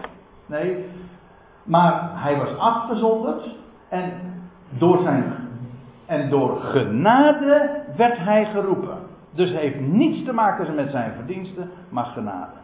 Nee, 0.46 0.84
maar 1.64 2.10
hij 2.14 2.36
was 2.36 2.58
afgezonderd 2.58 3.54
en 3.88 4.12
door 4.78 4.98
zijn 5.02 5.46
en 6.08 6.30
door 6.30 6.56
genade 6.60 7.82
werd 7.96 8.18
hij 8.18 8.44
geroepen. 8.44 8.98
Dus 9.30 9.50
heeft 9.50 9.80
niets 9.80 10.24
te 10.24 10.32
maken 10.32 10.74
met 10.74 10.90
zijn 10.90 11.12
verdiensten, 11.14 11.70
maar 11.88 12.04
genade. 12.04 12.56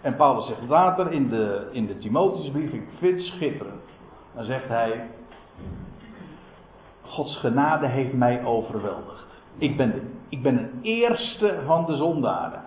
En 0.00 0.16
Paulus 0.16 0.46
zegt 0.46 0.68
later 0.68 1.12
in 1.12 1.28
de, 1.28 1.68
in 1.72 1.86
de 1.86 1.98
Timotheusbrief, 1.98 2.72
ik 2.72 2.88
vind 2.98 3.16
het 3.18 3.26
schitterend. 3.26 3.82
Dan 4.34 4.44
zegt 4.44 4.68
hij, 4.68 5.10
Gods 7.02 7.36
genade 7.36 7.86
heeft 7.86 8.12
mij 8.12 8.44
overweldigd. 8.44 9.26
Ik 9.58 9.76
ben, 9.76 9.92
de, 9.92 10.02
ik 10.28 10.42
ben 10.42 10.58
een 10.58 10.78
eerste 10.82 11.58
van 11.66 11.86
de 11.86 11.96
zondaren. 11.96 12.62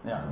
Ja. 0.00 0.24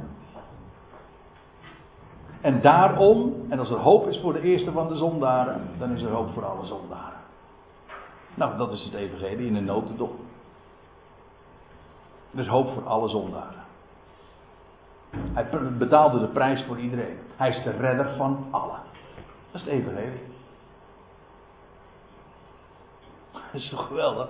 En 2.40 2.60
daarom, 2.60 3.34
en 3.48 3.58
als 3.58 3.70
er 3.70 3.78
hoop 3.78 4.06
is 4.06 4.20
voor 4.20 4.32
de 4.32 4.40
eerste 4.40 4.72
van 4.72 4.88
de 4.88 4.96
zondaren, 4.96 5.60
dan 5.78 5.90
is 5.90 6.02
er 6.02 6.10
hoop 6.10 6.32
voor 6.32 6.44
alle 6.44 6.66
zondaren. 6.66 7.21
Nou, 8.34 8.56
dat 8.56 8.72
is 8.72 8.84
het 8.84 8.94
evangelie 8.94 9.46
in 9.46 9.56
een 9.56 9.64
notendop. 9.64 10.12
Is 12.30 12.46
hoop 12.46 12.72
voor 12.72 12.86
alle 12.86 13.08
zondaren. 13.08 13.62
Hij 15.10 15.48
betaalde 15.78 16.20
de 16.20 16.28
prijs 16.28 16.64
voor 16.66 16.78
iedereen. 16.78 17.18
Hij 17.36 17.50
is 17.50 17.62
de 17.62 17.70
redder 17.70 18.16
van 18.16 18.46
allen. 18.50 18.80
Dat 19.50 19.60
is 19.60 19.60
het 19.60 19.70
evangelie. 19.70 20.22
Dat 23.32 23.42
is 23.52 23.68
toch 23.68 23.86
geweldig? 23.86 24.28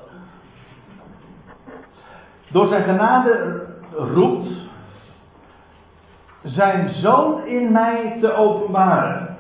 Door 2.51 2.69
zijn 2.69 2.83
genade 2.83 3.67
roept 3.93 4.49
zijn 6.43 6.95
zoon 6.95 7.47
in 7.47 7.73
mij 7.73 8.19
te 8.21 8.35
openbaren. 8.35 9.32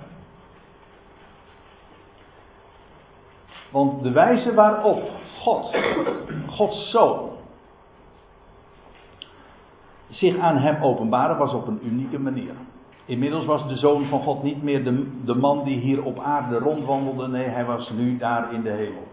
Want 3.73 4.03
de 4.03 4.13
wijze 4.13 4.55
waarop 4.55 5.03
God, 5.41 5.77
Gods 6.47 6.91
zoon, 6.91 7.31
zich 10.11 10.39
aan 10.39 10.57
hem 10.57 10.83
openbaren 10.83 11.37
was 11.37 11.53
op 11.53 11.67
een 11.67 11.81
unieke 11.83 12.19
manier. 12.19 12.53
Inmiddels 13.05 13.45
was 13.45 13.69
de 13.69 13.77
zoon 13.77 14.05
van 14.05 14.21
God 14.23 14.43
niet 14.43 14.63
meer 14.63 14.85
de, 14.85 15.23
de 15.25 15.35
man 15.35 15.65
die 15.65 15.79
hier 15.79 16.05
op 16.05 16.19
aarde 16.19 16.59
rondwandelde. 16.59 17.29
Nee, 17.29 17.49
hij 17.49 17.65
was 17.65 17.91
nu 17.91 18.17
daar 18.17 18.53
in 18.53 18.63
de 18.63 18.71
hemel. 18.71 19.07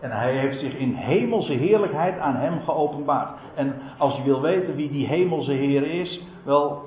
En 0.00 0.10
hij 0.10 0.36
heeft 0.36 0.58
zich 0.58 0.74
in 0.74 0.94
hemelse 0.94 1.52
heerlijkheid 1.52 2.18
aan 2.18 2.34
hem 2.34 2.60
geopenbaard. 2.64 3.38
En 3.54 3.74
als 3.98 4.16
je 4.16 4.22
wil 4.22 4.40
weten 4.40 4.74
wie 4.74 4.90
die 4.90 5.06
hemelse 5.06 5.52
Heer 5.52 5.86
is, 5.86 6.22
wel, 6.44 6.82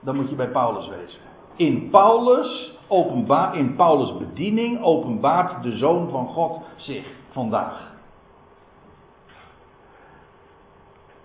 dan 0.00 0.16
moet 0.16 0.28
je 0.28 0.34
bij 0.34 0.48
Paulus 0.48 0.88
wezen. 0.88 1.20
In 1.56 1.90
Paulus, 1.90 2.72
openbaar, 2.94 3.56
in 3.56 3.74
Paulus' 3.74 4.16
bediening 4.18 4.82
openbaart 4.82 5.62
de 5.62 5.76
Zoon 5.76 6.08
van 6.10 6.26
God 6.26 6.60
zich 6.76 7.06
vandaag. 7.30 7.92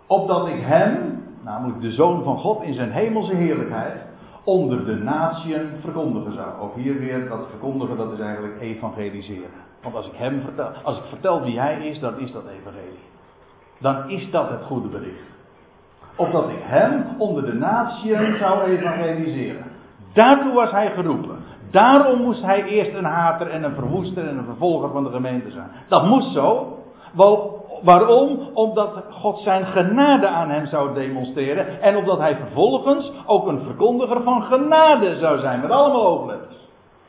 Opdat 0.08 0.48
ik 0.48 0.62
hem, 0.62 1.24
namelijk 1.44 1.82
de 1.82 1.92
Zoon 1.92 2.24
van 2.24 2.38
God 2.38 2.62
in 2.62 2.74
zijn 2.74 2.92
hemelse 2.92 3.36
heerlijkheid, 3.36 4.02
onder 4.44 4.86
de 4.86 4.96
natieën 4.96 5.70
verkondigen 5.82 6.34
zou. 6.34 6.60
Ook 6.60 6.76
hier 6.76 7.00
weer, 7.00 7.28
dat 7.28 7.48
verkondigen, 7.50 7.98
dat 7.98 8.12
is 8.12 8.20
eigenlijk 8.20 8.62
evangeliseren. 8.62 9.50
Want 9.82 9.96
als 9.96 10.06
ik 10.06 10.16
hem 10.16 10.42
vertel, 10.42 10.72
als 10.84 10.98
ik 10.98 11.04
vertel 11.04 11.42
wie 11.42 11.60
hij 11.60 11.88
is, 11.88 12.00
dan 12.00 12.20
is 12.20 12.32
dat 12.32 12.44
evangelie. 12.48 13.08
dan 13.80 14.10
is 14.10 14.32
dat 14.32 14.50
het 14.50 14.62
goede 14.62 14.88
bericht. 14.88 15.28
Opdat 16.16 16.50
ik 16.50 16.60
hem 16.60 17.06
onder 17.18 17.46
de 17.46 17.54
natieën 17.54 18.38
zou 18.38 18.64
evangeliseren. 18.64 19.64
Daartoe 20.14 20.54
was 20.54 20.72
hij 20.72 20.92
geroepen. 20.92 21.39
Daarom 21.72 22.22
moest 22.22 22.42
hij 22.42 22.64
eerst 22.64 22.94
een 22.94 23.06
hater 23.06 23.50
en 23.50 23.64
een 23.64 23.76
verwoester 23.76 24.28
en 24.28 24.38
een 24.38 24.46
vervolger 24.46 24.90
van 24.90 25.04
de 25.04 25.10
gemeente 25.10 25.52
zijn. 25.52 25.72
Dat 25.88 26.06
moest 26.06 26.34
zo. 26.34 26.78
Waarom? 27.84 28.40
Omdat 28.54 29.04
God 29.10 29.38
zijn 29.38 29.66
genade 29.66 30.28
aan 30.28 30.50
hem 30.50 30.66
zou 30.66 30.94
demonstreren. 30.94 31.82
En 31.82 31.96
omdat 31.96 32.20
hij 32.20 32.36
vervolgens 32.36 33.12
ook 33.26 33.48
een 33.48 33.62
verkondiger 33.62 34.22
van 34.24 34.42
genade 34.42 35.18
zou 35.18 35.40
zijn. 35.40 35.62
Met 35.62 35.72
allemaal 35.72 36.04
hoofdletters. 36.04 36.56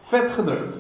Vet 0.03 0.31
gedrukt. 0.31 0.77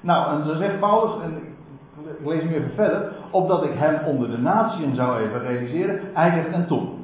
Nou, 0.00 0.32
en 0.32 0.46
dan 0.46 0.56
zegt 0.56 0.80
Paulus, 0.80 1.12
en 1.22 1.36
ik 1.36 2.26
lees 2.26 2.42
nu 2.42 2.54
even 2.54 2.74
verder. 2.74 3.12
Opdat 3.30 3.64
ik 3.64 3.72
hem 3.74 4.00
onder 4.06 4.30
de 4.30 4.38
natieën 4.38 4.94
zou 4.94 5.18
evangeliseren. 5.18 6.00
Hij 6.12 6.30
zegt, 6.30 6.52
en 6.52 6.66
toen. 6.66 7.03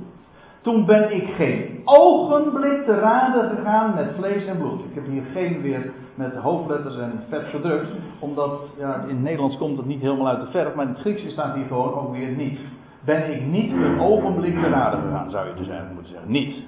Toen 0.60 0.86
ben 0.86 1.14
ik 1.14 1.28
geen 1.28 1.80
ogenblik 1.84 2.84
te 2.84 2.94
raden 2.94 3.56
gegaan 3.56 3.94
met 3.94 4.12
vlees 4.16 4.44
en 4.44 4.58
bloed. 4.58 4.80
Ik 4.80 4.94
heb 4.94 5.06
hier 5.06 5.22
geen 5.32 5.60
weer 5.62 5.92
met 6.14 6.34
hoofdletters 6.34 6.96
en 6.96 7.24
vet 7.28 7.44
gedrukt. 7.44 7.88
Omdat 8.18 8.60
ja, 8.78 8.94
in 8.94 9.14
het 9.14 9.22
Nederlands 9.22 9.58
komt 9.58 9.76
het 9.76 9.86
niet 9.86 10.00
helemaal 10.00 10.28
uit 10.28 10.40
de 10.40 10.50
verf. 10.50 10.74
Maar 10.74 10.84
in 10.84 10.92
het 10.92 11.00
Grieks 11.00 11.32
staat 11.32 11.54
hier 11.54 11.74
ook 11.74 12.12
weer 12.12 12.28
niet. 12.28 12.60
Ben 13.04 13.32
ik 13.34 13.46
niet 13.46 13.72
een 13.72 14.00
ogenblik 14.00 14.54
te 14.54 14.68
raden 14.68 15.00
gegaan, 15.00 15.30
zou 15.30 15.48
je 15.48 15.54
dus 15.54 15.68
eigenlijk 15.68 15.94
moeten 15.94 16.12
zeggen. 16.12 16.30
Niet. 16.30 16.62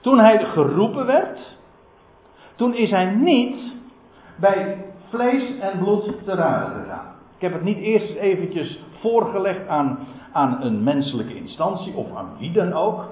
Toen 0.00 0.18
hij 0.18 0.44
geroepen 0.44 1.06
werd. 1.06 1.58
Toen 2.54 2.74
is 2.74 2.90
hij 2.90 3.04
niet 3.04 3.56
bij 4.36 4.84
vlees 5.08 5.58
en 5.58 5.78
bloed 5.78 6.24
te 6.24 6.34
raden 6.34 6.82
gegaan. 6.82 7.06
Ik 7.36 7.40
heb 7.48 7.52
het 7.52 7.62
niet 7.64 7.78
eerst 7.78 8.14
eventjes 8.14 8.80
voorgelegd 9.02 9.68
aan, 9.68 9.98
aan 10.32 10.62
een 10.62 10.82
menselijke 10.82 11.36
instantie 11.36 11.94
of 11.94 12.16
aan 12.16 12.30
wie 12.38 12.52
dan 12.52 12.72
ook. 12.72 13.04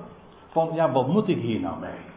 Van 0.50 0.70
ja, 0.72 0.92
wat 0.92 1.08
moet 1.08 1.28
ik 1.28 1.38
hier 1.38 1.60
nou 1.60 1.80
mee? 1.80 2.08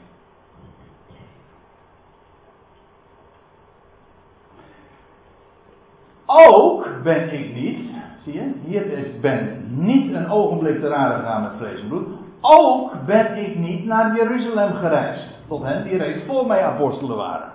Ook 6.26 6.88
ben 7.04 7.34
ik 7.34 7.56
niet, 7.56 7.90
zie 8.24 8.34
je, 8.34 8.52
hier 8.66 8.86
is 8.86 9.20
ben 9.20 9.66
niet 9.70 10.14
een 10.14 10.30
ogenblik 10.30 10.80
te 10.80 10.88
raden 10.88 11.18
gegaan 11.18 11.42
met 11.42 11.52
vlees 11.58 11.82
en 11.82 11.88
bloed. 11.88 12.08
Ook 12.42 13.06
ben 13.06 13.38
ik 13.38 13.56
niet 13.56 13.86
naar 13.86 14.16
Jeruzalem 14.16 14.74
gereisd, 14.74 15.28
tot 15.48 15.64
hen 15.64 15.84
die 15.84 15.98
reeds 15.98 16.26
voor 16.26 16.48
mij 16.48 16.64
apostelen 16.64 17.18
waren. 17.18 17.52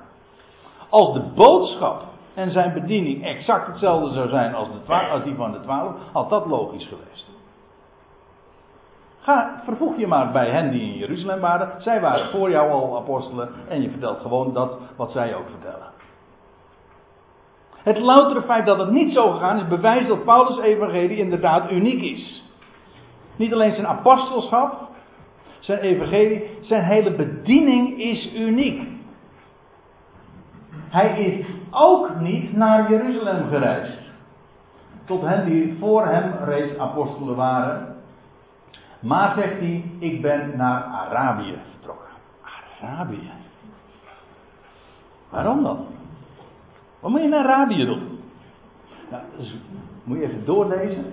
Als 0.88 1.12
de 1.12 1.22
boodschap 1.34 2.07
en 2.38 2.50
zijn 2.50 2.72
bediening 2.72 3.24
exact 3.24 3.66
hetzelfde 3.66 4.14
zou 4.14 4.28
zijn 4.28 4.54
als, 4.54 4.68
de 4.68 5.20
die 5.24 5.34
van 5.34 5.52
de 5.52 5.60
twaalf, 5.60 5.94
had 6.12 6.30
dat 6.30 6.46
logisch 6.46 6.86
geweest. 6.86 7.28
Ga, 9.20 9.62
vervoeg 9.64 9.98
je 9.98 10.06
maar 10.06 10.32
bij 10.32 10.50
hen 10.50 10.70
die 10.70 10.80
in 10.80 10.98
Jeruzalem 10.98 11.40
waren. 11.40 11.82
Zij 11.82 12.00
waren 12.00 12.30
voor 12.30 12.50
jou 12.50 12.70
al 12.70 12.96
apostelen 12.96 13.50
en 13.68 13.82
je 13.82 13.90
vertelt 13.90 14.20
gewoon 14.20 14.52
dat 14.52 14.78
wat 14.96 15.10
zij 15.10 15.34
ook 15.34 15.48
vertellen. 15.50 15.86
Het 17.82 17.98
loutere 17.98 18.42
feit 18.42 18.66
dat 18.66 18.78
het 18.78 18.90
niet 18.90 19.12
zo 19.12 19.30
gegaan 19.30 19.58
is, 19.58 19.68
bewijst 19.68 20.08
dat 20.08 20.24
Paulus' 20.24 20.58
evangelie 20.58 21.16
inderdaad 21.16 21.70
uniek 21.70 22.02
is. 22.02 22.44
Niet 23.36 23.52
alleen 23.52 23.72
zijn 23.72 23.86
apostelschap, 23.86 24.88
zijn 25.58 25.78
evangelie, 25.78 26.50
zijn 26.60 26.84
hele 26.84 27.10
bediening 27.10 27.98
is 28.00 28.34
uniek. 28.34 28.82
Hij 30.88 31.20
is 31.20 31.46
ook 31.70 32.20
niet 32.20 32.56
naar 32.56 32.90
Jeruzalem 32.90 33.48
gereisd. 33.48 33.98
Tot 35.04 35.22
hen 35.22 35.44
die 35.44 35.76
voor 35.78 36.06
hem 36.06 36.32
reeds 36.44 36.78
apostelen 36.78 37.36
waren. 37.36 37.96
Maar 39.00 39.34
zegt 39.34 39.58
hij, 39.58 39.84
ik 39.98 40.22
ben 40.22 40.56
naar 40.56 40.82
Arabië 40.82 41.58
vertrokken. 41.70 42.08
Arabië. 42.82 43.30
Waarom 45.28 45.62
dan? 45.62 45.86
Wat 47.00 47.10
moet 47.10 47.20
je 47.20 47.28
naar 47.28 47.44
Arabië 47.44 47.84
doen? 47.84 48.20
Nou, 49.10 49.22
dus 49.36 49.56
moet 50.04 50.18
je 50.18 50.24
even 50.24 50.44
doorlezen. 50.44 51.12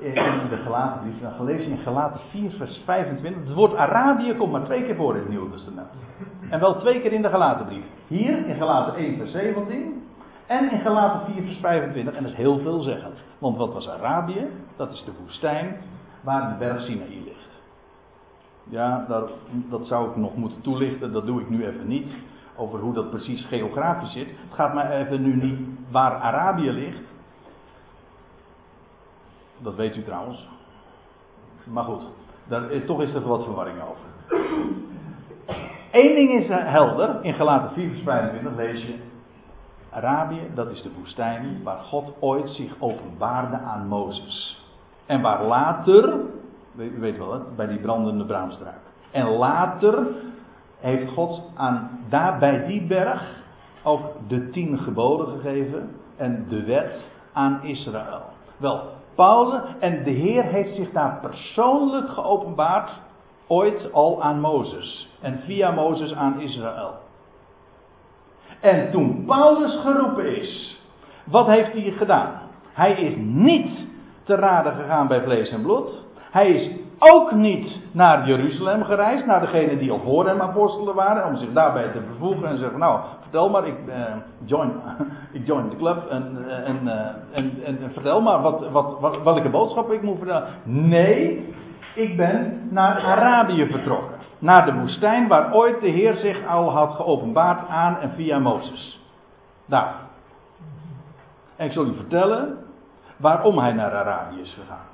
In 0.00 0.48
de 0.48 0.56
Galatenbrief. 0.64 1.20
Dan 1.20 1.32
gelezen 1.32 1.70
in 1.70 1.78
Galaten 1.78 2.20
4 2.30 2.50
vers 2.50 2.82
25. 2.84 3.42
Het 3.42 3.54
woord 3.54 3.74
Arabië 3.74 4.34
komt 4.34 4.52
maar 4.52 4.64
twee 4.64 4.84
keer 4.84 4.96
voor 4.96 5.14
in 5.14 5.20
het 5.20 5.28
Nieuwe 5.28 5.50
Testament. 5.50 5.88
En 6.50 6.60
wel 6.60 6.78
twee 6.78 7.00
keer 7.00 7.12
in 7.12 7.22
de 7.22 7.28
Galatenbrief. 7.28 7.84
Hier 8.06 8.46
in 8.46 8.56
Galaten 8.56 8.94
1 8.94 9.16
vers 9.16 9.30
17. 9.30 10.02
En 10.46 10.70
in 10.70 10.80
Galaten 10.80 11.32
4 11.32 11.42
vers 11.42 11.58
25. 11.58 12.14
En 12.14 12.22
dat 12.22 12.32
is 12.32 12.38
heel 12.38 12.58
veelzeggend. 12.58 13.18
Want 13.38 13.56
wat 13.56 13.72
was 13.72 13.88
Arabië? 13.88 14.46
Dat 14.76 14.92
is 14.92 15.04
de 15.04 15.12
woestijn 15.20 15.76
waar 16.20 16.48
de 16.48 16.58
berg 16.58 16.82
Sinaï 16.82 17.22
ligt. 17.24 17.52
Ja, 18.68 19.04
dat 19.70 19.86
zou 19.86 20.10
ik 20.10 20.16
nog 20.16 20.36
moeten 20.36 20.60
toelichten. 20.60 21.12
Dat 21.12 21.26
doe 21.26 21.40
ik 21.40 21.48
nu 21.50 21.66
even 21.66 21.86
niet. 21.86 22.12
Over 22.56 22.78
hoe 22.78 22.94
dat 22.94 23.10
precies 23.10 23.46
geografisch 23.46 24.12
zit. 24.12 24.28
Het 24.28 24.54
gaat 24.54 24.74
mij 24.74 25.04
even 25.04 25.22
nu 25.22 25.36
niet 25.36 25.68
waar 25.90 26.14
Arabië 26.14 26.70
ligt. 26.70 27.12
Dat 29.64 29.74
weet 29.74 29.96
u 29.96 30.02
trouwens. 30.02 30.48
Maar 31.64 31.84
goed, 31.84 32.02
daar, 32.48 32.70
eh, 32.70 32.80
toch 32.80 33.02
is 33.02 33.14
er 33.14 33.28
wat 33.28 33.44
verwarring 33.44 33.78
over. 33.82 34.36
Eén 35.92 36.14
ding 36.14 36.30
is 36.30 36.48
eh, 36.48 36.72
helder. 36.72 37.18
In 37.22 37.34
Galaten 37.34 37.70
4 37.74 37.88
vers 37.88 38.02
25 38.02 38.56
lees 38.56 38.82
je. 38.82 38.94
Arabië, 39.90 40.50
dat 40.54 40.70
is 40.70 40.82
de 40.82 40.90
woestijn 40.98 41.62
waar 41.62 41.78
God 41.78 42.12
ooit 42.20 42.48
zich 42.48 42.74
openbaarde 42.78 43.56
aan 43.56 43.86
Mozes. 43.86 44.64
En 45.06 45.20
waar 45.20 45.44
later, 45.44 46.14
u 46.76 46.98
weet 46.98 47.18
wel, 47.18 47.42
bij 47.56 47.66
die 47.66 47.78
brandende 47.78 48.24
braamstruik. 48.24 48.80
En 49.10 49.26
later 49.26 50.06
heeft 50.80 51.12
God 51.12 51.42
aan, 51.54 52.00
daar 52.08 52.38
bij 52.38 52.66
die 52.66 52.86
berg 52.86 53.42
ook 53.82 54.02
de 54.28 54.50
tien 54.50 54.78
geboden 54.78 55.26
gegeven 55.26 55.90
en 56.16 56.46
de 56.48 56.64
wet 56.64 57.00
aan 57.32 57.62
Israël. 57.62 58.22
Wel, 58.56 58.82
Paulus 59.14 59.60
en 59.80 60.04
de 60.04 60.10
Heer 60.10 60.44
heeft 60.44 60.74
zich 60.74 60.90
daar 60.90 61.18
persoonlijk 61.22 62.08
geopenbaard, 62.08 62.90
ooit 63.46 63.92
al 63.92 64.22
aan 64.22 64.40
Mozes 64.40 65.08
en 65.20 65.40
via 65.44 65.70
Mozes 65.70 66.14
aan 66.14 66.40
Israël. 66.40 66.94
En 68.60 68.90
toen 68.90 69.24
Paulus 69.26 69.80
geroepen 69.80 70.36
is, 70.36 70.80
wat 71.24 71.46
heeft 71.46 71.72
hij 71.72 71.90
gedaan? 71.90 72.40
Hij 72.72 72.92
is 72.92 73.14
niet 73.16 73.86
te 74.24 74.34
raden 74.34 74.74
gegaan 74.74 75.06
bij 75.06 75.22
vlees 75.22 75.50
en 75.50 75.62
bloed. 75.62 76.04
Hij 76.30 76.50
is 76.50 76.70
ook 77.12 77.32
niet 77.32 77.80
naar 77.92 78.26
Jeruzalem 78.26 78.84
gereisd, 78.84 79.26
naar 79.26 79.40
degene 79.40 79.78
die 79.78 79.90
al 79.90 80.00
voor 80.04 80.26
hem 80.26 80.40
apostelen 80.40 80.94
waren, 80.94 81.26
om 81.26 81.36
zich 81.36 81.52
daarbij 81.52 81.88
te 81.88 82.00
vervoegen 82.06 82.48
en 82.48 82.58
zeggen: 82.58 82.78
Nou, 82.78 83.00
vertel 83.20 83.50
maar, 83.50 83.66
ik, 83.66 83.76
uh, 83.86 83.94
join, 84.44 84.72
ik 85.32 85.46
join 85.46 85.68
de 85.68 85.76
club 85.76 86.06
en, 86.10 86.38
uh, 86.46 86.68
en, 86.68 86.80
uh, 86.84 86.92
en, 87.32 87.64
en, 87.64 87.90
vertel 87.92 88.20
maar 88.20 88.40
wat, 88.40 88.70
wat, 88.70 89.00
wat, 89.00 89.22
welke 89.22 89.48
boodschap 89.48 89.92
ik 89.92 90.02
moet 90.02 90.18
vertellen. 90.18 90.48
Nee, 90.62 91.54
ik 91.94 92.16
ben 92.16 92.68
naar 92.70 93.00
Arabië 93.00 93.66
vertrokken, 93.66 94.18
naar 94.38 94.64
de 94.64 94.74
woestijn 94.74 95.28
waar 95.28 95.54
ooit 95.54 95.80
de 95.80 95.88
Heer 95.88 96.14
zich 96.14 96.46
al 96.46 96.70
had 96.70 96.94
geopenbaard 96.94 97.68
aan 97.68 97.98
en 98.00 98.10
via 98.10 98.38
Mozes. 98.38 99.00
Daar. 99.66 99.94
En 101.56 101.66
ik 101.66 101.72
zal 101.72 101.84
u 101.84 101.94
vertellen 101.94 102.58
waarom 103.16 103.58
hij 103.58 103.72
naar 103.72 103.92
Arabië 103.92 104.40
is 104.40 104.56
gegaan. 104.60 104.93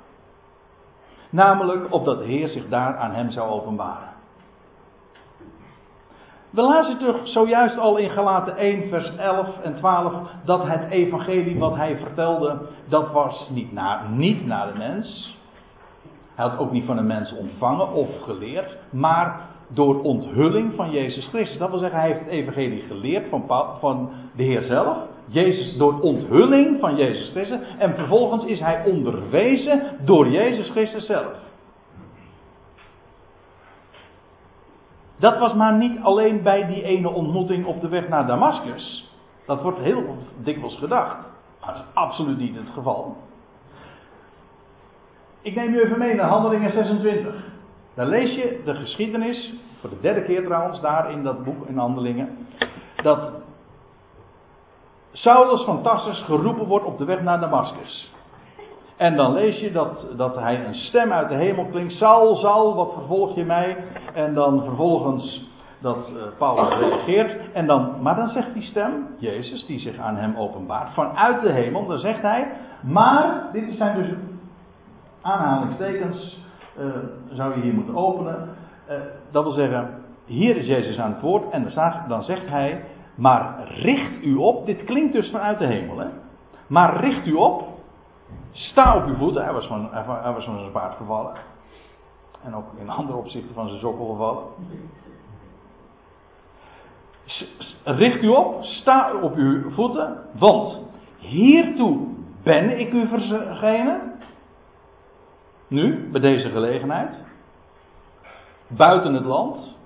Namelijk 1.31 1.93
opdat 1.93 2.19
de 2.19 2.25
Heer 2.25 2.49
zich 2.49 2.69
daar 2.69 2.97
aan 2.97 3.15
hem 3.15 3.31
zou 3.31 3.51
openbaren. 3.51 4.09
We 6.51 6.63
lazen 6.63 6.99
toch 6.99 7.29
zojuist 7.29 7.79
al 7.79 7.97
in 7.97 8.11
Galaten 8.11 8.57
1, 8.57 8.89
vers 8.89 9.17
11 9.17 9.49
en 9.63 9.75
12 9.75 10.15
dat 10.45 10.67
het 10.67 10.91
evangelie 10.91 11.59
wat 11.59 11.77
hij 11.77 11.97
vertelde, 11.97 12.59
dat 12.89 13.13
was 13.13 13.49
niet 13.51 13.73
naar, 13.73 14.09
niet 14.09 14.47
naar 14.47 14.73
de 14.73 14.79
mens. 14.79 15.39
Hij 16.35 16.49
had 16.49 16.59
ook 16.59 16.73
niet 16.73 16.85
van 16.85 16.99
een 16.99 17.07
mens 17.07 17.37
ontvangen 17.37 17.93
of 17.93 18.09
geleerd, 18.23 18.79
maar 18.91 19.41
door 19.69 20.03
onthulling 20.03 20.75
van 20.75 20.91
Jezus 20.91 21.27
Christus. 21.27 21.59
Dat 21.59 21.71
wil 21.71 21.79
zeggen, 21.79 21.99
hij 21.99 22.09
heeft 22.09 22.21
het 22.21 22.29
evangelie 22.29 22.83
geleerd 22.83 23.29
van, 23.29 23.45
van 23.81 24.11
de 24.37 24.43
Heer 24.43 24.63
zelf. 24.63 24.97
Jezus 25.33 25.77
door 25.77 26.01
onthulling 26.01 26.81
van 26.81 26.97
Jezus 26.97 27.31
Christus. 27.31 27.59
En 27.79 27.95
vervolgens 27.95 28.45
is 28.45 28.61
hij 28.61 28.85
onderwezen 28.85 29.83
door 30.05 30.29
Jezus 30.29 30.71
Christus 30.71 31.07
zelf. 31.07 31.33
Dat 35.17 35.39
was 35.39 35.55
maar 35.55 35.75
niet 35.75 35.99
alleen 36.03 36.43
bij 36.43 36.67
die 36.67 36.83
ene 36.83 37.09
ontmoeting 37.09 37.67
op 37.67 37.81
de 37.81 37.89
weg 37.89 38.09
naar 38.09 38.27
Damascus. 38.27 39.13
Dat 39.47 39.63
wordt 39.63 39.79
heel 39.79 40.17
dikwijls 40.37 40.77
gedacht. 40.79 41.17
Maar 41.61 41.75
dat 41.75 41.83
is 41.83 41.95
absoluut 41.95 42.39
niet 42.39 42.57
het 42.57 42.71
geval. 42.71 43.17
Ik 45.43 45.55
neem 45.55 45.75
u 45.75 45.81
even 45.81 45.99
mee 45.99 46.15
naar 46.15 46.29
Handelingen 46.29 46.73
26. 46.73 47.35
Daar 47.95 48.07
lees 48.07 48.35
je 48.35 48.61
de 48.65 48.75
geschiedenis, 48.75 49.55
voor 49.81 49.91
de 49.91 50.01
derde 50.01 50.23
keer 50.23 50.45
trouwens, 50.45 50.81
daar 50.81 51.11
in 51.11 51.23
dat 51.23 51.45
boek 51.45 51.67
in 51.67 51.79
Handelingen. 51.79 52.37
Dat 53.03 53.31
Saulus 55.13 55.65
van 55.65 55.83
Tarsus 55.83 56.23
geroepen 56.23 56.67
wordt 56.67 56.85
op 56.85 56.99
de 56.99 57.05
weg 57.05 57.23
naar 57.23 57.41
Damascus. 57.41 58.13
En 58.97 59.17
dan 59.17 59.33
lees 59.33 59.59
je 59.59 59.73
dat, 59.73 60.07
dat 60.17 60.37
hij 60.37 60.67
een 60.67 60.75
stem 60.75 61.13
uit 61.13 61.29
de 61.29 61.35
hemel 61.35 61.67
klinkt. 61.67 61.93
Saul, 61.93 62.37
Saul, 62.37 62.75
wat 62.75 62.93
vervolg 62.93 63.35
je 63.35 63.45
mij? 63.45 63.77
En 64.15 64.35
dan 64.35 64.65
vervolgens 64.65 65.49
dat 65.79 66.11
uh, 66.15 66.23
Paulus 66.39 66.79
reageert. 66.79 67.53
En 67.53 67.67
dan, 67.67 68.03
maar 68.03 68.17
dan 68.17 68.29
zegt 68.29 68.55
die 68.55 68.63
stem, 68.63 69.07
Jezus, 69.19 69.67
die 69.67 69.79
zich 69.79 69.99
aan 69.99 70.17
hem 70.17 70.37
openbaart, 70.37 70.93
vanuit 70.93 71.43
de 71.43 71.53
hemel, 71.53 71.87
dan 71.87 71.99
zegt 71.99 72.23
hij, 72.23 72.53
maar, 72.81 73.49
dit 73.53 73.77
zijn 73.77 73.97
dus 73.97 74.09
aanhalingstekens, 75.23 76.39
uh, 76.79 76.87
zou 77.31 77.55
je 77.55 77.61
hier 77.61 77.75
moeten 77.75 77.97
openen. 77.97 78.49
Uh, 78.89 78.97
dat 79.31 79.43
wil 79.43 79.53
zeggen, 79.53 79.91
hier 80.25 80.57
is 80.57 80.67
Jezus 80.67 80.99
aan 80.99 81.13
het 81.13 81.21
woord 81.21 81.51
en 81.51 81.73
dan 82.09 82.23
zegt 82.23 82.49
hij, 82.49 82.85
maar 83.21 83.69
richt 83.69 84.23
u 84.23 84.35
op, 84.35 84.67
dit 84.67 84.85
klinkt 84.85 85.13
dus 85.13 85.31
vanuit 85.31 85.59
de 85.59 85.67
hemel, 85.67 85.99
hè? 85.99 86.07
maar 86.67 87.01
richt 87.01 87.27
u 87.27 87.33
op, 87.33 87.69
sta 88.53 88.97
op 88.97 89.07
uw 89.07 89.17
voeten, 89.17 89.45
hij 89.45 89.53
was 89.53 89.67
van, 89.67 89.89
hij 89.93 90.33
was 90.33 90.45
van 90.45 90.59
zijn 90.59 90.73
paard 90.73 90.97
gevallen. 90.97 91.33
En 92.45 92.55
ook 92.55 92.65
in 92.79 92.91
andere 92.91 93.19
opzichten 93.19 93.55
van 93.55 93.69
zijn 93.69 93.81
sokkel 93.81 94.07
gevallen. 94.07 94.45
Richt 97.85 98.23
u 98.23 98.29
op, 98.29 98.65
sta 98.65 99.13
op 99.23 99.35
uw 99.35 99.71
voeten, 99.71 100.17
want 100.33 100.79
hiertoe 101.19 102.07
ben 102.43 102.79
ik 102.79 102.93
u 102.93 103.09
verschenen. 103.09 104.13
Nu, 105.69 106.11
bij 106.11 106.21
deze 106.21 106.49
gelegenheid. 106.49 107.15
Buiten 108.67 109.15
het 109.15 109.25
land. 109.25 109.77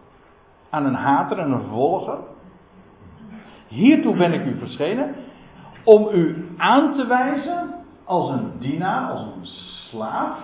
Aan 0.71 0.85
een 0.85 0.95
hater 0.95 1.39
en 1.39 1.51
een 1.51 1.61
vervolger. 1.61 2.19
Hiertoe 3.75 4.17
ben 4.17 4.33
ik 4.33 4.45
u 4.45 4.59
verschenen. 4.59 5.15
Om 5.85 6.09
u 6.13 6.49
aan 6.57 6.93
te 6.93 7.07
wijzen 7.07 7.75
als 8.05 8.31
een 8.31 8.53
dienaar, 8.59 9.11
als 9.11 9.21
een 9.21 9.47
slaaf. 9.91 10.39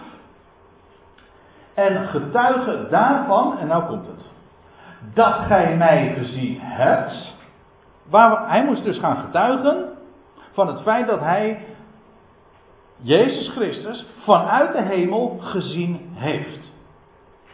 En 1.74 2.08
getuige 2.08 2.86
daarvan, 2.90 3.58
en 3.58 3.66
nou 3.66 3.84
komt 3.84 4.06
het 4.06 4.28
dat 5.14 5.34
gij 5.34 5.76
mij 5.76 6.14
gezien 6.18 6.58
hebt. 6.60 7.34
Waar, 8.10 8.48
hij 8.48 8.64
moest 8.64 8.84
dus 8.84 8.98
gaan 8.98 9.16
getuigen 9.16 9.88
van 10.52 10.66
het 10.66 10.82
feit 10.82 11.06
dat 11.06 11.20
hij 11.20 11.64
Jezus 12.96 13.48
Christus 13.48 14.06
vanuit 14.24 14.72
de 14.72 14.82
hemel 14.82 15.38
gezien 15.40 16.10
heeft. 16.14 16.72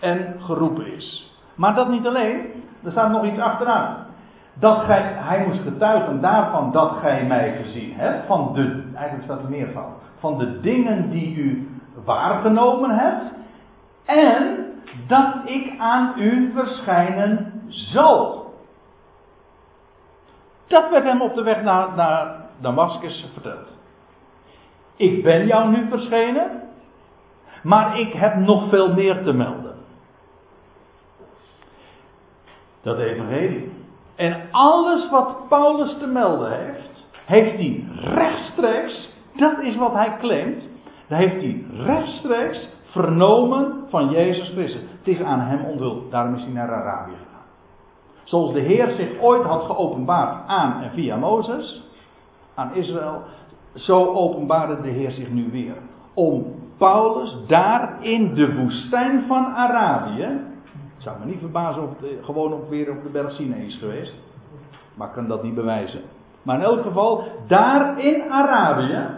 En 0.01 0.37
geroepen 0.41 0.87
is. 0.93 1.35
Maar 1.55 1.75
dat 1.75 1.89
niet 1.89 2.07
alleen, 2.07 2.65
er 2.85 2.91
staat 2.91 3.11
nog 3.11 3.25
iets 3.25 3.39
achteraan. 3.41 4.06
Dat 4.59 4.85
gij, 4.85 5.03
hij 5.03 5.47
moest 5.47 5.63
getuigen 5.63 6.21
daarvan 6.21 6.73
dat 6.73 6.93
gij 7.01 7.25
mij 7.25 7.63
gezien 7.63 7.95
hebt. 7.95 8.27
Van 8.27 8.53
de, 8.55 8.83
eigenlijk 8.95 9.25
staat 9.25 9.43
er 9.43 9.51
meer 9.51 9.73
van. 9.73 9.93
Van 10.19 10.39
de 10.39 10.61
dingen 10.61 11.11
die 11.11 11.37
u 11.37 11.69
waargenomen 12.05 12.91
hebt. 12.91 13.25
En 14.05 14.57
dat 15.07 15.35
ik 15.45 15.79
aan 15.79 16.13
u 16.19 16.53
verschijnen 16.55 17.63
zal. 17.69 18.55
Dat 20.67 20.91
werd 20.91 21.05
hem 21.05 21.23
op 21.23 21.35
de 21.35 21.43
weg 21.43 21.63
naar, 21.63 21.95
naar 21.95 22.37
Damascus 22.61 23.31
verteld. 23.33 23.69
Ik 24.97 25.23
ben 25.23 25.47
jou 25.47 25.71
nu 25.71 25.89
verschenen, 25.89 26.63
maar 27.63 27.99
ik 27.99 28.13
heb 28.13 28.37
nog 28.37 28.69
veel 28.69 28.95
meer 28.95 29.25
te 29.25 29.33
melden. 29.33 29.75
Dat 32.83 32.99
evangelie. 32.99 33.76
En 34.17 34.37
alles 34.51 35.11
wat 35.11 35.49
Paulus 35.49 35.99
te 35.99 36.07
melden 36.07 36.61
heeft, 36.61 37.07
heeft 37.25 37.57
hij 37.57 37.85
rechtstreeks, 38.01 39.11
dat 39.35 39.59
is 39.61 39.77
wat 39.77 39.93
hij 39.93 40.17
claimt, 40.19 40.63
dat 41.09 41.19
heeft 41.19 41.35
hij 41.35 41.65
rechtstreeks 41.85 42.69
vernomen 42.85 43.85
van 43.89 44.11
Jezus 44.11 44.49
Christus. 44.49 44.81
Het 44.99 45.09
is 45.09 45.21
aan 45.21 45.41
hem 45.41 45.65
onthuld. 45.65 46.11
Daarom 46.11 46.35
is 46.35 46.43
hij 46.43 46.53
naar 46.53 46.73
Arabië 46.73 47.13
gegaan. 47.13 47.45
Zoals 48.25 48.53
de 48.53 48.61
Heer 48.61 48.89
zich 48.89 49.21
ooit 49.21 49.43
had 49.43 49.63
geopenbaard 49.63 50.49
aan 50.49 50.83
en 50.83 50.91
via 50.91 51.17
Mozes, 51.17 51.83
aan 52.55 52.75
Israël, 52.75 53.23
zo 53.75 54.05
openbaarde 54.05 54.81
de 54.81 54.89
Heer 54.89 55.11
zich 55.11 55.31
nu 55.31 55.51
weer. 55.51 55.77
Om 56.15 56.55
Paulus 56.79 57.37
daar 57.47 57.97
in 58.01 58.35
de 58.35 58.55
woestijn 58.55 59.25
van 59.27 59.47
Arabië. 59.47 60.41
Het 60.97 61.05
zou 61.05 61.19
me 61.19 61.25
niet 61.25 61.39
verbazen 61.39 61.83
of 61.83 61.89
het 61.89 62.25
gewoon 62.25 62.53
op 62.53 62.69
weer 62.69 62.91
op 62.91 63.03
de 63.03 63.09
berg 63.09 63.33
Sinai 63.33 63.67
is 63.67 63.79
geweest. 63.79 64.15
Maar 64.95 65.09
ik 65.09 65.15
kan 65.15 65.29
dat 65.29 65.43
niet 65.43 65.55
bewijzen. 65.55 66.01
Maar 66.43 66.57
in 66.57 66.65
elk 66.65 66.83
geval, 66.83 67.25
daar 67.47 67.99
in 67.99 68.31
Arabië. 68.31 69.09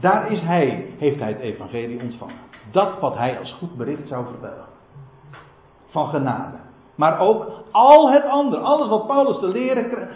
Daar 0.00 0.32
is 0.32 0.40
hij, 0.40 0.86
heeft 0.98 1.18
hij 1.18 1.28
het 1.28 1.40
evangelie 1.40 2.02
ontvangen. 2.02 2.34
Dat 2.72 3.00
wat 3.00 3.16
hij 3.16 3.38
als 3.38 3.52
goed 3.52 3.76
bericht 3.76 4.08
zou 4.08 4.26
vertellen. 4.26 4.64
Van 5.86 6.08
genade. 6.08 6.56
Maar 6.94 7.18
ook 7.18 7.46
al 7.70 8.10
het 8.10 8.24
andere. 8.24 8.62
Alles 8.62 8.88
wat 8.88 9.06
Paulus 9.06 9.38
te 9.38 9.48
leren 9.48 9.90
eh, 9.90 10.08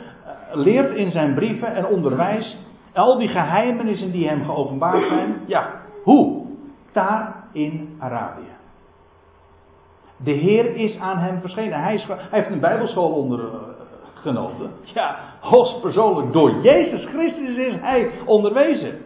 leert 0.52 0.96
in 0.96 1.10
zijn 1.10 1.34
brieven 1.34 1.74
en 1.74 1.86
onderwijs. 1.86 2.56
Al 2.94 3.18
die 3.18 3.28
geheimenissen 3.28 4.10
die 4.10 4.28
hem 4.28 4.44
geopenbaard 4.44 5.06
zijn. 5.08 5.40
Ja, 5.46 5.70
hoe? 6.02 6.46
Daar 6.92 7.44
in 7.52 7.96
Arabië. 7.98 8.57
De 10.24 10.30
Heer 10.30 10.76
is 10.76 10.98
aan 10.98 11.18
hem 11.18 11.40
verschenen. 11.40 11.82
Hij, 11.82 11.94
is, 11.94 12.06
hij 12.06 12.18
heeft 12.30 12.50
een 12.50 12.60
bijbelschool 12.60 13.10
ondergenoten. 13.10 14.70
Eh, 14.84 14.92
ja, 14.94 15.16
persoonlijk 15.82 16.32
door 16.32 16.50
Jezus 16.62 17.04
Christus 17.04 17.56
is 17.56 17.80
hij 17.80 18.10
onderwezen. 18.24 18.98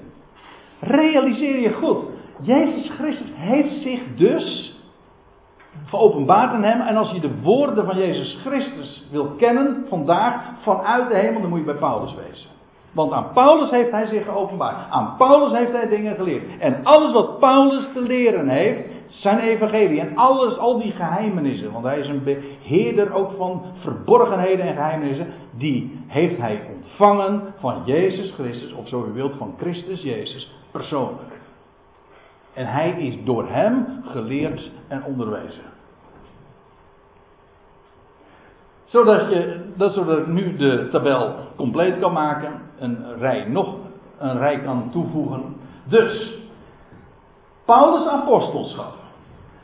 Realiseer 0.80 1.60
je 1.60 1.72
goed. 1.72 1.98
Jezus 2.42 2.90
Christus 2.90 3.30
heeft 3.34 3.82
zich 3.82 4.00
dus 4.16 4.76
geopenbaard 5.86 6.52
aan 6.52 6.62
hem. 6.62 6.80
En 6.80 6.96
als 6.96 7.10
je 7.10 7.20
de 7.20 7.40
woorden 7.40 7.84
van 7.84 7.96
Jezus 7.96 8.38
Christus 8.44 9.04
wil 9.10 9.26
kennen 9.26 9.84
vandaag 9.88 10.42
vanuit 10.62 11.08
de 11.08 11.16
hemel, 11.16 11.40
dan 11.40 11.50
moet 11.50 11.58
je 11.58 11.64
bij 11.64 11.74
Paulus 11.74 12.14
wezen. 12.14 12.50
Want 12.92 13.12
aan 13.12 13.32
Paulus 13.32 13.70
heeft 13.70 13.90
hij 13.90 14.06
zich 14.06 14.24
geopenbaard. 14.24 14.90
Aan 14.90 15.14
Paulus 15.18 15.52
heeft 15.52 15.72
hij 15.72 15.88
dingen 15.88 16.14
geleerd. 16.14 16.42
En 16.58 16.84
alles 16.84 17.12
wat 17.12 17.38
Paulus 17.38 17.88
te 17.94 18.00
leren 18.00 18.48
heeft, 18.48 18.80
zijn 19.12 19.38
evangelie. 19.38 20.00
En 20.00 20.16
alles, 20.16 20.58
al 20.58 20.80
die 20.80 20.92
geheimenissen. 20.92 21.72
Want 21.72 21.84
hij 21.84 21.98
is 21.98 22.08
een 22.08 22.24
beheerder 22.24 23.12
ook 23.12 23.32
van 23.36 23.62
verborgenheden 23.80 24.66
en 24.66 24.74
geheimenissen. 24.74 25.26
Die 25.50 26.00
heeft 26.06 26.38
hij 26.38 26.60
ontvangen 26.74 27.42
van 27.58 27.82
Jezus 27.84 28.32
Christus. 28.32 28.72
Of 28.72 28.88
zo 28.88 29.06
u 29.10 29.12
wilt, 29.12 29.36
van 29.38 29.54
Christus 29.58 30.02
Jezus 30.02 30.52
persoonlijk. 30.70 31.40
En 32.54 32.66
hij 32.66 32.90
is 32.90 33.24
door 33.24 33.48
hem 33.48 34.02
geleerd 34.04 34.70
en 34.88 35.04
onderwezen. 35.04 35.70
Zodat, 38.84 39.30
je, 39.30 39.72
dat 39.76 39.92
zodat 39.92 40.18
ik 40.18 40.26
nu 40.26 40.56
de 40.56 40.88
tabel 40.90 41.34
compleet 41.56 41.98
kan 41.98 42.12
maken. 42.12 42.52
Een 42.78 43.18
rij 43.18 43.44
nog 43.44 43.76
een 44.18 44.38
rij 44.38 44.60
kan 44.60 44.90
toevoegen. 44.90 45.56
Dus, 45.84 46.38
Paulus' 47.64 48.06
apostelschap. 48.06 49.01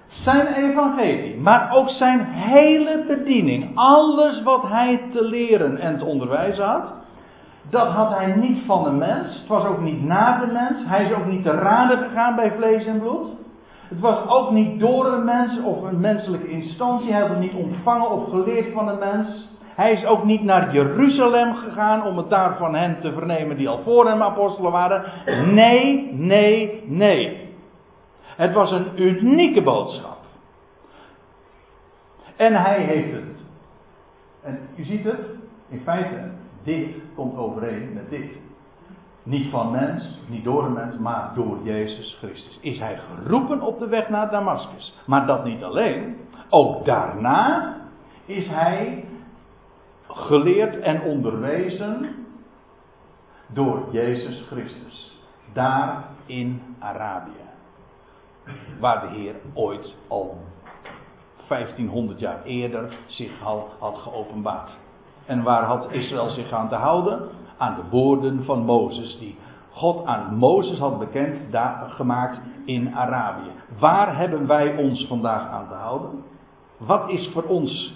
Zijn 0.09 0.46
evangelie, 0.46 1.36
maar 1.36 1.72
ook 1.72 1.88
zijn 1.88 2.26
hele 2.30 3.04
bediening. 3.06 3.70
Alles 3.74 4.42
wat 4.42 4.62
hij 4.62 5.00
te 5.12 5.24
leren 5.24 5.78
en 5.78 5.98
te 5.98 6.04
onderwijzen 6.04 6.64
had 6.64 6.98
dat 7.70 7.88
had 7.88 8.14
hij 8.14 8.34
niet 8.36 8.59
van 8.66 8.84
de 8.84 8.90
mens. 8.90 9.38
Het 9.38 9.46
was 9.46 9.64
ook 9.66 9.80
niet 9.80 10.04
na 10.04 10.38
de 10.38 10.52
mens. 10.52 10.88
Hij 10.88 11.04
is 11.04 11.12
ook 11.12 11.26
niet 11.26 11.42
te 11.42 11.50
raden 11.50 11.98
gegaan 11.98 12.36
bij 12.36 12.52
vlees 12.56 12.86
en 12.86 12.98
bloed. 12.98 13.26
Het 13.88 14.00
was 14.00 14.28
ook 14.28 14.50
niet 14.50 14.80
door 14.80 15.06
een 15.06 15.24
mens 15.24 15.62
of 15.62 15.82
een 15.82 16.00
menselijke 16.00 16.48
instantie. 16.48 17.12
Hij 17.12 17.20
had 17.20 17.30
het 17.30 17.40
niet 17.40 17.54
ontvangen 17.54 18.11
of 18.11 18.30
geleerd 18.30 18.72
van 18.72 18.88
een 18.88 18.98
mens. 18.98 19.48
Hij 19.74 19.92
is 19.92 20.04
ook 20.04 20.24
niet 20.24 20.42
naar 20.42 20.72
Jeruzalem 20.72 21.54
gegaan 21.54 22.04
om 22.04 22.16
het 22.16 22.30
daar 22.30 22.56
van 22.56 22.74
hen 22.74 23.00
te 23.00 23.12
vernemen 23.12 23.56
die 23.56 23.68
al 23.68 23.80
voor 23.84 24.09
hem 24.09 24.22
apostelen 24.22 24.72
waren. 24.72 25.04
Nee, 25.54 26.11
nee, 26.12 26.82
nee. 26.86 27.47
Het 28.39 28.53
was 28.53 28.70
een 28.70 29.03
unieke 29.03 29.62
boodschap. 29.62 30.18
En 32.36 32.55
hij 32.55 32.82
heeft 32.82 33.12
het. 33.12 33.41
En 34.43 34.61
u 34.76 34.84
ziet 34.84 35.05
het, 35.05 35.20
in 35.68 35.80
feite, 35.80 36.30
dit 36.62 36.89
komt 37.14 37.36
overeen 37.36 37.93
met 37.93 38.11
dit. 38.11 38.30
Niet 39.22 39.51
van 39.51 39.70
mens, 39.70 40.18
niet 40.26 40.45
door 40.45 40.64
een 40.64 40.72
mens, 40.72 40.99
maar 40.99 41.32
door 41.34 41.59
Jezus 41.62 42.16
Christus. 42.18 42.59
Is 42.61 42.78
hij 42.78 42.99
geroepen 42.99 43.61
op 43.61 43.78
de 43.78 43.89
weg 43.89 44.09
naar 44.09 44.30
Damascus. 44.30 44.95
Maar 45.07 45.26
dat 45.26 45.45
niet 45.45 45.62
alleen. 45.62 46.16
Ook 46.49 46.84
daarna 46.84 47.76
is 48.24 48.49
hij 48.49 49.05
geleerd 50.09 50.78
en 50.78 51.03
onderwezen 51.03 52.14
door 53.47 53.89
Jezus 53.91 54.47
Christus. 54.47 55.20
Daar 55.53 56.05
in 56.26 56.62
Arabië. 56.78 57.47
Waar 58.80 59.01
de 59.01 59.16
Heer 59.16 59.34
ooit 59.55 59.94
al 60.09 60.36
1500 61.49 62.18
jaar 62.20 62.42
eerder 62.44 62.96
zich 63.07 63.44
al 63.44 63.68
had 63.78 63.99
geopenbaard. 63.99 64.70
En 65.26 65.42
waar 65.42 65.64
had 65.64 65.86
Israël 65.90 66.28
zich 66.28 66.53
aan 66.53 66.68
te 66.68 66.74
houden? 66.74 67.28
Aan 67.59 67.74
de 67.74 67.88
woorden 67.90 68.44
van 68.44 68.64
Mozes, 68.64 69.18
die 69.18 69.38
God 69.70 70.07
aan 70.07 70.34
Mozes 70.34 70.78
had 70.78 70.99
bekend 70.99 71.36
gemaakt 71.88 72.40
in 72.64 72.94
Arabië. 72.94 73.51
Waar 73.78 74.16
hebben 74.16 74.46
wij 74.46 74.76
ons 74.76 75.07
vandaag 75.07 75.49
aan 75.51 75.68
te 75.68 75.74
houden? 75.74 76.22
Wat 76.76 77.09
is 77.09 77.30
voor 77.32 77.42
ons 77.42 77.92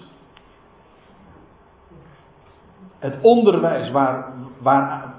het 3.03 3.15
onderwijs 3.23 3.91
waar, 3.91 4.33
waar, 4.59 5.15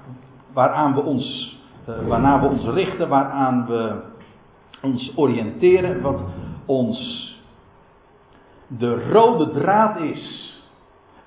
waaraan 0.52 0.94
we 0.94 1.00
ons, 1.00 1.58
uh, 1.88 1.94
waarna 2.08 2.40
we 2.40 2.46
ons 2.46 2.64
richten, 2.64 3.08
waaraan 3.08 3.66
we 3.66 4.02
ons 4.84 5.12
oriënteren, 5.16 6.00
wat 6.00 6.20
ons 6.66 7.32
de 8.66 9.10
rode 9.10 9.50
draad 9.50 10.00
is 10.00 10.52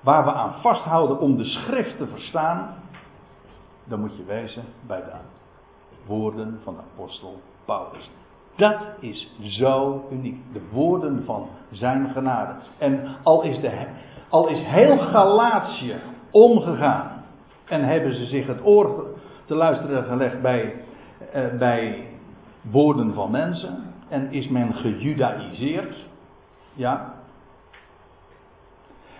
waar 0.00 0.24
we 0.24 0.32
aan 0.32 0.54
vasthouden 0.60 1.18
om 1.18 1.36
de 1.36 1.44
schrift 1.44 1.96
te 1.96 2.06
verstaan, 2.06 2.74
dan 3.84 4.00
moet 4.00 4.16
je 4.16 4.24
wezen 4.24 4.64
bij 4.86 5.00
de 5.00 5.12
woorden 6.06 6.60
van 6.62 6.74
de 6.74 6.80
apostel 6.92 7.40
Paulus. 7.64 8.10
Dat 8.56 8.78
is 9.00 9.30
zo 9.40 10.04
uniek. 10.10 10.36
De 10.52 10.62
woorden 10.72 11.24
van 11.24 11.48
zijn 11.70 12.10
genade. 12.10 12.54
En 12.78 13.16
al 13.22 13.42
is, 13.42 13.60
de, 13.60 13.86
al 14.28 14.48
is 14.48 14.60
heel 14.60 14.98
Galatië 14.98 15.96
omgegaan. 16.30 17.24
En 17.64 17.84
hebben 17.84 18.14
ze 18.14 18.26
zich 18.26 18.46
het 18.46 18.64
oor 18.64 19.06
te 19.44 19.54
luisteren 19.54 20.04
gelegd 20.04 20.42
bij, 20.42 20.74
eh, 21.32 21.44
bij 21.58 22.07
woorden 22.70 23.14
van 23.14 23.30
mensen. 23.30 23.94
En 24.08 24.32
is 24.32 24.48
men 24.48 24.74
gejudaïseerd. 24.74 26.06
Ja. 26.72 27.14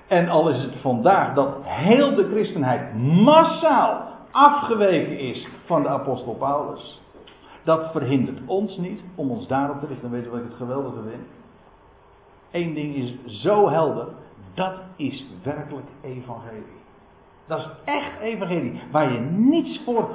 En 0.07 0.29
al 0.29 0.49
is 0.49 0.63
het 0.63 0.77
vandaag 0.81 1.35
dat 1.35 1.55
heel 1.63 2.15
de 2.15 2.29
christenheid 2.31 2.95
massaal 3.03 4.09
afgeweken 4.31 5.19
is 5.19 5.49
van 5.65 5.83
de 5.83 5.89
apostel 5.89 6.35
Paulus. 6.35 7.01
Dat 7.65 7.91
verhindert 7.93 8.41
ons 8.47 8.77
niet 8.77 9.03
om 9.15 9.31
ons 9.31 9.47
daarop 9.47 9.81
te 9.81 9.87
richten. 9.87 10.11
Weet 10.11 10.25
je 10.25 10.31
wat 10.31 10.39
ik 10.39 10.45
het 10.45 10.57
geweldige 10.57 11.03
vind? 11.03 11.27
Eén 12.51 12.75
ding 12.75 12.95
is 12.95 13.41
zo 13.43 13.69
helder. 13.69 14.07
Dat 14.55 14.75
is 14.97 15.25
werkelijk 15.43 15.87
evangelie. 16.01 16.78
Dat 17.49 17.59
is 17.59 17.69
echt 17.85 18.21
evangelie. 18.21 18.81
Waar 18.91 19.13
je 19.13 19.19
niets 19.31 19.81
voor 19.85 20.09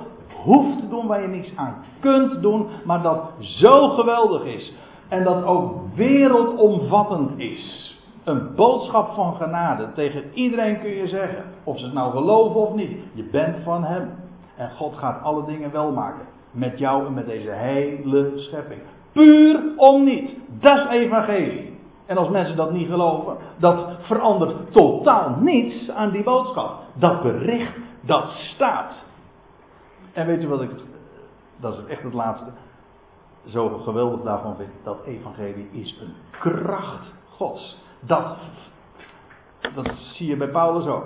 hoeft 0.44 0.80
te 0.80 0.90
doen, 0.90 1.08
waar 1.08 1.22
je 1.22 1.28
niets 1.28 1.52
aan 1.56 1.84
kunt 2.00 2.42
doen, 2.42 2.68
maar 2.86 3.02
dat 3.02 3.32
zo 3.40 3.90
geweldig 3.90 4.44
is. 4.44 4.74
En 5.08 5.24
dat 5.24 5.44
ook 5.44 5.74
wereldomvattend 5.96 7.40
is. 7.40 7.92
Een 8.24 8.56
boodschap 8.56 9.14
van 9.14 9.36
genade. 9.36 9.94
Tegen 9.94 10.24
iedereen 10.34 10.80
kun 10.80 10.90
je 10.90 11.08
zeggen. 11.08 11.44
Of 11.64 11.78
ze 11.78 11.86
het 11.86 11.94
nou 11.94 12.12
geloven 12.12 12.60
of 12.68 12.74
niet. 12.74 12.98
Je 13.14 13.24
bent 13.24 13.56
van 13.64 13.84
Hem. 13.84 14.10
En 14.56 14.72
God 14.72 14.96
gaat 14.96 15.24
alle 15.24 15.46
dingen 15.46 15.72
wel 15.72 15.92
maken. 15.92 16.26
Met 16.52 16.80
jou 16.80 17.06
en 17.06 17.14
met 17.14 17.26
deze 17.26 17.52
hele 17.52 18.32
schepping. 18.36 18.82
Puur 19.12 19.62
om 19.76 20.04
niet. 20.04 20.36
Dat 20.60 20.78
is 20.78 20.86
evangelie. 20.88 21.73
En 22.06 22.18
als 22.18 22.30
mensen 22.30 22.56
dat 22.56 22.72
niet 22.72 22.90
geloven, 22.90 23.38
dat 23.58 23.96
verandert 24.00 24.72
totaal 24.72 25.36
niets 25.40 25.90
aan 25.90 26.12
die 26.12 26.24
boodschap. 26.24 26.80
Dat 26.94 27.22
bericht, 27.22 27.78
dat 28.02 28.30
staat. 28.30 28.94
En 30.14 30.26
weet 30.26 30.42
je 30.42 30.48
wat 30.48 30.62
ik, 30.62 30.72
dat 31.60 31.74
is 31.74 31.86
echt 31.86 32.04
het 32.04 32.14
laatste, 32.14 32.50
zo 33.46 33.70
geweldig 33.70 34.22
daarvan 34.22 34.56
vind. 34.56 34.70
Dat 34.84 35.04
evangelie 35.06 35.70
is 35.72 35.98
een 36.02 36.14
kracht 36.40 37.12
Gods. 37.30 37.78
Dat, 38.00 38.38
dat 39.76 39.94
zie 39.94 40.28
je 40.28 40.38
bij 40.38 40.50
Paulus 40.50 40.86
ook. 40.86 41.06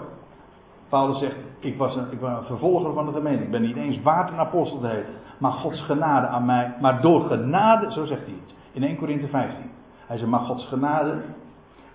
Paulus 0.89 1.20
zegt, 1.20 1.36
ik 1.60 1.78
was, 1.78 1.95
een, 1.95 2.12
ik 2.12 2.20
was 2.20 2.38
een 2.38 2.45
vervolger 2.45 2.93
van 2.93 3.06
de 3.06 3.12
gemeente. 3.12 3.43
Ik 3.43 3.52
ben 3.52 3.62
niet 3.62 3.76
eens 3.76 4.02
waard 4.02 4.30
een 4.30 4.38
apostel 4.38 4.80
te 4.80 4.88
heten. 4.88 5.14
Maar 5.38 5.52
Gods 5.52 5.82
genade 5.82 6.28
aan 6.28 6.45
mij. 6.45 6.76
Maar 6.82 7.02
door 7.02 7.22
genade, 7.22 7.91
zo 7.91 8.06
zegt 8.06 8.26
hij 8.26 8.36
het. 8.45 8.56
In 8.72 8.84
1 8.84 8.98
Korinthe 8.98 9.28
15. 9.28 9.76
Hij 10.08 10.18
zegt, 10.18 10.30
maar 10.30 10.39
Gods 10.39 10.66
genade 10.66 11.22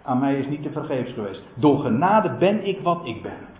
aan 0.03 0.19
mij 0.19 0.39
is 0.39 0.47
niet 0.47 0.63
te 0.63 0.71
vergeefs 0.71 1.13
geweest. 1.13 1.43
Door 1.55 1.79
genade 1.79 2.31
ben 2.39 2.67
ik 2.67 2.81
wat 2.83 3.01
ik 3.05 3.23
ben. 3.23 3.51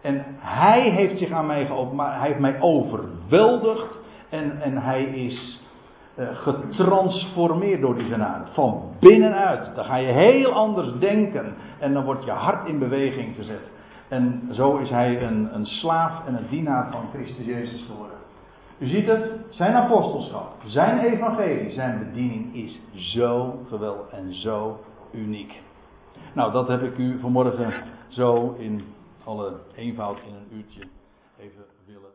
En 0.00 0.24
hij 0.38 0.90
heeft 0.90 1.18
zich 1.18 1.30
aan 1.30 1.46
mij 1.46 1.66
geopenbaard. 1.66 2.18
Hij 2.18 2.26
heeft 2.26 2.40
mij 2.40 2.60
overweldigd. 2.60 3.94
En, 4.28 4.60
en 4.62 4.76
hij 4.76 5.04
is 5.04 5.60
uh, 6.18 6.28
getransformeerd 6.32 7.80
door 7.80 7.94
die 7.94 8.08
genade. 8.08 8.44
Van 8.52 8.82
binnenuit. 9.00 9.74
Dan 9.74 9.84
ga 9.84 9.96
je 9.96 10.12
heel 10.12 10.52
anders 10.52 10.98
denken. 10.98 11.54
En 11.78 11.92
dan 11.92 12.04
wordt 12.04 12.24
je 12.24 12.30
hart 12.30 12.68
in 12.68 12.78
beweging 12.78 13.34
gezet. 13.34 13.70
En 14.08 14.48
zo 14.52 14.76
is 14.76 14.90
hij 14.90 15.22
een, 15.22 15.54
een 15.54 15.66
slaaf 15.66 16.26
en 16.26 16.34
een 16.34 16.46
dienaar 16.50 16.90
van 16.90 17.08
Christus 17.12 17.46
Jezus 17.46 17.84
geworden. 17.86 18.16
U 18.78 18.86
ziet 18.88 19.06
het, 19.06 19.30
zijn 19.50 19.74
apostelschap, 19.74 20.52
zijn 20.66 20.98
evangelie, 20.98 21.72
zijn 21.72 21.98
bediening 21.98 22.54
is 22.54 22.80
zo 23.14 23.60
geweldig 23.68 24.10
en 24.10 24.34
zo 24.34 24.80
uniek. 25.12 25.52
Nou, 26.34 26.52
dat 26.52 26.68
heb 26.68 26.82
ik 26.82 26.98
u 26.98 27.18
vanmorgen 27.20 27.72
zo 28.08 28.54
in 28.58 28.84
alle 29.24 29.52
eenvoud 29.74 30.18
in 30.26 30.34
een 30.34 30.56
uurtje 30.58 30.82
even. 31.38 31.75